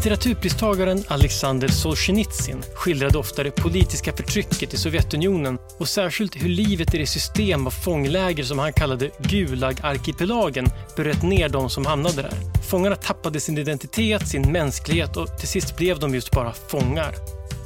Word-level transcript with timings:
Litteraturpristagaren 0.00 1.04
Alexander 1.08 1.68
Solzhenitsyn 1.68 2.62
skildrade 2.74 3.18
ofta 3.18 3.42
det 3.42 3.50
politiska 3.50 4.12
förtrycket 4.12 4.74
i 4.74 4.76
Sovjetunionen 4.76 5.58
och 5.78 5.88
särskilt 5.88 6.42
hur 6.42 6.48
livet 6.48 6.94
i 6.94 6.98
det 6.98 7.06
system 7.06 7.66
av 7.66 7.70
fångläger 7.70 8.44
som 8.44 8.58
han 8.58 8.72
kallade 8.72 9.10
Gulag-arkipelagen 9.18 10.66
bröt 10.96 11.22
ner 11.22 11.48
de 11.48 11.70
som 11.70 11.86
hamnade 11.86 12.22
där. 12.22 12.32
Fångarna 12.70 12.96
tappade 12.96 13.40
sin 13.40 13.58
identitet, 13.58 14.28
sin 14.28 14.52
mänsklighet 14.52 15.16
och 15.16 15.38
till 15.38 15.48
sist 15.48 15.76
blev 15.76 15.98
de 15.98 16.14
just 16.14 16.30
bara 16.30 16.52
fångar. 16.52 17.14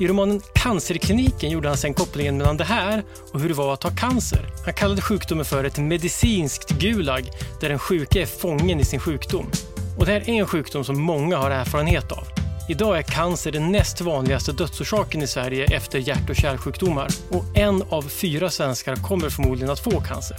I 0.01 0.07
romanen 0.07 0.41
Cancerkliniken 0.55 1.51
gjorde 1.51 1.69
han 1.69 1.77
sen 1.77 1.95
kopplingen 1.95 2.39
mellan 2.39 2.57
det 2.57 2.65
här 2.65 3.03
och 3.33 3.41
hur 3.41 3.49
det 3.49 3.55
var 3.55 3.75
att 3.75 3.83
ha 3.83 3.91
cancer. 3.91 4.47
Han 4.65 4.75
kallade 4.75 5.03
sjukdomen 5.03 5.45
för 5.45 5.65
ett 5.65 5.79
medicinskt 5.79 6.71
Gulag 6.71 7.31
där 7.61 7.69
den 7.69 7.79
sjuke 7.79 8.23
är 8.23 8.27
fången 8.27 8.81
i 8.81 8.85
sin 8.85 9.01
sjukdom. 9.01 9.51
Och 9.99 10.07
det 10.07 10.13
här 10.13 10.31
är 10.31 10.35
en 10.35 10.47
sjukdom 10.47 10.85
som 10.85 11.01
många 11.01 11.37
har 11.37 11.51
erfarenhet 11.51 12.13
av. 12.13 12.25
Idag 12.69 12.99
är 12.99 13.03
cancer 13.03 13.53
den 13.53 13.73
näst 13.73 14.01
vanligaste 14.01 14.53
dödsorsaken 14.53 15.23
i 15.23 15.27
Sverige 15.27 15.65
efter 15.77 15.99
hjärt 15.99 16.31
och 16.31 16.37
kärlsjukdomar 16.37 17.09
och 17.31 17.45
en 17.55 17.83
av 17.89 18.03
fyra 18.03 18.51
svenskar 18.51 18.97
kommer 18.97 19.31
förmodligen 19.31 19.71
att 19.71 19.81
få 19.81 20.01
cancer. 20.01 20.37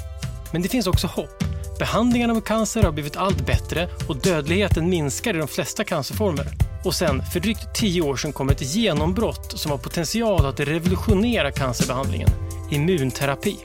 Men 0.51 0.61
det 0.61 0.69
finns 0.69 0.87
också 0.87 1.07
hopp. 1.07 1.43
Behandlingarna 1.79 2.33
mot 2.33 2.45
cancer 2.45 2.83
har 2.83 2.91
blivit 2.91 3.17
allt 3.17 3.45
bättre 3.45 3.89
och 4.07 4.15
dödligheten 4.15 4.89
minskar 4.89 5.35
i 5.35 5.37
de 5.37 5.47
flesta 5.47 5.83
cancerformer. 5.83 6.47
Och 6.85 6.95
sen, 6.95 7.23
för 7.33 7.39
drygt 7.39 7.75
tio 7.75 8.01
år 8.01 8.15
sedan 8.15 8.33
kom 8.33 8.49
ett 8.49 8.75
genombrott 8.75 9.59
som 9.59 9.71
har 9.71 9.77
potential 9.77 10.45
att 10.45 10.59
revolutionera 10.59 11.51
cancerbehandlingen. 11.51 12.29
Immunterapi. 12.71 13.57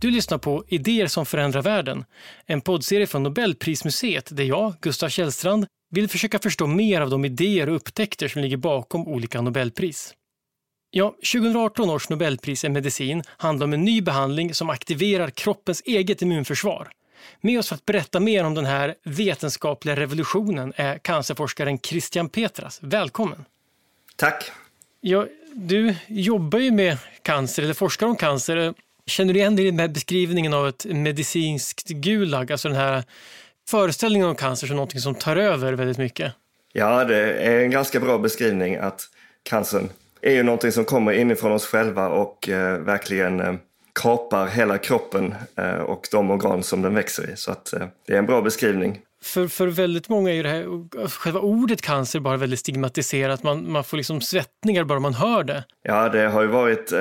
Du 0.00 0.10
lyssnar 0.10 0.38
på 0.38 0.64
Idéer 0.68 1.06
som 1.06 1.26
förändrar 1.26 1.62
världen, 1.62 2.04
en 2.46 2.60
poddserie 2.60 3.06
från 3.06 3.22
Nobelprismuseet 3.22 4.36
där 4.36 4.44
jag, 4.44 4.74
Gustav 4.80 5.08
Källstrand, 5.08 5.66
vill 5.90 6.08
försöka 6.08 6.38
förstå 6.38 6.66
mer 6.66 7.00
av 7.00 7.10
de 7.10 7.24
idéer 7.24 7.68
och 7.68 7.76
upptäckter 7.76 8.28
som 8.28 8.42
ligger 8.42 8.56
bakom 8.56 9.08
olika 9.08 9.40
Nobelpris. 9.40 10.14
Ja, 10.90 11.10
2018 11.10 11.90
års 11.90 12.08
Nobelpris 12.08 12.64
i 12.64 12.68
medicin 12.68 13.22
handlar 13.26 13.64
om 13.64 13.72
en 13.72 13.84
ny 13.84 14.00
behandling 14.00 14.54
som 14.54 14.70
aktiverar 14.70 15.30
kroppens 15.30 15.82
eget 15.84 16.22
immunförsvar. 16.22 16.92
Med 17.40 17.58
oss 17.58 17.68
för 17.68 17.74
att 17.74 17.84
berätta 17.84 18.20
mer 18.20 18.44
om 18.44 18.54
den 18.54 18.66
här 18.66 18.94
vetenskapliga 19.04 19.96
revolutionen 19.96 20.72
är 20.76 20.98
cancerforskaren 20.98 21.78
Christian 21.78 22.28
Petras. 22.28 22.78
Välkommen! 22.82 23.44
Tack! 24.16 24.50
Ja, 25.00 25.26
du 25.54 25.94
jobbar 26.06 26.58
ju 26.58 26.70
med 26.70 26.98
cancer, 27.22 27.62
eller 27.62 27.74
forskar 27.74 28.06
om 28.06 28.16
cancer. 28.16 28.74
Känner 29.10 29.34
du 29.34 29.40
igen 29.40 29.56
dig 29.56 29.66
i 29.66 29.70
den 29.70 29.80
här 29.80 29.88
beskrivningen 29.88 30.54
av 30.54 30.68
ett 30.68 30.84
medicinskt 30.84 31.88
gulag, 31.88 32.52
alltså 32.52 32.68
den 32.68 32.76
här 32.76 33.04
föreställningen 33.68 34.28
om 34.28 34.34
cancer 34.34 34.66
som 34.66 34.76
någonting 34.76 35.00
som 35.00 35.14
tar 35.14 35.36
över 35.36 35.72
väldigt 35.72 35.98
mycket? 35.98 36.32
Ja, 36.72 37.04
det 37.04 37.32
är 37.32 37.60
en 37.60 37.70
ganska 37.70 38.00
bra 38.00 38.18
beskrivning 38.18 38.76
att 38.76 39.02
cancern 39.42 39.88
är 40.22 40.32
ju 40.32 40.42
någonting 40.42 40.72
som 40.72 40.84
kommer 40.84 41.12
inifrån 41.12 41.52
oss 41.52 41.66
själva 41.66 42.08
och 42.08 42.48
eh, 42.48 42.78
verkligen 42.78 43.40
eh, 43.40 43.54
kapar 43.92 44.46
hela 44.46 44.78
kroppen 44.78 45.34
eh, 45.56 45.74
och 45.74 46.08
de 46.10 46.30
organ 46.30 46.62
som 46.62 46.82
den 46.82 46.94
växer 46.94 47.30
i. 47.30 47.36
Så 47.36 47.52
att, 47.52 47.72
eh, 47.72 47.86
det 48.06 48.14
är 48.14 48.18
en 48.18 48.26
bra 48.26 48.42
beskrivning. 48.42 49.00
För, 49.22 49.48
för 49.48 49.66
väldigt 49.66 50.08
många 50.08 50.30
är 50.30 50.34
ju 50.34 50.42
det 50.42 50.48
här, 50.48 51.08
själva 51.08 51.40
ordet 51.40 51.82
cancer 51.82 52.20
bara 52.20 52.36
väldigt 52.36 52.60
stigmatiserat. 52.60 53.42
Man, 53.42 53.72
man 53.72 53.84
får 53.84 53.96
liksom 53.96 54.20
svettningar 54.20 54.84
bara 54.84 55.00
man 55.00 55.14
hör 55.14 55.44
det. 55.44 55.64
Ja, 55.82 56.08
det 56.08 56.28
har 56.28 56.42
ju 56.42 56.48
varit, 56.48 56.92
eh, 56.92 56.98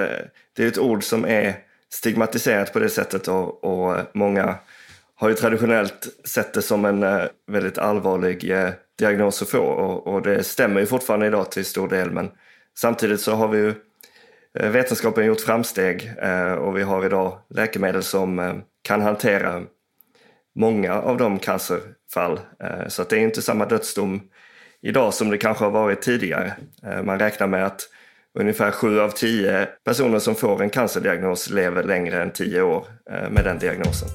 det 0.56 0.64
är 0.64 0.68
ett 0.68 0.78
ord 0.78 1.04
som 1.04 1.26
är 1.26 1.69
stigmatiserat 1.94 2.74
på 2.74 2.80
det 2.80 2.90
sättet 2.90 3.28
och, 3.28 3.64
och 3.64 3.98
många 4.14 4.56
har 5.20 5.30
ju 5.30 5.36
traditionellt 5.36 6.08
sett 6.26 6.54
det 6.54 6.62
som 6.62 6.86
en 6.86 7.04
eh, 7.04 7.24
väldigt 7.48 7.78
allvarlig 7.78 8.52
eh, 8.52 8.70
diagnos 9.00 9.42
att 9.42 9.50
få 9.50 9.60
och, 9.60 10.08
och, 10.08 10.22
det 10.22 10.44
stämmer 10.44 10.80
ju 10.80 10.86
fortfarande 10.86 11.28
idag 11.28 11.52
till 11.52 11.66
stor 11.66 11.88
del 11.88 12.12
men 12.12 12.32
samtidigt 12.78 13.22
så 13.22 13.34
har 13.34 13.48
vi 13.48 13.58
ju 13.58 13.74
eh, 14.60 14.70
vetenskapen 14.70 15.26
gjort 15.26 15.42
framsteg 15.42 16.12
och 16.60 16.78
vi 16.78 16.82
har 16.82 17.06
idag 17.06 17.38
läkemedel 17.50 18.04
som 18.04 18.62
kan 18.82 19.02
hantera 19.02 19.64
många 20.56 20.94
av 20.94 21.18
de 21.18 21.40
cancerfall 21.40 22.40
så 22.88 23.02
att 23.02 23.10
det 23.10 23.16
är 23.16 23.22
inte 23.22 23.42
samma 23.42 23.66
dödsdom 23.66 24.22
idag 24.82 25.14
som 25.14 25.30
det 25.30 25.38
kanske 25.38 25.64
har 25.64 25.72
varit 25.72 26.02
tidigare. 26.02 26.54
Man 27.04 27.20
räknar 27.20 27.48
med 27.48 27.66
att 27.66 27.90
ungefär 28.40 28.72
sju 28.72 29.00
av 29.00 29.10
tio 29.10 29.68
personer 29.86 30.20
som 30.20 30.36
får 30.36 30.64
en 30.64 30.70
cancerdiagnos 30.70 31.50
lever 31.50 31.84
längre 31.84 32.22
än 32.22 32.32
tio 32.32 32.62
år 32.62 32.86
eh, 33.12 33.30
med 33.30 33.44
den 33.44 33.60
diagnosen. 33.60 34.10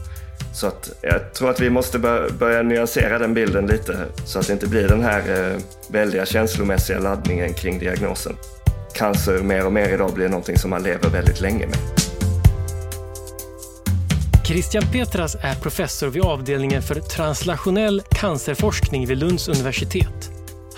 Så 0.54 0.66
att 0.66 0.90
jag 1.02 1.34
tror 1.34 1.50
att 1.50 1.60
vi 1.60 1.70
måste 1.70 1.98
börja 2.38 2.62
nyansera 2.62 3.18
den 3.18 3.34
bilden 3.34 3.66
lite 3.66 3.96
så 4.26 4.38
att 4.38 4.46
det 4.46 4.52
inte 4.52 4.66
blir 4.66 4.88
den 4.88 5.02
här 5.02 5.52
eh, 5.52 5.58
väldiga 5.88 6.26
känslomässiga 6.26 6.98
laddningen 6.98 7.54
kring 7.54 7.78
diagnosen. 7.78 8.32
Cancer 8.94 9.42
mer 9.42 9.66
och 9.66 9.72
mer 9.72 9.88
idag 9.88 10.14
blir 10.14 10.28
någonting 10.28 10.56
som 10.56 10.70
man 10.70 10.82
lever 10.82 11.10
väldigt 11.10 11.40
länge 11.40 11.66
med. 11.66 11.78
Christian 14.46 14.82
Petras 14.92 15.34
är 15.34 15.54
professor 15.54 16.08
vid 16.08 16.22
avdelningen 16.22 16.82
för 16.82 16.94
translationell 16.94 18.02
cancerforskning 18.10 19.06
vid 19.06 19.18
Lunds 19.18 19.48
universitet. 19.48 20.33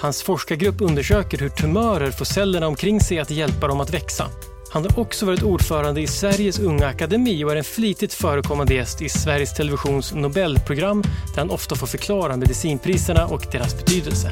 Hans 0.06 0.22
forskargrupp 0.22 0.80
undersöker 0.80 1.38
hur 1.38 1.48
tumörer 1.48 2.10
får 2.10 2.24
cellerna 2.24 2.66
omkring 2.66 3.00
sig 3.00 3.18
att 3.18 3.30
hjälpa 3.30 3.66
dem 3.68 3.80
att 3.80 3.94
växa. 3.94 4.26
Han 4.70 4.82
har 4.82 4.98
också 4.98 5.26
varit 5.26 5.42
ordförande 5.42 6.00
i 6.00 6.06
Sveriges 6.06 6.58
Unga 6.58 6.86
Akademi 6.86 7.44
och 7.44 7.52
är 7.52 7.56
en 7.56 7.64
flitigt 7.64 8.14
förekommande 8.14 8.74
gäst 8.74 9.02
i 9.02 9.08
Sveriges 9.08 9.54
Televisions 9.54 10.14
Nobelprogram 10.14 11.02
där 11.02 11.38
han 11.38 11.50
ofta 11.50 11.74
får 11.74 11.86
förklara 11.86 12.36
medicinpriserna 12.36 13.26
och 13.26 13.46
deras 13.52 13.76
betydelse. 13.76 14.30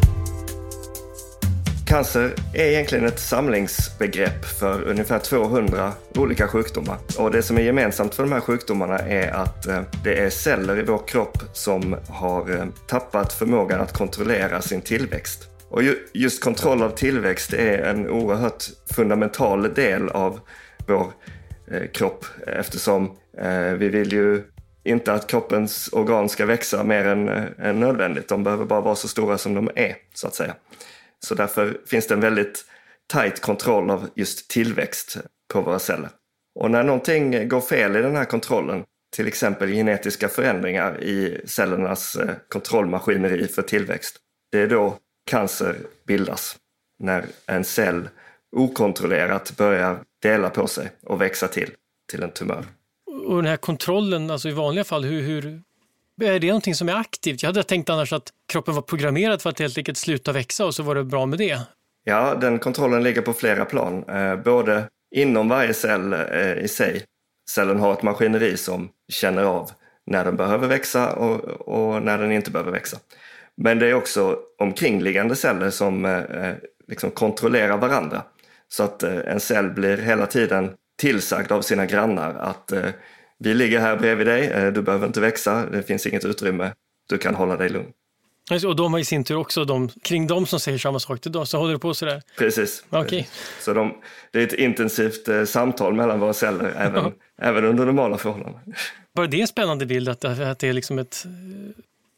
Cancer 1.86 2.34
är 2.52 2.64
egentligen 2.64 3.04
ett 3.04 3.20
samlingsbegrepp 3.20 4.44
för 4.44 4.82
ungefär 4.82 5.18
200 5.18 5.92
olika 6.14 6.48
sjukdomar. 6.48 6.98
Och 7.18 7.30
det 7.30 7.42
som 7.42 7.58
är 7.58 7.62
gemensamt 7.62 8.14
för 8.14 8.22
de 8.22 8.32
här 8.32 8.40
sjukdomarna 8.40 8.98
är 8.98 9.30
att 9.30 9.66
eh, 9.66 9.80
det 10.04 10.18
är 10.18 10.30
celler 10.30 10.78
i 10.78 10.82
vår 10.82 11.08
kropp 11.08 11.38
som 11.52 11.96
har 12.08 12.56
eh, 12.56 12.64
tappat 12.86 13.32
förmågan 13.32 13.80
att 13.80 13.92
kontrollera 13.92 14.62
sin 14.62 14.80
tillväxt. 14.80 15.50
Och 15.74 15.82
just 16.12 16.44
kontroll 16.44 16.82
av 16.82 16.90
tillväxt 16.90 17.52
är 17.52 17.78
en 17.78 18.08
oerhört 18.08 18.64
fundamental 18.94 19.74
del 19.74 20.08
av 20.08 20.40
vår 20.86 21.12
eh, 21.70 21.86
kropp 21.86 22.26
eftersom 22.46 23.16
eh, 23.38 23.72
vi 23.72 23.88
vill 23.88 24.12
ju 24.12 24.42
inte 24.84 25.12
att 25.12 25.26
kroppens 25.26 25.88
organ 25.92 26.28
ska 26.28 26.46
växa 26.46 26.84
mer 26.84 27.04
än, 27.04 27.28
eh, 27.28 27.44
än 27.58 27.80
nödvändigt. 27.80 28.28
De 28.28 28.44
behöver 28.44 28.64
bara 28.64 28.80
vara 28.80 28.94
så 28.94 29.08
stora 29.08 29.38
som 29.38 29.54
de 29.54 29.70
är, 29.74 29.96
så 30.14 30.26
att 30.26 30.34
säga. 30.34 30.54
Så 31.20 31.34
därför 31.34 31.80
finns 31.86 32.06
det 32.06 32.14
en 32.14 32.20
väldigt 32.20 32.64
tajt 33.06 33.40
kontroll 33.40 33.90
av 33.90 34.08
just 34.14 34.50
tillväxt 34.50 35.16
på 35.52 35.60
våra 35.60 35.78
celler. 35.78 36.10
Och 36.60 36.70
när 36.70 36.82
någonting 36.82 37.48
går 37.48 37.60
fel 37.60 37.96
i 37.96 38.02
den 38.02 38.16
här 38.16 38.24
kontrollen, 38.24 38.84
till 39.16 39.26
exempel 39.26 39.70
genetiska 39.70 40.28
förändringar 40.28 41.02
i 41.02 41.40
cellernas 41.44 42.16
eh, 42.16 42.30
kontrollmaskineri 42.48 43.48
för 43.48 43.62
tillväxt, 43.62 44.16
det 44.52 44.58
är 44.58 44.66
då 44.66 44.98
cancer 45.24 45.76
bildas 46.06 46.56
när 46.98 47.26
en 47.46 47.64
cell 47.64 48.08
okontrollerat 48.56 49.56
börjar 49.56 49.98
dela 50.22 50.50
på 50.50 50.66
sig 50.66 50.90
och 51.02 51.20
växa 51.20 51.48
till, 51.48 51.70
till 52.10 52.22
en 52.22 52.30
tumör. 52.30 52.64
Och 53.26 53.36
den 53.36 53.46
här 53.46 53.56
kontrollen, 53.56 54.30
alltså 54.30 54.48
i 54.48 54.52
vanliga 54.52 54.84
fall, 54.84 55.04
hur, 55.04 55.22
hur 55.22 55.62
är 56.22 56.38
det 56.38 56.46
någonting 56.46 56.74
som 56.74 56.88
är 56.88 56.94
aktivt? 56.94 57.42
Jag 57.42 57.48
hade 57.48 57.62
tänkt 57.62 57.90
annars 57.90 58.12
att 58.12 58.30
kroppen 58.48 58.74
var 58.74 58.82
programmerad 58.82 59.42
för 59.42 59.50
att 59.50 59.58
helt 59.58 59.78
enkelt 59.78 59.98
sluta 59.98 60.32
växa 60.32 60.66
och 60.66 60.74
så 60.74 60.82
var 60.82 60.94
det 60.94 61.04
bra 61.04 61.26
med 61.26 61.38
det. 61.38 61.60
Ja, 62.04 62.34
den 62.34 62.58
kontrollen 62.58 63.02
ligger 63.02 63.22
på 63.22 63.32
flera 63.32 63.64
plan. 63.64 64.04
Eh, 64.08 64.36
både 64.36 64.88
inom 65.14 65.48
varje 65.48 65.74
cell 65.74 66.12
eh, 66.12 66.52
i 66.52 66.68
sig. 66.68 67.04
Cellen 67.50 67.80
har 67.80 67.92
ett 67.92 68.02
maskineri 68.02 68.56
som 68.56 68.88
känner 69.12 69.44
av 69.44 69.70
när 70.06 70.24
den 70.24 70.36
behöver 70.36 70.68
växa 70.68 71.12
och, 71.12 71.40
och 71.44 72.02
när 72.02 72.18
den 72.18 72.32
inte 72.32 72.50
behöver 72.50 72.72
växa. 72.72 72.98
Men 73.56 73.78
det 73.78 73.86
är 73.86 73.94
också 73.94 74.38
omkringliggande 74.58 75.36
celler 75.36 75.70
som 75.70 76.04
eh, 76.04 76.18
eh, 76.18 76.54
liksom 76.88 77.10
kontrollerar 77.10 77.76
varandra. 77.76 78.22
Så 78.68 78.82
att 78.82 79.02
eh, 79.02 79.18
en 79.26 79.40
cell 79.40 79.70
blir 79.70 79.96
hela 79.96 80.26
tiden 80.26 80.70
tillsagd 80.98 81.52
av 81.52 81.62
sina 81.62 81.86
grannar 81.86 82.34
att 82.34 82.72
vi 83.38 83.54
ligger 83.54 83.80
här 83.80 83.96
bredvid 83.96 84.26
dig, 84.26 84.72
du 84.72 84.82
behöver 84.82 85.06
inte 85.06 85.20
växa, 85.20 85.66
det 85.66 85.82
finns 85.82 86.06
inget 86.06 86.24
utrymme, 86.24 86.72
du 87.08 87.18
kan 87.18 87.34
hålla 87.34 87.56
dig 87.56 87.68
lugn. 87.68 87.92
Och 88.66 88.76
de 88.76 88.92
har 88.92 89.00
i 89.00 89.04
sin 89.04 89.24
tur 89.24 89.36
också 89.36 89.64
de, 89.64 89.88
kring 89.88 90.26
dem 90.26 90.46
som 90.46 90.60
säger 90.60 90.78
samma 90.78 91.00
sak 91.00 91.20
till 91.20 91.32
dem, 91.32 91.46
så 91.46 91.58
håller 91.58 91.72
det 91.72 91.78
på 91.78 91.94
sådär? 91.94 92.22
Precis. 92.38 92.84
Okay. 92.90 93.24
Så 93.60 93.72
de, 93.72 93.94
det 94.30 94.38
är 94.38 94.46
ett 94.46 94.52
intensivt 94.52 95.48
samtal 95.48 95.94
mellan 95.94 96.20
våra 96.20 96.32
celler 96.32 96.74
även, 96.78 97.12
även 97.42 97.64
under 97.64 97.84
normala 97.84 98.18
förhållanden. 98.18 98.74
Bara 99.14 99.26
det 99.26 99.36
är 99.36 99.40
en 99.40 99.46
spännande 99.46 99.86
bild 99.86 100.08
att, 100.08 100.24
att 100.24 100.58
det 100.58 100.68
är 100.68 100.72
liksom 100.72 100.98
ett 100.98 101.26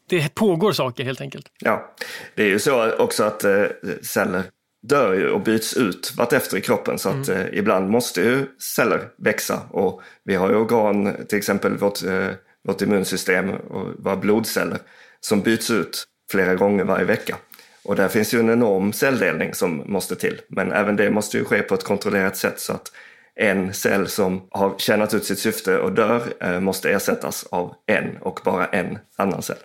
det 0.09 0.35
pågår 0.35 0.71
saker 0.71 1.03
helt 1.03 1.21
enkelt. 1.21 1.47
Ja, 1.59 1.95
det 2.35 2.43
är 2.43 2.47
ju 2.47 2.59
så 2.59 2.95
också 2.95 3.23
att 3.23 3.43
eh, 3.43 3.65
celler 4.01 4.43
dör 4.87 5.13
ju 5.13 5.29
och 5.29 5.41
byts 5.41 5.77
ut 5.77 6.13
vartefter 6.17 6.57
i 6.57 6.61
kroppen 6.61 6.99
så 6.99 7.09
att 7.09 7.27
mm. 7.27 7.41
eh, 7.41 7.59
ibland 7.59 7.89
måste 7.89 8.21
ju 8.21 8.45
celler 8.59 9.09
växa 9.17 9.61
och 9.71 10.01
vi 10.23 10.35
har 10.35 10.49
ju 10.49 10.55
organ, 10.55 11.15
till 11.29 11.37
exempel 11.37 11.77
vårt, 11.77 12.03
eh, 12.03 12.27
vårt 12.67 12.81
immunsystem 12.81 13.49
och 13.49 13.87
våra 13.99 14.15
blodceller 14.15 14.77
som 15.19 15.41
byts 15.41 15.71
ut 15.71 16.03
flera 16.31 16.55
gånger 16.55 16.83
varje 16.83 17.05
vecka. 17.05 17.37
Och 17.83 17.95
där 17.95 18.07
finns 18.07 18.33
ju 18.33 18.39
en 18.39 18.49
enorm 18.49 18.93
celldelning 18.93 19.53
som 19.53 19.83
måste 19.85 20.15
till. 20.15 20.41
Men 20.49 20.71
även 20.71 20.95
det 20.95 21.11
måste 21.11 21.37
ju 21.37 21.45
ske 21.45 21.61
på 21.61 21.75
ett 21.75 21.83
kontrollerat 21.83 22.37
sätt 22.37 22.59
så 22.59 22.73
att 22.73 22.91
en 23.35 23.73
cell 23.73 24.07
som 24.07 24.47
har 24.51 24.75
tjänat 24.77 25.13
ut 25.13 25.25
sitt 25.25 25.39
syfte 25.39 25.77
och 25.77 25.91
dör 25.91 26.21
eh, 26.39 26.59
måste 26.59 26.89
ersättas 26.89 27.47
av 27.51 27.75
en 27.85 28.17
och 28.17 28.39
bara 28.43 28.65
en 28.65 28.99
annan 29.15 29.41
cell. 29.41 29.57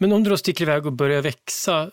Men 0.00 0.12
om 0.12 0.24
du 0.24 0.30
då 0.30 0.36
sticker 0.36 0.64
iväg 0.64 0.86
och 0.86 0.92
börjar 0.92 1.22
växa, 1.22 1.90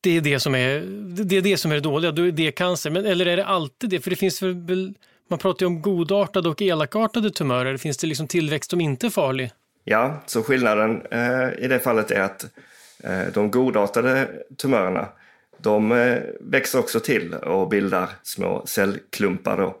det 0.00 0.16
är 0.16 0.20
det 0.20 0.40
som 0.40 0.54
är 0.54 0.80
det, 1.24 1.36
är 1.36 1.42
det, 1.42 1.56
som 1.56 1.70
är 1.70 1.74
det 1.74 1.80
dåliga, 1.80 2.12
då 2.12 2.22
är 2.22 2.32
det 2.32 2.52
cancer. 2.52 2.90
Men, 2.90 3.06
eller 3.06 3.26
är 3.26 3.36
det 3.36 3.44
alltid 3.44 3.90
det? 3.90 4.00
För 4.00 4.10
det 4.10 4.16
finns 4.16 4.42
väl, 4.42 4.94
man 5.30 5.38
pratar 5.38 5.62
ju 5.62 5.66
om 5.66 5.82
godartade 5.82 6.48
och 6.48 6.62
elakartade 6.62 7.30
tumörer. 7.30 7.76
Finns 7.76 7.96
det 7.96 8.06
liksom 8.06 8.26
tillväxt 8.26 8.70
som 8.70 8.80
inte 8.80 9.06
är 9.06 9.10
farlig? 9.10 9.50
Ja, 9.84 10.22
så 10.26 10.42
skillnaden 10.42 11.02
eh, 11.10 11.64
i 11.64 11.68
det 11.68 11.80
fallet 11.80 12.10
är 12.10 12.20
att 12.20 12.44
eh, 13.04 13.32
de 13.34 13.50
godartade 13.50 14.28
tumörerna 14.56 15.08
de 15.58 15.92
eh, 15.92 16.18
växer 16.40 16.78
också 16.78 17.00
till 17.00 17.34
och 17.34 17.68
bildar 17.68 18.10
små 18.22 18.62
cellklumpar. 18.66 19.56
Då. 19.56 19.76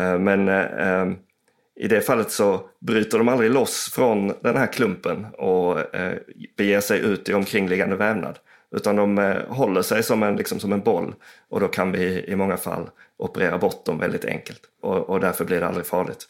Eh, 0.00 0.18
men 0.18 0.48
eh, 0.48 0.64
eh 0.64 1.06
i 1.76 1.88
det 1.88 2.00
fallet 2.00 2.30
så 2.30 2.60
bryter 2.80 3.18
de 3.18 3.28
aldrig 3.28 3.50
loss 3.50 3.90
från 3.94 4.32
den 4.40 4.56
här 4.56 4.72
klumpen 4.72 5.26
och 5.38 5.78
beger 6.56 6.80
sig 6.80 7.00
ut 7.00 7.28
i 7.28 7.34
omkringliggande 7.34 7.96
vävnad. 7.96 8.38
Utan 8.76 8.96
de 8.96 9.36
håller 9.48 9.82
sig 9.82 10.02
som 10.02 10.22
en, 10.22 10.36
liksom 10.36 10.60
som 10.60 10.72
en 10.72 10.80
boll 10.80 11.14
och 11.48 11.60
då 11.60 11.68
kan 11.68 11.92
vi 11.92 12.24
i 12.28 12.36
många 12.36 12.56
fall 12.56 12.90
operera 13.16 13.58
bort 13.58 13.86
dem 13.86 13.98
väldigt 13.98 14.24
enkelt. 14.24 14.60
Och, 14.82 15.10
och 15.10 15.20
därför 15.20 15.44
blir 15.44 15.60
det 15.60 15.66
aldrig 15.66 15.86
farligt. 15.86 16.28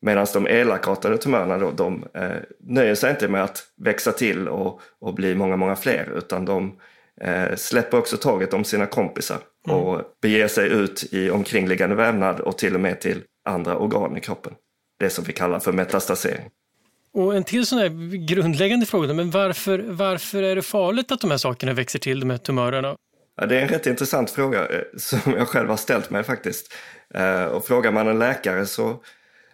Medan 0.00 0.26
de 0.32 0.46
elakartade 0.46 1.18
tumörerna 1.18 1.58
då, 1.58 1.70
de 1.70 2.04
eh, 2.14 2.36
nöjer 2.60 2.94
sig 2.94 3.10
inte 3.10 3.28
med 3.28 3.44
att 3.44 3.62
växa 3.76 4.12
till 4.12 4.48
och, 4.48 4.80
och 5.00 5.14
bli 5.14 5.34
många, 5.34 5.56
många 5.56 5.76
fler 5.76 6.12
utan 6.16 6.44
de 6.44 6.78
eh, 7.20 7.54
släpper 7.56 7.98
också 7.98 8.16
taget 8.16 8.54
om 8.54 8.64
sina 8.64 8.86
kompisar 8.86 9.38
mm. 9.68 9.80
och 9.80 10.02
beger 10.22 10.48
sig 10.48 10.68
ut 10.68 11.04
i 11.12 11.30
omkringliggande 11.30 11.96
vävnad 11.96 12.40
och 12.40 12.58
till 12.58 12.74
och 12.74 12.80
med 12.80 13.00
till 13.00 13.22
andra 13.44 13.76
organ 13.76 14.16
i 14.16 14.20
kroppen. 14.20 14.52
Det 14.98 15.10
som 15.10 15.24
vi 15.24 15.32
kallar 15.32 15.60
för 15.60 15.72
metastasering. 15.72 16.50
Och 17.12 17.36
en 17.36 17.44
till 17.44 17.66
sån 17.66 17.78
här 17.78 17.88
grundläggande 18.26 18.86
fråga, 18.86 19.14
men 19.14 19.30
varför, 19.30 19.78
varför 19.78 20.42
är 20.42 20.56
det 20.56 20.62
farligt 20.62 21.12
att 21.12 21.20
de 21.20 21.30
här 21.30 21.38
sakerna 21.38 21.72
växer 21.72 21.98
till, 21.98 22.20
de 22.20 22.30
här 22.30 22.38
tumörerna? 22.38 22.96
Ja, 23.36 23.46
det 23.46 23.56
är 23.56 23.62
en 23.62 23.68
rätt 23.68 23.86
intressant 23.86 24.30
fråga 24.30 24.68
eh, 24.68 24.82
som 24.96 25.32
jag 25.32 25.48
själv 25.48 25.68
har 25.68 25.76
ställt 25.76 26.10
mig 26.10 26.24
faktiskt. 26.24 26.74
Eh, 27.14 27.44
och 27.44 27.66
frågar 27.66 27.92
man 27.92 28.08
en 28.08 28.18
läkare 28.18 28.66
så, 28.66 29.00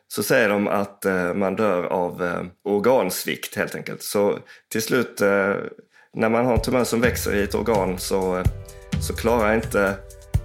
så 0.09 0.23
säger 0.23 0.49
de 0.49 0.69
att 0.69 1.05
eh, 1.05 1.35
man 1.35 1.57
dör 1.57 1.85
av 1.85 2.47
organsvikt 2.65 3.57
helt 3.57 3.75
enkelt. 3.75 4.03
Så 4.03 4.39
till 4.69 4.83
slut 4.83 5.21
när 6.15 6.29
man 6.29 6.47
har 6.47 6.53
en 6.53 6.63
tumör 6.63 6.85
som 6.85 7.01
växer 7.01 7.35
i 7.35 7.43
ett 7.43 7.55
organ 7.55 7.99
så, 7.99 8.43
så 9.01 9.15
klarar 9.15 9.55
inte 9.55 9.95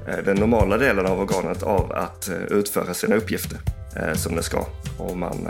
Eh, 0.08 0.24
den 0.26 0.38
normala 0.38 0.78
delen 0.78 1.06
av 1.06 1.20
organet 1.20 1.64
av 1.64 1.92
att 1.92 2.30
eh, 2.30 2.36
utföra 2.36 2.94
sina 2.94 3.16
uppgifter 3.16 3.58
eh, 3.96 4.14
som 4.14 4.36
det 4.36 4.44
ska. 4.44 4.66
Och 4.98 5.18
man 5.18 5.50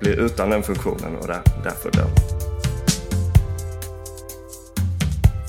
blir 0.00 0.12
utan 0.20 0.50
den 0.50 0.62
funktionen 0.62 1.16
och 1.16 1.26
där, 1.26 1.40
därför 1.64 1.90
dör 1.90 2.08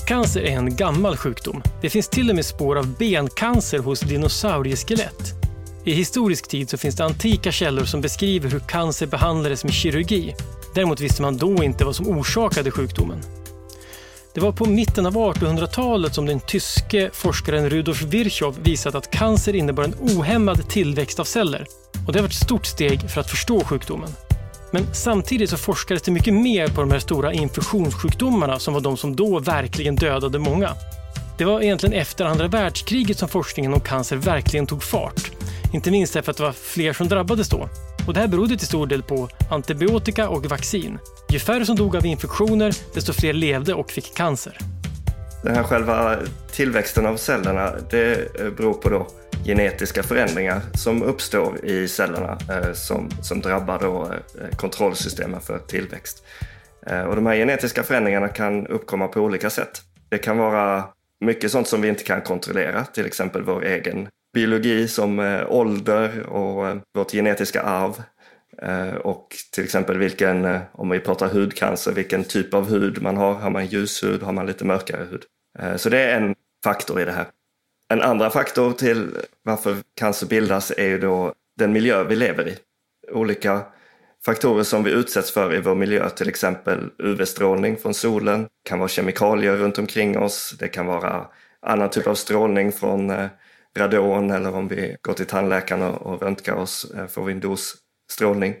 Cancer 0.06 0.40
är 0.40 0.56
en 0.56 0.76
gammal 0.76 1.16
sjukdom. 1.16 1.62
Det 1.80 1.90
finns 1.90 2.08
till 2.08 2.30
och 2.30 2.36
med 2.36 2.44
spår 2.44 2.78
av 2.78 2.96
bencancer 2.98 3.78
hos 3.78 4.00
dinosaurieskelett. 4.00 5.34
I 5.84 5.92
historisk 5.92 6.48
tid 6.48 6.70
så 6.70 6.78
finns 6.78 6.96
det 6.96 7.04
antika 7.04 7.52
källor 7.52 7.84
som 7.84 8.00
beskriver 8.00 8.50
hur 8.50 8.58
cancer 8.58 9.06
behandlades 9.06 9.64
med 9.64 9.72
kirurgi. 9.72 10.34
Däremot 10.74 11.00
visste 11.00 11.22
man 11.22 11.36
då 11.36 11.64
inte 11.64 11.84
vad 11.84 11.96
som 11.96 12.08
orsakade 12.08 12.70
sjukdomen. 12.70 13.39
Det 14.34 14.40
var 14.40 14.52
på 14.52 14.64
mitten 14.64 15.06
av 15.06 15.14
1800-talet 15.14 16.14
som 16.14 16.26
den 16.26 16.40
tyske 16.40 17.10
forskaren 17.12 17.70
Rudolf 17.70 18.02
Virchow 18.02 18.56
visat 18.62 18.94
att 18.94 19.10
cancer 19.10 19.54
innebar 19.54 19.84
en 19.84 19.94
ohämmad 20.00 20.68
tillväxt 20.68 21.20
av 21.20 21.24
celler. 21.24 21.66
Och 22.06 22.12
det 22.12 22.18
har 22.18 22.22
varit 22.22 22.32
ett 22.32 22.44
stort 22.44 22.66
steg 22.66 23.10
för 23.10 23.20
att 23.20 23.30
förstå 23.30 23.64
sjukdomen. 23.64 24.10
Men 24.72 24.94
samtidigt 24.94 25.50
så 25.50 25.56
forskades 25.56 26.02
det 26.02 26.10
mycket 26.10 26.34
mer 26.34 26.68
på 26.68 26.80
de 26.80 26.90
här 26.90 26.98
stora 26.98 27.32
infektionssjukdomarna 27.32 28.58
som 28.58 28.74
var 28.74 28.80
de 28.80 28.96
som 28.96 29.16
då 29.16 29.38
verkligen 29.38 29.96
dödade 29.96 30.38
många. 30.38 30.70
Det 31.38 31.44
var 31.44 31.60
egentligen 31.60 31.92
efter 31.92 32.24
andra 32.24 32.48
världskriget 32.48 33.18
som 33.18 33.28
forskningen 33.28 33.74
om 33.74 33.80
cancer 33.80 34.16
verkligen 34.16 34.66
tog 34.66 34.82
fart. 34.82 35.29
Inte 35.72 35.90
minst 35.90 36.14
därför 36.14 36.30
att 36.30 36.36
det 36.36 36.42
var 36.42 36.52
fler 36.52 36.92
som 36.92 37.08
drabbades 37.08 37.48
då. 37.48 37.68
Och 38.06 38.14
det 38.14 38.20
här 38.20 38.28
berodde 38.28 38.56
till 38.56 38.66
stor 38.66 38.86
del 38.86 39.02
på 39.02 39.28
antibiotika 39.50 40.28
och 40.28 40.46
vaccin. 40.46 40.98
Ju 41.32 41.38
färre 41.38 41.66
som 41.66 41.76
dog 41.76 41.96
av 41.96 42.06
infektioner, 42.06 42.76
desto 42.94 43.12
fler 43.12 43.32
levde 43.32 43.74
och 43.74 43.90
fick 43.90 44.16
cancer. 44.16 44.58
Den 45.42 45.54
här 45.54 45.62
själva 45.62 46.18
tillväxten 46.52 47.06
av 47.06 47.16
cellerna, 47.16 47.72
det 47.90 48.40
eh, 48.40 48.50
beror 48.50 48.74
på 48.74 48.88
då 48.88 49.06
genetiska 49.44 50.02
förändringar 50.02 50.60
som 50.74 51.02
uppstår 51.02 51.64
i 51.64 51.88
cellerna 51.88 52.38
eh, 52.50 52.72
som, 52.72 53.10
som 53.22 53.40
drabbar 53.40 53.78
då 53.78 54.02
eh, 54.02 54.56
kontrollsystemen 54.56 55.40
för 55.40 55.58
tillväxt. 55.58 56.24
Och 57.08 57.16
de 57.16 57.26
här 57.26 57.34
genetiska 57.34 57.82
förändringarna 57.82 58.28
kan 58.28 58.66
uppkomma 58.66 59.08
på 59.08 59.20
olika 59.20 59.50
sätt. 59.50 59.82
Det 60.08 60.18
kan 60.18 60.38
vara 60.38 60.84
mycket 61.20 61.50
sånt 61.50 61.68
som 61.68 61.82
vi 61.82 61.88
inte 61.88 62.04
kan 62.04 62.20
kontrollera, 62.20 62.84
till 62.84 63.06
exempel 63.06 63.42
vår 63.42 63.64
egen 63.64 64.08
biologi 64.32 64.88
som 64.88 65.18
eh, 65.18 65.52
ålder 65.52 66.26
och 66.26 66.68
eh, 66.68 66.76
vårt 66.94 67.12
genetiska 67.12 67.62
arv. 67.62 68.02
Eh, 68.62 68.94
och 68.94 69.36
till 69.52 69.64
exempel 69.64 69.98
vilken, 69.98 70.58
om 70.72 70.90
vi 70.90 71.00
pratar 71.00 71.28
hudcancer, 71.28 71.92
vilken 71.92 72.24
typ 72.24 72.54
av 72.54 72.68
hud 72.68 73.02
man 73.02 73.16
har. 73.16 73.34
Har 73.34 73.50
man 73.50 73.66
ljus 73.66 74.04
hud? 74.04 74.22
Har 74.22 74.32
man 74.32 74.46
lite 74.46 74.64
mörkare 74.64 75.06
hud? 75.10 75.24
Så 75.76 75.88
det 75.88 75.98
är 75.98 76.20
en 76.20 76.34
faktor 76.64 77.00
i 77.00 77.04
det 77.04 77.12
här. 77.12 77.26
En 77.88 78.02
andra 78.02 78.30
faktor 78.30 78.72
till 78.72 79.16
varför 79.42 79.76
cancer 79.94 80.26
bildas 80.26 80.72
är 80.76 80.86
ju 80.86 80.98
då 80.98 81.34
den 81.58 81.72
miljö 81.72 82.04
vi 82.04 82.16
lever 82.16 82.48
i. 82.48 82.56
Olika 83.12 83.60
faktorer 84.24 84.62
som 84.62 84.84
vi 84.84 84.90
utsätts 84.90 85.32
för 85.32 85.54
i 85.54 85.60
vår 85.60 85.74
miljö, 85.74 86.10
till 86.10 86.28
exempel 86.28 86.90
UV-strålning 86.98 87.76
från 87.76 87.94
solen, 87.94 88.48
kan 88.64 88.78
vara 88.78 88.88
kemikalier 88.88 89.56
runt 89.56 89.78
omkring 89.78 90.18
oss, 90.18 90.54
det 90.58 90.68
kan 90.68 90.86
vara 90.86 91.26
annan 91.62 91.90
typ 91.90 92.06
av 92.06 92.14
strålning 92.14 92.72
från 92.72 93.12
radon 93.78 94.30
eller 94.30 94.54
om 94.54 94.68
vi 94.68 94.96
går 95.02 95.12
till 95.12 95.26
tandläkaren 95.26 95.82
och 95.82 96.22
röntgar 96.22 96.54
oss 96.54 96.92
eh, 96.96 97.06
får 97.06 97.24
vi 97.24 97.32
en 97.32 97.40
dos 97.40 97.76
strålning. 98.10 98.54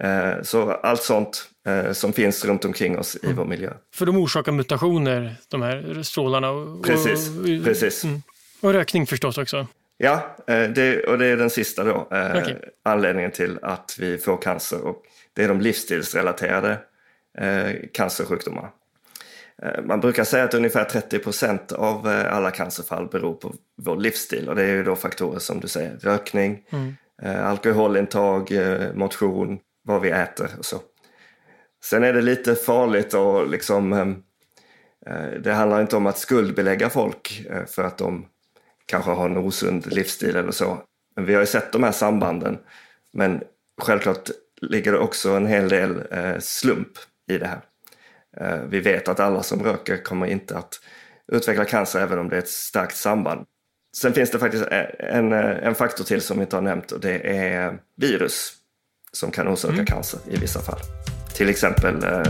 Eh, 0.00 0.42
så 0.42 0.70
allt 0.70 1.02
sånt 1.02 1.48
eh, 1.66 1.92
som 1.92 2.12
finns 2.12 2.44
runt 2.44 2.64
omkring 2.64 2.98
oss 2.98 3.16
i 3.16 3.24
mm. 3.24 3.36
vår 3.36 3.44
miljö. 3.44 3.72
För 3.94 4.06
de 4.06 4.16
orsakar 4.16 4.52
mutationer, 4.52 5.34
de 5.48 5.62
här 5.62 6.02
strålarna? 6.02 6.50
Och, 6.50 6.84
precis, 6.84 7.28
och, 7.28 7.64
precis. 7.64 8.04
Mm. 8.04 8.22
Och 8.60 8.72
rökning 8.72 9.06
förstås 9.06 9.38
också? 9.38 9.66
Ja, 9.96 10.36
det, 10.46 11.04
och 11.06 11.18
det 11.18 11.26
är 11.26 11.36
den 11.36 11.50
sista 11.50 11.84
då, 11.84 12.00
okay. 12.10 12.54
anledningen 12.84 13.30
till 13.30 13.58
att 13.62 13.96
vi 13.98 14.18
får 14.18 14.36
cancer. 14.36 14.80
Och 14.80 15.02
det 15.32 15.44
är 15.44 15.48
de 15.48 15.60
livsstilsrelaterade 15.60 16.78
cancersjukdomarna. 17.92 18.68
Eh, 19.62 19.82
man 19.84 20.00
brukar 20.00 20.24
säga 20.24 20.44
att 20.44 20.54
ungefär 20.54 20.84
30 20.84 21.18
procent 21.18 21.72
av 21.72 22.08
eh, 22.08 22.36
alla 22.36 22.50
cancerfall 22.50 23.08
beror 23.08 23.34
på 23.34 23.54
vår 23.82 23.96
livsstil 23.96 24.48
och 24.48 24.56
det 24.56 24.62
är 24.62 24.74
ju 24.74 24.84
då 24.84 24.96
faktorer 24.96 25.38
som 25.38 25.60
du 25.60 25.68
säger, 25.68 25.96
rökning, 25.96 26.64
mm. 26.70 26.94
Eh, 27.22 27.48
alkoholintag, 27.48 28.52
motion, 28.94 29.58
vad 29.84 30.00
vi 30.00 30.10
äter 30.10 30.50
och 30.58 30.64
så. 30.64 30.80
Sen 31.84 32.04
är 32.04 32.12
det 32.12 32.22
lite 32.22 32.54
farligt 32.54 33.14
och 33.14 33.50
liksom 33.50 34.16
det 35.42 35.52
handlar 35.52 35.80
inte 35.80 35.96
om 35.96 36.06
att 36.06 36.18
skuldbelägga 36.18 36.90
folk 36.90 37.46
för 37.66 37.84
att 37.84 37.98
de 37.98 38.26
kanske 38.86 39.10
har 39.10 39.28
en 39.28 39.36
osund 39.36 39.92
livsstil 39.92 40.36
eller 40.36 40.50
så. 40.50 40.78
Men 41.16 41.24
vi 41.24 41.34
har 41.34 41.40
ju 41.40 41.46
sett 41.46 41.72
de 41.72 41.82
här 41.82 41.92
sambanden. 41.92 42.58
Men 43.12 43.42
självklart 43.82 44.30
ligger 44.60 44.92
det 44.92 44.98
också 44.98 45.30
en 45.30 45.46
hel 45.46 45.68
del 45.68 46.02
slump 46.40 46.92
i 47.30 47.38
det 47.38 47.46
här. 47.46 47.60
Eh, 48.40 48.58
vi 48.68 48.80
vet 48.80 49.08
att 49.08 49.20
alla 49.20 49.42
som 49.42 49.64
röker 49.64 49.96
kommer 49.96 50.26
inte 50.26 50.56
att 50.58 50.80
utveckla 51.32 51.64
cancer 51.64 52.00
även 52.00 52.18
om 52.18 52.28
det 52.28 52.36
är 52.36 52.40
ett 52.40 52.48
starkt 52.48 52.96
samband. 52.96 53.46
Sen 53.96 54.12
finns 54.12 54.30
det 54.30 54.38
faktiskt 54.38 54.64
en, 54.98 55.32
en 55.32 55.74
faktor 55.74 56.04
till 56.04 56.20
som 56.20 56.38
vi 56.38 56.42
inte 56.42 56.56
har 56.56 56.62
nämnt 56.62 56.92
och 56.92 57.00
det 57.00 57.36
är 57.36 57.78
virus 57.96 58.52
som 59.12 59.30
kan 59.30 59.48
orsaka 59.48 59.74
mm. 59.74 59.86
cancer 59.86 60.20
i 60.30 60.36
vissa 60.36 60.60
fall. 60.60 60.78
Till 61.34 61.48
exempel 61.48 62.04
eh, 62.04 62.20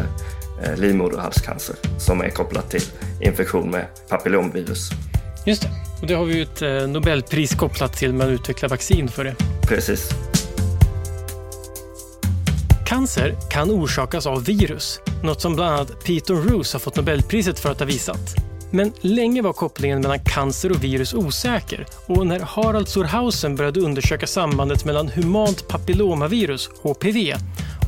eh, 0.63 0.77
livmoderhalscancer 0.77 1.77
som 1.99 2.21
är 2.21 2.31
kopplat 2.31 2.71
till 2.71 2.83
infektion 3.21 3.71
med 3.71 3.87
papillomvirus. 4.09 4.91
Just 5.47 5.63
det, 5.63 5.69
och 6.01 6.07
det 6.07 6.15
har 6.15 6.25
vi 6.25 6.35
ju 6.35 6.43
ett 6.43 6.63
eh, 6.63 6.89
Nobelpris 6.89 7.55
kopplat 7.55 7.97
till 7.97 8.15
med 8.15 8.27
att 8.27 8.33
utveckla 8.33 8.69
vaccin 8.69 9.09
för 9.09 9.25
det. 9.25 9.35
Precis. 9.69 10.11
Cancer 12.93 13.37
kan 13.51 13.71
orsakas 13.71 14.27
av 14.27 14.45
virus, 14.45 15.01
något 15.23 15.41
som 15.41 15.55
bland 15.55 15.75
annat 15.75 16.05
Peter 16.05 16.35
Roos 16.35 16.73
har 16.73 16.81
fått 16.81 16.97
Nobelpriset 16.97 17.59
för 17.59 17.71
att 17.71 17.79
ha 17.79 17.87
visat. 17.87 18.35
Men 18.71 18.93
länge 19.01 19.43
var 19.43 19.53
kopplingen 19.53 20.01
mellan 20.01 20.19
cancer 20.19 20.71
och 20.71 20.85
virus 20.85 21.15
osäker 21.15 21.87
och 22.07 22.27
när 22.27 22.41
Harald 22.41 22.89
Surhausen 22.89 23.57
började 23.57 23.81
undersöka 23.81 24.27
sambandet 24.27 24.85
mellan 24.85 25.09
humant 25.09 25.69
papillomavirus, 25.69 26.71
HPV, 26.83 27.37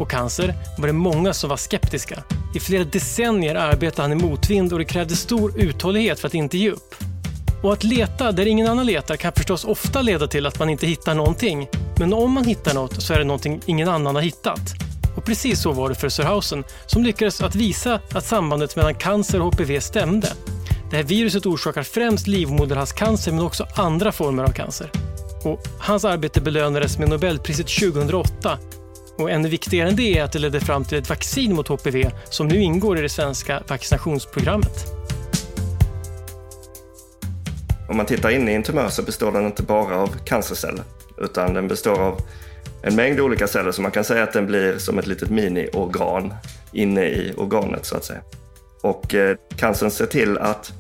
och 0.01 0.11
cancer 0.11 0.55
var 0.79 0.87
det 0.87 0.93
många 0.93 1.33
som 1.33 1.51
var 1.51 1.57
skeptiska. 1.57 2.23
I 2.55 2.61
flera 2.61 2.85
decennier 2.85 3.55
arbetade 3.55 4.03
han 4.03 4.13
i 4.13 4.23
motvind 4.23 4.73
och 4.73 4.79
det 4.79 4.85
krävdes 4.85 5.21
stor 5.21 5.61
uthållighet 5.61 6.21
för 6.21 6.29
att 6.29 6.35
inte 6.35 6.59
ge 6.59 6.71
upp. 6.71 6.95
Och 7.63 7.73
att 7.73 7.85
leta 7.85 8.33
där 8.33 8.47
ingen 8.47 8.67
annan 8.67 8.87
letar 8.87 9.17
kan 9.17 9.33
förstås 9.33 9.65
ofta 9.65 10.03
leda 10.03 10.27
till 10.27 10.47
att 10.47 10.59
man 10.59 10.71
inte 10.71 10.87
hittar 10.87 11.15
någonting. 11.15 11.69
Men 11.99 12.13
om 12.13 12.33
man 12.33 12.45
hittar 12.45 12.75
något 12.75 13.03
så 13.03 13.15
är 13.15 13.19
det 13.19 13.25
någonting 13.25 13.61
ingen 13.67 13.89
annan 13.89 14.15
har 14.15 14.23
hittat. 14.23 14.85
Och 15.17 15.25
precis 15.25 15.61
så 15.61 15.73
var 15.73 15.89
det 15.89 15.95
för 15.95 16.09
Sörhausen, 16.09 16.65
som 16.87 17.03
lyckades 17.03 17.41
att 17.41 17.55
visa 17.55 18.01
att 18.13 18.25
sambandet 18.25 18.77
mellan 18.77 18.95
cancer 18.95 19.41
och 19.41 19.55
HPV 19.55 19.81
stämde. 19.81 20.33
Det 20.91 20.97
här 20.97 21.05
viruset 21.05 21.47
orsakar 21.47 21.83
främst 21.83 22.27
livmoderhalscancer 22.27 23.33
men 23.33 23.45
också 23.45 23.67
andra 23.77 24.13
former 24.13 24.45
av 24.45 24.53
cancer. 24.53 24.91
Och 25.45 25.61
hans 25.79 26.05
arbete 26.05 26.41
belönades 26.41 26.99
med 26.99 27.09
Nobelpriset 27.09 27.69
2008 27.69 28.59
och 29.19 29.31
ännu 29.31 29.49
viktigare 29.49 29.89
än 29.89 29.97
det 29.97 30.19
är 30.19 30.25
att 30.25 30.33
det 30.33 30.39
ledde 30.39 30.61
fram 30.61 30.85
till 30.85 30.99
ett 30.99 31.09
vaccin 31.09 31.55
mot 31.55 31.69
HPV 31.69 32.11
som 32.25 32.49
nu 32.49 32.63
ingår 32.63 32.99
i 32.99 33.03
det 33.03 33.09
svenska 33.09 33.63
vaccinationsprogrammet. 33.69 34.87
Om 37.89 37.97
man 37.97 38.07
tittar 38.07 38.31
in 38.31 38.49
i 38.49 38.53
en 38.53 38.63
tumör 38.63 38.89
så 38.89 39.03
består 39.03 39.33
den 39.33 39.47
inte 39.47 39.63
bara 39.63 39.97
av 39.97 40.17
cancerceller 40.25 40.85
utan 41.19 41.55
den 41.55 41.69
består 41.69 42.01
av 42.01 42.21
en 42.87 42.97
mängd 42.97 43.21
olika 43.21 43.47
celler 43.47 43.73
så 43.73 43.83
man 43.83 43.91
kan 43.91 44.05
säga 44.05 44.23
att 44.23 44.33
den 44.33 44.47
blir 44.47 44.79
som 44.79 44.99
ett 44.99 45.07
litet 45.07 45.31
mini-organ 45.31 46.35
inne 46.73 47.05
i 47.05 47.35
organet 47.37 47.87
så 47.87 47.97
att 47.97 48.05
säga. 48.05 48.21
Och 48.83 49.15
eh, 49.15 49.37
cancern 49.57 49.91
ser 49.91 50.07
till 50.07 50.39
att 50.39 50.73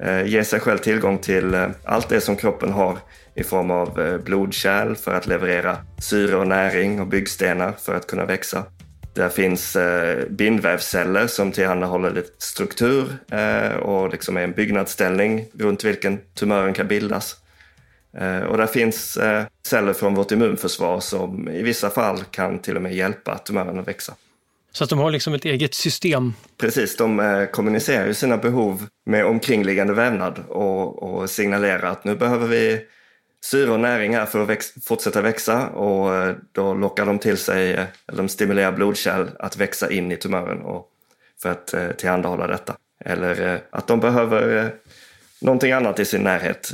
eh, 0.00 0.26
ge 0.26 0.44
sig 0.44 0.60
själv 0.60 0.78
tillgång 0.78 1.18
till 1.18 1.54
eh, 1.54 1.68
allt 1.84 2.08
det 2.08 2.20
som 2.20 2.36
kroppen 2.36 2.72
har 2.72 2.98
i 3.34 3.44
form 3.44 3.70
av 3.70 4.00
eh, 4.00 4.18
blodkärl 4.18 4.94
för 4.94 5.14
att 5.14 5.26
leverera 5.26 5.76
syre 5.98 6.36
och 6.36 6.46
näring 6.46 7.00
och 7.00 7.06
byggstenar 7.06 7.72
för 7.78 7.94
att 7.94 8.06
kunna 8.06 8.24
växa. 8.24 8.64
Där 9.14 9.28
finns 9.28 9.76
eh, 9.76 10.28
bindvävsceller 10.28 11.26
som 11.26 11.52
tillhandahåller 11.52 12.10
lite 12.10 12.30
struktur 12.38 13.16
eh, 13.30 13.76
och 13.76 14.10
liksom 14.10 14.36
är 14.36 14.42
en 14.42 14.52
byggnadsställning 14.52 15.46
runt 15.58 15.84
vilken 15.84 16.18
tumören 16.34 16.74
kan 16.74 16.88
bildas. 16.88 17.36
Och 18.48 18.56
där 18.56 18.66
finns 18.66 19.18
celler 19.66 19.92
från 19.92 20.14
vårt 20.14 20.32
immunförsvar 20.32 21.00
som 21.00 21.48
i 21.48 21.62
vissa 21.62 21.90
fall 21.90 22.24
kan 22.30 22.58
till 22.58 22.76
och 22.76 22.82
med 22.82 22.94
hjälpa 22.94 23.38
tumören 23.38 23.78
att 23.78 23.88
växa. 23.88 24.14
Så 24.72 24.84
att 24.84 24.90
de 24.90 24.98
har 24.98 25.10
liksom 25.10 25.34
ett 25.34 25.44
eget 25.44 25.74
system? 25.74 26.34
Precis, 26.58 26.96
de 26.96 27.46
kommunicerar 27.52 28.06
ju 28.06 28.14
sina 28.14 28.36
behov 28.36 28.86
med 29.06 29.26
omkringliggande 29.26 29.92
vävnad 29.92 30.38
och, 30.48 31.02
och 31.02 31.30
signalerar 31.30 31.90
att 31.90 32.04
nu 32.04 32.16
behöver 32.16 32.46
vi 32.46 32.86
syre 33.44 33.70
och 33.70 33.80
näring 33.80 34.16
här 34.16 34.26
för 34.26 34.42
att 34.42 34.48
väx 34.48 34.72
fortsätta 34.84 35.20
växa 35.20 35.68
och 35.68 36.14
eh, 36.14 36.36
då 36.52 36.74
lockar 36.74 37.06
de 37.06 37.18
till 37.18 37.36
sig, 37.36 37.72
eh, 37.72 37.86
eller 38.08 38.18
de 38.18 38.28
stimulerar 38.28 38.72
blodkärl 38.72 39.26
att 39.38 39.56
växa 39.56 39.90
in 39.90 40.12
i 40.12 40.16
tumören 40.16 40.62
och 40.62 40.88
för 41.42 41.50
att 41.50 41.74
eh, 41.74 41.90
tillhandahålla 41.90 42.46
detta. 42.46 42.76
Eller 43.04 43.60
att 43.70 43.86
de 43.86 44.00
behöver 44.00 44.74
någonting 45.42 45.72
annat 45.72 45.98
i 45.98 46.04
sin 46.04 46.22
närhet 46.22 46.72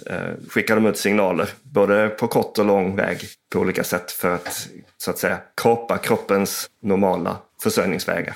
skickar 0.48 0.74
de 0.74 0.86
ut 0.86 0.98
signaler, 0.98 1.48
både 1.62 2.08
på 2.08 2.28
kort 2.28 2.58
och 2.58 2.64
lång 2.64 2.96
väg 2.96 3.20
på 3.52 3.58
olika 3.58 3.84
sätt 3.84 4.10
för 4.10 4.34
att 4.34 4.68
så 4.98 5.10
att 5.10 5.18
säga 5.18 5.38
kapa 5.54 5.98
kroppens 5.98 6.70
normala 6.82 7.36
försörjningsvägar. 7.62 8.34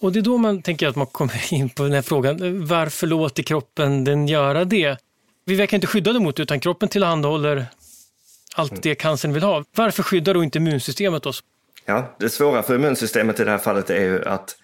Och 0.00 0.12
det 0.12 0.18
är 0.18 0.22
då 0.22 0.38
man 0.38 0.62
tänker 0.62 0.88
att 0.88 0.96
man 0.96 1.06
kommer 1.06 1.52
in 1.54 1.68
på 1.68 1.82
den 1.82 1.92
här 1.92 2.02
frågan, 2.02 2.66
varför 2.66 3.06
låter 3.06 3.42
kroppen 3.42 4.04
den 4.04 4.28
göra 4.28 4.64
det? 4.64 4.98
Vi 5.44 5.54
verkar 5.54 5.76
inte 5.76 5.86
skyddade 5.86 6.20
mot 6.20 6.36
det, 6.36 6.42
utan 6.42 6.60
kroppen 6.60 6.88
tillhandahåller 6.88 7.66
allt 8.54 8.82
det 8.82 8.94
cancern 8.94 9.32
vill 9.32 9.42
ha. 9.42 9.64
Varför 9.74 10.02
skyddar 10.02 10.34
då 10.34 10.44
inte 10.44 10.58
immunsystemet 10.58 11.26
oss? 11.26 11.42
Ja, 11.84 12.16
det 12.18 12.28
svåra 12.28 12.62
för 12.62 12.74
immunsystemet 12.74 13.40
i 13.40 13.44
det 13.44 13.50
här 13.50 13.58
fallet 13.58 13.90
är 13.90 14.00
ju 14.00 14.24
att 14.24 14.56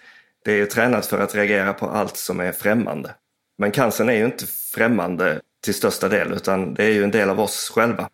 det 0.45 0.59
är 0.59 0.65
tränat 0.65 1.05
för 1.05 1.19
att 1.19 1.35
reagera 1.35 1.73
på 1.73 1.89
allt 1.89 2.17
som 2.17 2.39
är 2.39 2.51
främmande. 2.51 3.15
Men 3.57 3.71
cancern 3.71 4.09
är 4.09 4.13
ju 4.13 4.25
inte 4.25 4.45
främmande 4.47 5.41
till 5.63 5.73
största 5.73 6.09
del, 6.09 6.33
utan 6.33 6.73
det 6.73 6.83
är 6.83 6.91
ju 6.91 7.03
en 7.03 7.11
del 7.11 7.29
av 7.29 7.39
oss 7.39 7.71
själva. 7.75 8.09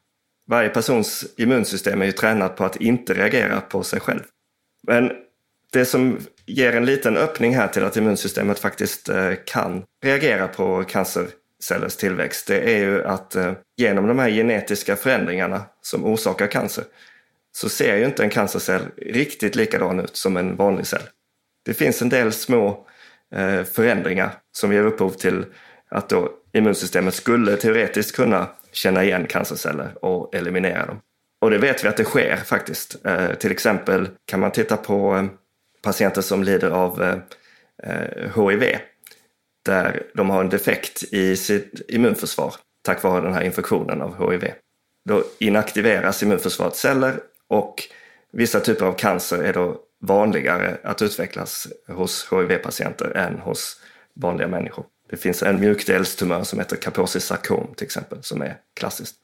Varje 0.47 0.69
persons 0.69 1.25
immunsystem 1.37 2.01
är 2.01 2.05
ju 2.05 2.11
tränat 2.11 2.55
på 2.55 2.65
att 2.65 2.75
inte 2.75 3.13
reagera 3.13 3.61
på 3.61 3.83
sig 3.83 3.99
själv. 3.99 4.23
Men 4.87 5.11
det 5.71 5.85
som 5.85 6.17
ger 6.45 6.75
en 6.75 6.85
liten 6.85 7.17
öppning 7.17 7.55
här 7.55 7.67
till 7.67 7.83
att 7.83 7.97
immunsystemet 7.97 8.59
faktiskt 8.59 9.09
eh, 9.09 9.31
kan 9.45 9.83
reagera 10.03 10.47
på 10.47 10.83
cancercellers 10.83 11.95
tillväxt, 11.95 12.47
det 12.47 12.59
är 12.59 12.77
ju 12.77 13.03
att 13.03 13.35
eh, 13.35 13.53
genom 13.77 14.07
de 14.07 14.19
här 14.19 14.29
genetiska 14.29 14.95
förändringarna 14.95 15.65
som 15.81 16.05
orsakar 16.05 16.47
cancer 16.47 16.83
så 17.51 17.69
ser 17.69 17.97
ju 17.97 18.05
inte 18.05 18.23
en 18.23 18.29
cancercell 18.29 18.81
riktigt 18.97 19.55
likadan 19.55 19.99
ut 19.99 20.15
som 20.15 20.37
en 20.37 20.55
vanlig 20.55 20.87
cell. 20.87 21.03
Det 21.65 21.73
finns 21.73 22.01
en 22.01 22.09
del 22.09 22.31
små 22.31 22.87
Eh, 23.35 23.63
förändringar 23.63 24.31
som 24.51 24.73
ger 24.73 24.83
upphov 24.83 25.09
till 25.09 25.45
att 25.89 26.09
då 26.09 26.31
immunsystemet 26.53 27.13
skulle 27.13 27.57
teoretiskt 27.57 28.15
kunna 28.15 28.47
känna 28.71 29.03
igen 29.03 29.27
cancerceller 29.27 30.05
och 30.05 30.35
eliminera 30.35 30.85
dem. 30.85 30.99
Och 31.41 31.49
det 31.49 31.57
vet 31.57 31.83
vi 31.83 31.87
att 31.87 31.97
det 31.97 32.03
sker 32.03 32.35
faktiskt. 32.35 33.05
Eh, 33.05 33.33
till 33.33 33.51
exempel 33.51 34.09
kan 34.25 34.39
man 34.39 34.51
titta 34.51 34.77
på 34.77 35.15
eh, 35.15 35.25
patienter 35.81 36.21
som 36.21 36.43
lider 36.43 36.69
av 36.69 37.21
HIV 38.35 38.77
där 39.65 40.03
de 40.13 40.29
har 40.29 40.41
en 40.41 40.49
defekt 40.49 41.03
i 41.03 41.35
sitt 41.35 41.81
immunförsvar 41.87 42.53
tack 42.85 43.03
vare 43.03 43.21
den 43.21 43.33
här 43.33 43.41
infektionen 43.41 44.01
av 44.01 44.31
HIV. 44.31 44.51
Då 45.09 45.23
inaktiveras 45.39 46.23
immunförsvarets 46.23 46.79
celler 46.79 47.19
och 47.47 47.83
vissa 48.31 48.59
typer 48.59 48.85
av 48.85 48.93
cancer 48.93 49.43
är 49.43 49.53
då 49.53 49.77
vanligare 50.01 50.77
att 50.83 51.01
utvecklas 51.01 51.67
hos 51.87 52.27
HIV-patienter 52.31 53.17
än 53.17 53.39
hos 53.39 53.81
vanliga 54.15 54.47
människor. 54.47 54.85
Det 55.09 55.17
finns 55.17 55.43
en 55.43 55.59
mjukdelstumör 55.59 56.43
som 56.43 56.59
heter 56.59 56.75
Kaposis 56.75 57.25
sarkom 57.25 57.73
till 57.75 57.85
exempel 57.85 58.23
som 58.23 58.41
är 58.41 58.57
klassiskt. 58.75 59.15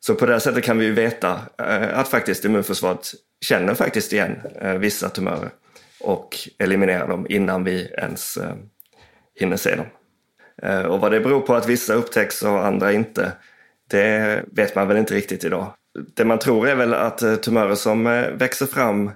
Så 0.00 0.14
på 0.14 0.26
det 0.26 0.40
sättet 0.40 0.64
kan 0.64 0.78
vi 0.78 0.90
veta 0.90 1.40
eh, 1.58 1.98
att 1.98 2.08
faktiskt 2.08 2.44
immunförsvaret 2.44 3.12
känner 3.40 3.74
faktiskt 3.74 4.12
igen 4.12 4.40
eh, 4.60 4.74
vissa 4.74 5.08
tumörer 5.08 5.50
och 6.00 6.36
eliminerar 6.58 7.08
dem 7.08 7.26
innan 7.28 7.64
vi 7.64 7.86
ens 7.98 8.36
eh, 8.36 8.54
hinner 9.34 9.56
se 9.56 9.76
dem. 9.76 9.86
Och 10.88 11.00
vad 11.00 11.12
det 11.12 11.20
beror 11.20 11.40
på 11.40 11.54
att 11.54 11.68
vissa 11.68 11.94
upptäcks 11.94 12.42
och 12.42 12.66
andra 12.66 12.92
inte, 12.92 13.32
det 13.90 14.42
vet 14.52 14.74
man 14.74 14.88
väl 14.88 14.96
inte 14.96 15.14
riktigt 15.14 15.44
idag. 15.44 15.72
Det 16.14 16.24
man 16.24 16.38
tror 16.38 16.68
är 16.68 16.74
väl 16.74 16.94
att 16.94 17.42
tumörer 17.42 17.74
som 17.74 18.04
växer 18.38 18.66
fram 18.66 19.10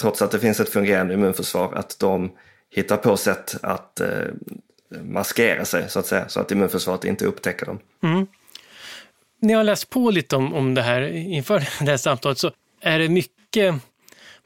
trots 0.00 0.22
att 0.22 0.30
det 0.30 0.38
finns 0.38 0.60
ett 0.60 0.68
fungerande 0.68 1.14
immunförsvar, 1.14 1.72
att 1.74 1.98
de 1.98 2.32
hittar 2.70 2.96
på 2.96 3.16
sätt 3.16 3.56
att 3.62 4.00
maskera 5.02 5.64
sig 5.64 5.90
så 5.90 5.98
att 5.98 6.06
säga, 6.06 6.28
så 6.28 6.40
att 6.40 6.52
immunförsvaret 6.52 7.04
inte 7.04 7.24
upptäcker 7.24 7.66
dem. 7.66 7.78
Mm. 8.02 8.26
När 9.40 9.54
jag 9.54 9.66
läst 9.66 9.90
på 9.90 10.10
lite 10.10 10.36
om, 10.36 10.54
om 10.54 10.74
det 10.74 10.82
här 10.82 11.02
inför 11.12 11.58
det 11.84 11.90
här 11.90 11.96
samtalet 11.96 12.38
så 12.38 12.50
är 12.80 12.98
det 12.98 13.08
mycket 13.08 13.74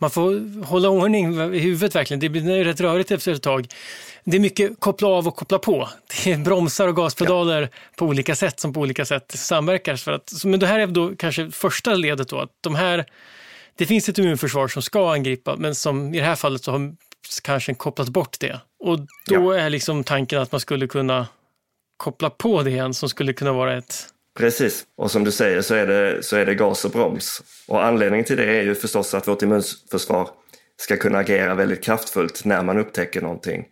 man 0.02 0.10
får 0.10 0.64
hålla 0.64 0.88
ordning 0.88 1.54
i 1.54 1.58
huvudet 1.58 1.94
verkligen. 1.94 2.20
Det 2.20 2.28
blir 2.28 2.64
rätt 2.64 2.80
rörigt 2.80 3.10
efter 3.10 3.32
ett 3.32 3.42
tag. 3.42 3.66
Det 4.24 4.36
är 4.36 4.40
mycket 4.40 4.80
koppla 4.80 5.08
av 5.08 5.28
och 5.28 5.36
koppla 5.36 5.58
på. 5.58 5.88
Det 6.24 6.32
är 6.32 6.38
bromsar 6.38 6.88
och 6.88 6.96
gaspedaler 6.96 7.62
ja. 7.62 7.68
på 7.96 8.06
olika 8.06 8.34
sätt 8.34 8.60
som 8.60 8.72
på 8.72 8.80
olika 8.80 9.04
sätt 9.04 9.32
samverkar. 9.34 9.96
För 9.96 10.12
att, 10.12 10.32
men 10.44 10.60
det 10.60 10.66
här 10.66 10.78
är 10.78 10.86
då 10.86 11.16
kanske 11.16 11.50
första 11.50 11.94
ledet 11.94 12.28
då, 12.28 12.40
att 12.40 12.50
de 12.60 12.74
här, 12.74 13.04
det 13.76 13.86
finns 13.86 14.08
ett 14.08 14.18
immunförsvar 14.18 14.68
som 14.68 14.82
ska 14.82 15.12
angripa, 15.12 15.56
men 15.56 15.74
som 15.74 16.14
i 16.14 16.18
det 16.18 16.24
här 16.24 16.36
fallet 16.36 16.64
så 16.64 16.70
har 16.70 16.94
kanske 17.42 17.74
kopplat 17.74 18.08
bort 18.08 18.40
det. 18.40 18.60
Och 18.78 18.98
då 18.98 19.06
ja. 19.26 19.54
är 19.54 19.70
liksom 19.70 20.04
tanken 20.04 20.38
att 20.38 20.52
man 20.52 20.60
skulle 20.60 20.86
kunna 20.86 21.26
koppla 21.96 22.30
på 22.30 22.62
det 22.62 22.70
igen 22.70 22.94
som 22.94 23.08
skulle 23.08 23.32
kunna 23.32 23.52
vara 23.52 23.76
ett 23.76 24.12
Precis, 24.38 24.86
och 24.96 25.10
som 25.10 25.24
du 25.24 25.30
säger 25.30 25.62
så 25.62 25.74
är, 25.74 25.86
det, 25.86 26.22
så 26.22 26.36
är 26.36 26.46
det 26.46 26.54
gas 26.54 26.84
och 26.84 26.90
broms. 26.90 27.42
Och 27.68 27.84
anledningen 27.84 28.24
till 28.24 28.36
det 28.36 28.44
är 28.44 28.62
ju 28.62 28.74
förstås 28.74 29.14
att 29.14 29.28
vårt 29.28 29.42
immunförsvar 29.42 30.28
ska 30.76 30.96
kunna 30.96 31.18
agera 31.18 31.54
väldigt 31.54 31.84
kraftfullt 31.84 32.44
när 32.44 32.62
man 32.62 32.78
upptäcker 32.78 33.20
någonting 33.20 33.64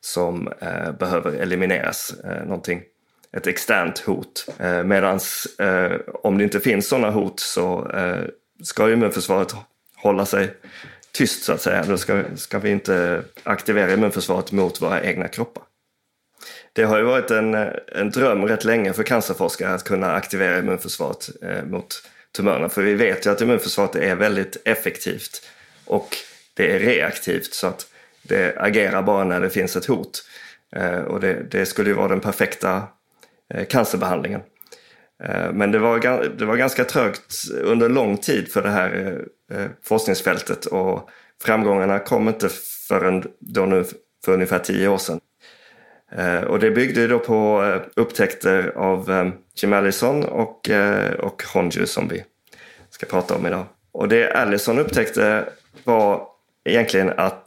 som 0.00 0.48
eh, 0.60 0.92
behöver 0.92 1.32
elimineras, 1.32 2.14
eh, 2.24 2.44
någonting, 2.44 2.82
ett 3.36 3.46
externt 3.46 3.98
hot. 3.98 4.46
Eh, 4.58 4.84
Medan 4.84 5.20
eh, 5.58 5.92
om 6.22 6.38
det 6.38 6.44
inte 6.44 6.60
finns 6.60 6.88
sådana 6.88 7.10
hot 7.10 7.40
så 7.40 7.90
ska 8.62 8.92
immunförsvaret 8.92 9.54
hålla 9.96 10.26
sig 10.26 10.54
tyst 11.12 11.44
så 11.44 11.52
att 11.52 11.60
säga. 11.60 11.84
Då 11.84 11.98
ska, 11.98 12.24
ska 12.36 12.58
vi 12.58 12.70
inte 12.70 13.22
aktivera 13.42 13.92
immunförsvaret 13.92 14.52
mot 14.52 14.82
våra 14.82 15.02
egna 15.02 15.28
kroppar. 15.28 15.64
Det 16.72 16.84
har 16.84 16.98
ju 16.98 17.04
varit 17.04 17.30
en, 17.30 17.54
en 17.92 18.10
dröm 18.10 18.44
rätt 18.44 18.64
länge 18.64 18.92
för 18.92 19.02
cancerforskare 19.02 19.74
att 19.74 19.84
kunna 19.84 20.12
aktivera 20.12 20.58
immunförsvaret 20.58 21.28
eh, 21.42 21.64
mot 21.64 22.02
tumörerna. 22.36 22.68
För 22.68 22.82
vi 22.82 22.94
vet 22.94 23.26
ju 23.26 23.30
att 23.30 23.40
immunförsvaret 23.40 23.96
är 23.96 24.14
väldigt 24.14 24.56
effektivt 24.64 25.42
och 25.84 26.16
det 26.54 26.74
är 26.74 26.78
reaktivt 26.78 27.54
så 27.54 27.66
att 27.66 27.86
det 28.22 28.54
agerar 28.58 29.02
bara 29.02 29.24
när 29.24 29.40
det 29.40 29.50
finns 29.50 29.76
ett 29.76 29.86
hot. 29.86 30.24
Eh, 30.76 30.98
och 30.98 31.20
det, 31.20 31.42
det 31.50 31.66
skulle 31.66 31.90
ju 31.90 31.94
vara 31.96 32.08
den 32.08 32.20
perfekta 32.20 32.82
eh, 33.54 33.66
cancerbehandlingen. 33.66 34.40
Eh, 35.24 35.52
men 35.52 35.72
det 35.72 35.78
var, 35.78 35.98
det 36.38 36.44
var 36.44 36.56
ganska 36.56 36.84
trögt 36.84 37.34
under 37.62 37.88
lång 37.88 38.16
tid 38.16 38.52
för 38.52 38.62
det 38.62 38.70
här 38.70 39.18
eh, 39.50 39.58
eh, 39.58 39.70
forskningsfältet 39.84 40.66
och 40.66 41.10
framgångarna 41.42 41.98
kom 41.98 42.28
inte 42.28 42.48
förrän 42.88 43.24
då 43.38 43.66
nu 43.66 43.84
för 44.24 44.32
ungefär 44.32 44.58
tio 44.58 44.88
år 44.88 44.98
sedan. 44.98 45.20
Och 46.46 46.58
det 46.58 46.70
byggde 46.70 47.06
då 47.06 47.18
på 47.18 47.62
upptäckter 47.96 48.72
av 48.76 49.32
Jim 49.62 49.72
Allison 49.72 50.24
och, 50.24 50.70
och 51.18 51.42
Honju 51.54 51.86
som 51.86 52.08
vi 52.08 52.24
ska 52.90 53.06
prata 53.06 53.34
om 53.36 53.46
idag. 53.46 53.66
Och 53.92 54.08
det 54.08 54.32
Allison 54.32 54.78
upptäckte 54.78 55.44
var 55.84 56.26
egentligen 56.64 57.12
att 57.16 57.46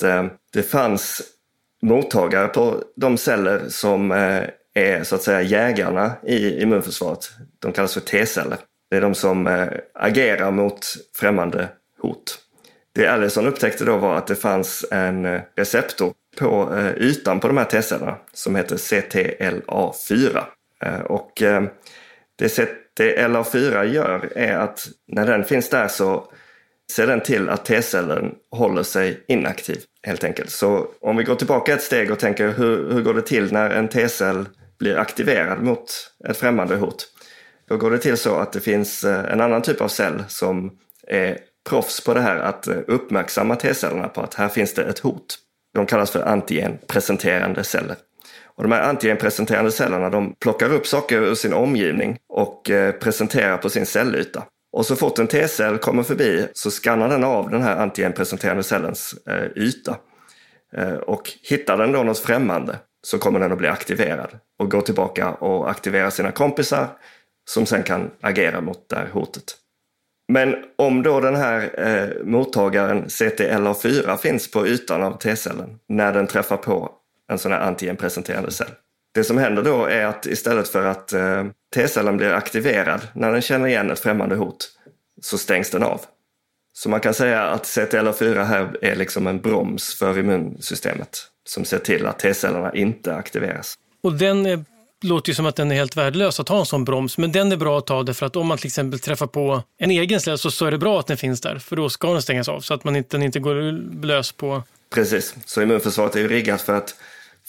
det 0.53 0.63
fanns 0.63 1.21
mottagare 1.81 2.47
på 2.47 2.83
de 2.95 3.17
celler 3.17 3.61
som 3.69 4.11
är 4.73 5.03
så 5.03 5.15
att 5.15 5.23
säga 5.23 5.41
jägarna 5.41 6.11
i 6.23 6.61
immunförsvaret. 6.61 7.31
De 7.59 7.71
kallas 7.71 7.93
för 7.93 8.01
T-celler. 8.01 8.57
Det 8.89 8.97
är 8.97 9.01
de 9.01 9.15
som 9.15 9.47
eh, 9.47 9.67
agerar 9.93 10.51
mot 10.51 10.85
främmande 11.15 11.69
hot. 12.01 12.37
Det 12.95 13.07
Allison 13.07 13.47
upptäckte 13.47 13.85
då 13.85 13.97
var 13.97 14.15
att 14.15 14.27
det 14.27 14.35
fanns 14.35 14.85
en 14.91 15.25
eh, 15.25 15.41
receptor 15.55 16.13
på 16.37 16.75
eh, 16.77 16.91
ytan 16.97 17.39
på 17.39 17.47
de 17.47 17.57
här 17.57 17.65
T-cellerna 17.65 18.17
som 18.33 18.55
heter 18.55 18.75
CTLA4. 18.75 20.43
Och 21.05 21.31
det 22.37 22.47
CTLA4 22.47 23.83
gör 23.83 24.31
är 24.35 24.57
att 24.57 24.87
när 25.07 25.25
den 25.25 25.43
finns 25.43 25.69
där 25.69 25.87
så 25.87 26.31
ser 26.91 27.07
den 27.07 27.21
till 27.21 27.49
att 27.49 27.65
T-cellen 27.65 28.35
håller 28.51 28.83
sig 28.83 29.23
inaktiv 29.27 29.77
helt 30.03 30.23
enkelt. 30.23 30.49
Så 30.49 30.87
om 31.01 31.17
vi 31.17 31.23
går 31.23 31.35
tillbaka 31.35 31.73
ett 31.73 31.81
steg 31.81 32.11
och 32.11 32.19
tänker 32.19 32.47
hur, 32.47 32.93
hur 32.93 33.01
går 33.01 33.13
det 33.13 33.21
till 33.21 33.53
när 33.53 33.69
en 33.69 33.87
T-cell 33.87 34.45
blir 34.81 34.97
aktiverad 34.97 35.63
mot 35.63 36.11
ett 36.29 36.37
främmande 36.37 36.75
hot? 36.75 37.07
Då 37.67 37.77
går 37.77 37.91
det 37.91 37.97
till 37.97 38.17
så 38.17 38.35
att 38.35 38.53
det 38.53 38.59
finns 38.59 39.03
eh, 39.03 39.33
en 39.33 39.41
annan 39.41 39.61
typ 39.61 39.81
av 39.81 39.87
cell 39.87 40.23
som 40.27 40.71
är 41.07 41.37
proffs 41.69 42.03
på 42.03 42.13
det 42.13 42.21
här 42.21 42.35
att 42.35 42.67
eh, 42.67 42.77
uppmärksamma 42.87 43.55
T-cellerna 43.55 44.07
på 44.07 44.21
att 44.21 44.33
här 44.33 44.49
finns 44.49 44.73
det 44.73 44.83
ett 44.83 44.99
hot. 44.99 45.37
De 45.73 45.85
kallas 45.85 46.11
för 46.11 46.21
antigenpresenterande 46.21 47.63
celler. 47.63 47.95
Och 48.55 48.63
de 48.63 48.71
här 48.71 48.89
antigenpresenterande 48.89 49.71
cellerna 49.71 50.09
de 50.09 50.35
plockar 50.39 50.73
upp 50.73 50.87
saker 50.87 51.21
ur 51.21 51.35
sin 51.35 51.53
omgivning 51.53 52.17
och 52.29 52.69
eh, 52.69 52.91
presenterar 52.91 53.57
på 53.57 53.69
sin 53.69 53.85
cellyta. 53.85 54.43
Och 54.73 54.85
så 54.85 54.95
fort 54.95 55.19
en 55.19 55.27
T-cell 55.27 55.77
kommer 55.77 56.03
förbi 56.03 56.47
så 56.53 56.71
skannar 56.71 57.09
den 57.09 57.23
av 57.23 57.49
den 57.49 57.61
här 57.61 57.75
antigenpresenterande 57.75 58.63
cellens 58.63 59.15
yta. 59.55 59.97
Och 61.05 61.31
hittar 61.49 61.77
den 61.77 61.91
då 61.91 62.03
något 62.03 62.19
främmande 62.19 62.79
så 63.07 63.17
kommer 63.17 63.39
den 63.39 63.51
att 63.51 63.57
bli 63.57 63.67
aktiverad 63.67 64.29
och 64.59 64.71
gå 64.71 64.81
tillbaka 64.81 65.31
och 65.31 65.69
aktivera 65.69 66.11
sina 66.11 66.31
kompisar 66.31 66.87
som 67.49 67.65
sen 67.65 67.83
kan 67.83 68.11
agera 68.21 68.61
mot 68.61 68.89
det 68.89 68.95
här 68.95 69.09
hotet. 69.13 69.57
Men 70.31 70.55
om 70.75 71.03
då 71.03 71.19
den 71.19 71.35
här 71.35 71.79
eh, 71.87 72.25
mottagaren 72.25 73.05
CTLA4 73.05 74.17
finns 74.17 74.51
på 74.51 74.67
ytan 74.67 75.03
av 75.03 75.17
T-cellen 75.17 75.79
när 75.89 76.13
den 76.13 76.27
träffar 76.27 76.57
på 76.57 76.91
en 77.31 77.37
sån 77.37 77.51
här 77.51 77.59
antigenpresenterande 77.59 78.51
cell. 78.51 78.71
Det 79.13 79.23
som 79.23 79.37
händer 79.37 79.63
då 79.63 79.85
är 79.85 80.05
att 80.05 80.25
istället 80.25 80.67
för 80.67 80.85
att 80.85 81.13
eh, 81.13 81.45
T-cellen 81.75 82.17
blir 82.17 82.31
aktiverad 82.31 83.07
när 83.13 83.31
den 83.31 83.41
känner 83.41 83.67
igen 83.67 83.91
ett 83.91 83.99
främmande 83.99 84.35
hot 84.35 84.69
så 85.21 85.37
stängs 85.37 85.69
den 85.69 85.83
av. 85.83 86.01
Så 86.83 86.89
man 86.89 86.99
kan 86.99 87.13
säga 87.13 87.41
att 87.41 87.63
CTLA4 87.63 88.43
här 88.43 88.77
är 88.81 88.95
liksom 88.95 89.27
en 89.27 89.41
broms 89.41 89.95
för 89.95 90.19
immunsystemet 90.19 91.17
som 91.45 91.65
ser 91.65 91.79
till 91.79 92.05
att 92.05 92.19
T-cellerna 92.19 92.75
inte 92.75 93.15
aktiveras. 93.15 93.75
Och 94.03 94.13
den 94.13 94.65
låter 95.01 95.29
ju 95.29 95.35
som 95.35 95.45
att 95.45 95.55
den 95.55 95.71
är 95.71 95.75
helt 95.75 95.97
värdelös 95.97 96.39
att 96.39 96.49
ha 96.49 96.59
en 96.59 96.65
sån 96.65 96.85
broms, 96.85 97.17
men 97.17 97.31
den 97.31 97.51
är 97.51 97.57
bra 97.57 97.77
att 97.77 97.87
ta 97.87 98.03
därför 98.03 98.25
att 98.25 98.35
om 98.35 98.47
man 98.47 98.57
till 98.57 98.67
exempel 98.67 98.99
träffar 98.99 99.27
på 99.27 99.63
en 99.77 99.91
egen 99.91 100.21
släde 100.21 100.37
så, 100.37 100.51
så 100.51 100.65
är 100.65 100.71
det 100.71 100.77
bra 100.77 100.99
att 100.99 101.07
den 101.07 101.17
finns 101.17 101.41
där, 101.41 101.59
för 101.59 101.75
då 101.75 101.89
ska 101.89 102.13
den 102.13 102.21
stängas 102.21 102.49
av 102.49 102.59
så 102.59 102.73
att 102.73 102.83
man 102.83 102.95
inte, 102.95 103.17
den 103.17 103.23
inte 103.23 103.39
går 103.39 103.55
lös 104.05 104.31
på... 104.31 104.63
Precis, 104.89 105.35
så 105.45 105.61
immunförsvaret 105.61 106.15
är 106.15 106.19
ju 106.19 106.27
riggat 106.27 106.61
för 106.61 106.73
att, 106.73 106.95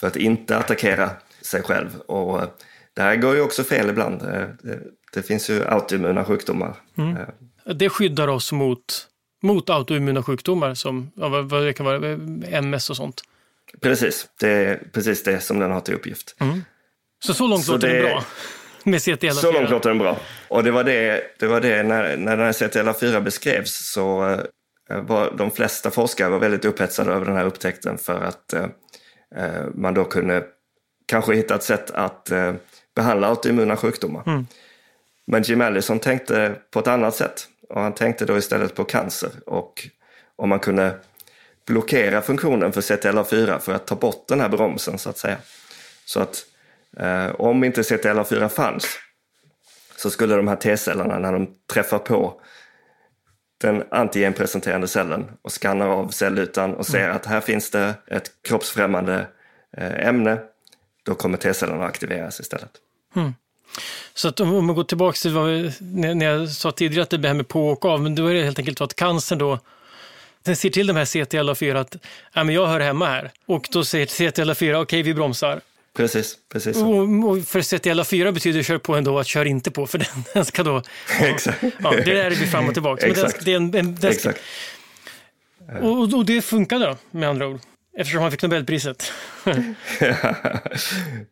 för 0.00 0.06
att 0.06 0.16
inte 0.16 0.56
attackera 0.56 1.10
sig 1.42 1.62
själv. 1.62 2.00
Och 2.06 2.42
eh, 2.42 2.48
det 2.94 3.02
här 3.02 3.16
går 3.16 3.34
ju 3.34 3.40
också 3.40 3.64
fel 3.64 3.90
ibland. 3.90 4.22
Eh, 4.22 4.28
det, 4.62 4.78
det 5.12 5.22
finns 5.22 5.50
ju 5.50 5.64
autoimmuna 5.64 6.24
sjukdomar. 6.24 6.76
Mm. 6.98 7.16
Eh. 7.16 7.74
Det 7.74 7.88
skyddar 7.88 8.28
oss 8.28 8.52
mot, 8.52 9.08
mot 9.42 9.70
autoimmuna 9.70 10.22
sjukdomar 10.22 10.74
som 10.74 11.10
vad, 11.14 11.48
vad 11.48 11.64
det 11.64 11.72
kan 11.72 11.86
vara, 11.86 12.18
MS 12.50 12.90
och 12.90 12.96
sånt. 12.96 13.22
Precis, 13.80 14.28
det 14.40 14.48
är 14.48 14.82
precis 14.92 15.22
det 15.22 15.40
som 15.40 15.58
den 15.58 15.70
har 15.70 15.80
till 15.80 15.94
uppgift. 15.94 16.36
Mm. 16.40 16.64
Så 17.24 17.34
så 17.34 17.46
långt 17.46 17.64
så 17.64 17.72
låter 17.72 17.88
det, 17.88 17.94
den 17.94 18.02
bra? 18.02 18.24
Med 18.84 18.98
CTLA4? 18.98 19.30
Så 19.30 19.52
långt 19.52 19.70
låter 19.70 19.88
den 19.88 19.98
bra. 19.98 20.16
Och 20.48 20.64
det 20.64 20.70
var 20.70 20.84
det, 20.84 21.22
det, 21.38 21.46
var 21.46 21.60
det 21.60 21.82
när, 21.82 22.16
när 22.16 22.36
den 22.36 22.46
här 22.46 22.52
CTLA4 22.52 23.20
beskrevs 23.20 23.92
så 23.92 24.28
eh, 24.90 25.00
var 25.02 25.34
de 25.38 25.50
flesta 25.50 25.90
forskare 25.90 26.28
var 26.28 26.38
väldigt 26.38 26.64
upphetsade 26.64 27.12
över 27.12 27.26
den 27.26 27.36
här 27.36 27.46
upptäckten 27.46 27.98
för 27.98 28.20
att 28.20 28.52
eh, 28.52 28.66
eh, 29.36 29.64
man 29.74 29.94
då 29.94 30.04
kunde 30.04 30.44
kanske 31.06 31.34
hitta 31.34 31.54
ett 31.54 31.62
sätt 31.62 31.90
att 31.90 32.30
eh, 32.30 32.54
behandla 32.96 33.28
autoimmuna 33.28 33.76
sjukdomar. 33.76 34.22
Mm. 34.26 34.46
Men 35.26 35.42
Jim 35.42 35.60
Allison 35.60 35.98
tänkte 35.98 36.54
på 36.70 36.78
ett 36.78 36.88
annat 36.88 37.14
sätt 37.14 37.48
och 37.72 37.80
han 37.80 37.94
tänkte 37.94 38.24
då 38.24 38.38
istället 38.38 38.74
på 38.74 38.84
cancer 38.84 39.30
och 39.46 39.88
om 40.36 40.48
man 40.48 40.60
kunde 40.60 40.94
blockera 41.66 42.22
funktionen 42.22 42.72
för 42.72 42.80
CTLA4 42.80 43.58
för 43.58 43.74
att 43.74 43.86
ta 43.86 43.94
bort 43.94 44.28
den 44.28 44.40
här 44.40 44.48
bromsen 44.48 44.98
så 44.98 45.10
att 45.10 45.18
säga. 45.18 45.36
Så 46.04 46.20
att 46.20 46.44
Eh, 46.96 47.40
om 47.40 47.64
inte 47.64 47.82
CTLA4 47.82 48.48
fanns 48.48 48.98
så 49.96 50.10
skulle 50.10 50.36
de 50.36 50.48
här 50.48 50.56
T-cellerna 50.56 51.18
när 51.18 51.32
de 51.32 51.48
träffar 51.72 51.98
på 51.98 52.40
den 53.58 53.84
antigenpresenterande 53.90 54.88
cellen 54.88 55.30
och 55.42 55.52
skannar 55.52 55.88
av 55.88 56.08
cellytan 56.08 56.74
och 56.74 56.86
ser 56.86 57.04
mm. 57.04 57.16
att 57.16 57.26
här 57.26 57.40
finns 57.40 57.70
det 57.70 57.94
ett 58.06 58.30
kroppsfrämmande 58.42 59.26
eh, 59.76 60.08
ämne, 60.08 60.38
då 61.02 61.14
kommer 61.14 61.38
T-cellerna 61.38 61.84
att 61.84 61.90
aktiveras 61.90 62.40
istället. 62.40 62.70
Mm. 63.16 63.32
Så 64.14 64.28
att 64.28 64.40
om 64.40 64.66
man 64.66 64.76
går 64.76 64.84
tillbaka 64.84 65.16
till 65.16 65.32
vad 65.32 65.72
när 65.80 66.26
jag 66.26 66.48
sa 66.48 66.72
tidigare 66.72 67.02
att 67.02 67.10
det 67.10 67.28
här 67.28 67.34
med 67.34 67.48
på 67.48 67.68
och 67.68 67.84
av, 67.84 68.00
men 68.00 68.14
då 68.14 68.26
är 68.26 68.34
det 68.34 68.44
helt 68.44 68.58
enkelt 68.58 68.78
så 68.78 68.84
att 68.84 68.96
cancern 68.96 69.38
då 69.38 69.58
den 70.42 70.56
ser 70.56 70.70
till 70.70 70.86
de 70.86 70.96
här 70.96 71.04
CTLA4 71.04 71.76
att 71.76 71.96
ja, 72.32 72.44
men 72.44 72.54
jag 72.54 72.66
hör 72.66 72.80
hemma 72.80 73.06
här. 73.06 73.30
Och 73.46 73.68
då 73.72 73.84
säger 73.84 74.06
CTLA4 74.06 74.54
okej, 74.54 74.76
okay, 74.76 75.02
vi 75.02 75.14
bromsar. 75.14 75.60
Precis, 75.96 76.36
precis. 76.52 76.76
Och, 76.76 76.98
och 76.98 77.44
för 77.44 77.78
CTLA 77.78 78.04
4 78.04 78.32
betyder 78.32 78.62
kör 78.62 78.78
på 78.78 78.94
ändå 78.94 79.18
att 79.18 79.26
kör 79.26 79.44
inte 79.44 79.70
på, 79.70 79.86
för 79.86 79.98
den, 80.14 80.24
den 80.34 80.44
ska 80.44 80.62
då... 80.62 80.82
Exakt. 81.20 81.64
Ja, 81.82 81.90
det 81.90 82.02
där 82.02 82.14
är 82.14 82.30
vi 82.30 82.46
fram 82.46 82.68
och 82.68 82.74
tillbaka. 82.74 83.06
Exakt. 83.06 83.44
Den, 83.44 83.70
den, 83.70 83.94
den, 83.94 84.10
Exakt. 84.10 84.40
Och, 85.80 86.14
och, 86.14 86.24
det 86.24 86.42
funkade 86.42 86.86
då, 86.86 86.96
med 87.10 87.28
andra 87.28 87.46
ord? 87.46 87.60
Eftersom 87.96 88.22
han 88.22 88.30
fick 88.30 88.42
Nobelpriset. 88.42 89.12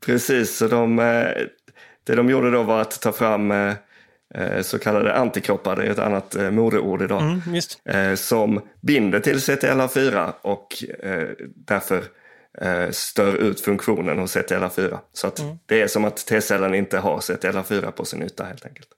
Precis, 0.06 0.56
så 0.56 0.68
de, 0.68 0.98
eh, 0.98 1.30
det 2.04 2.14
de 2.14 2.30
gjorde 2.30 2.50
då 2.50 2.62
var 2.62 2.80
att 2.80 3.00
ta 3.00 3.12
fram 3.12 3.50
eh, 3.50 3.74
eh, 4.34 4.62
så 4.62 4.78
kallade 4.78 5.14
antikroppar, 5.14 5.76
det 5.76 5.82
är 5.82 5.90
ett 5.90 5.98
annat 5.98 6.36
modeord 6.52 7.02
idag, 7.02 7.22
mm, 7.84 8.16
som 8.16 8.60
binder 8.80 9.20
till 9.20 9.36
CTLA4 9.36 10.32
och 10.42 10.84
därför 11.54 12.04
eh, 12.58 12.90
stör 12.90 13.36
ut 13.36 13.60
funktionen 13.60 14.18
hos 14.18 14.36
CTLA4. 14.36 14.98
Så 15.12 15.26
att 15.26 15.38
mm. 15.38 15.58
det 15.66 15.82
är 15.82 15.86
som 15.86 16.04
att 16.04 16.16
T-cellen 16.26 16.74
inte 16.74 16.98
har 16.98 17.18
CTLA4 17.18 17.90
på 17.90 18.04
sin 18.04 18.22
yta 18.22 18.44
helt 18.44 18.66
enkelt. 18.66 18.88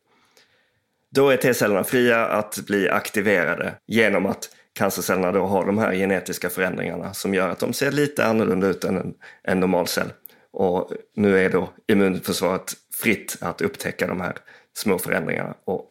Då 1.10 1.30
är 1.30 1.36
T-cellerna 1.36 1.84
fria 1.84 2.26
att 2.26 2.58
bli 2.66 2.88
aktiverade 2.88 3.74
genom 3.86 4.26
att 4.26 4.48
cancercellerna 4.72 5.32
då 5.32 5.46
har 5.46 5.66
de 5.66 5.78
här 5.78 5.94
genetiska 5.94 6.50
förändringarna 6.50 7.14
som 7.14 7.34
gör 7.34 7.48
att 7.48 7.58
de 7.58 7.72
ser 7.72 7.90
lite 7.90 8.24
annorlunda 8.24 8.66
ut 8.66 8.84
än 8.84 8.96
en, 8.96 9.14
en 9.42 9.60
normal 9.60 9.86
cell. 9.86 10.12
Och 10.52 10.92
nu 11.16 11.44
är 11.44 11.50
då 11.50 11.70
immunförsvaret 11.88 12.72
fritt 13.02 13.36
att 13.40 13.60
upptäcka 13.60 14.06
de 14.06 14.20
här 14.20 14.36
små 14.76 14.98
förändringarna 14.98 15.54
och 15.64 15.88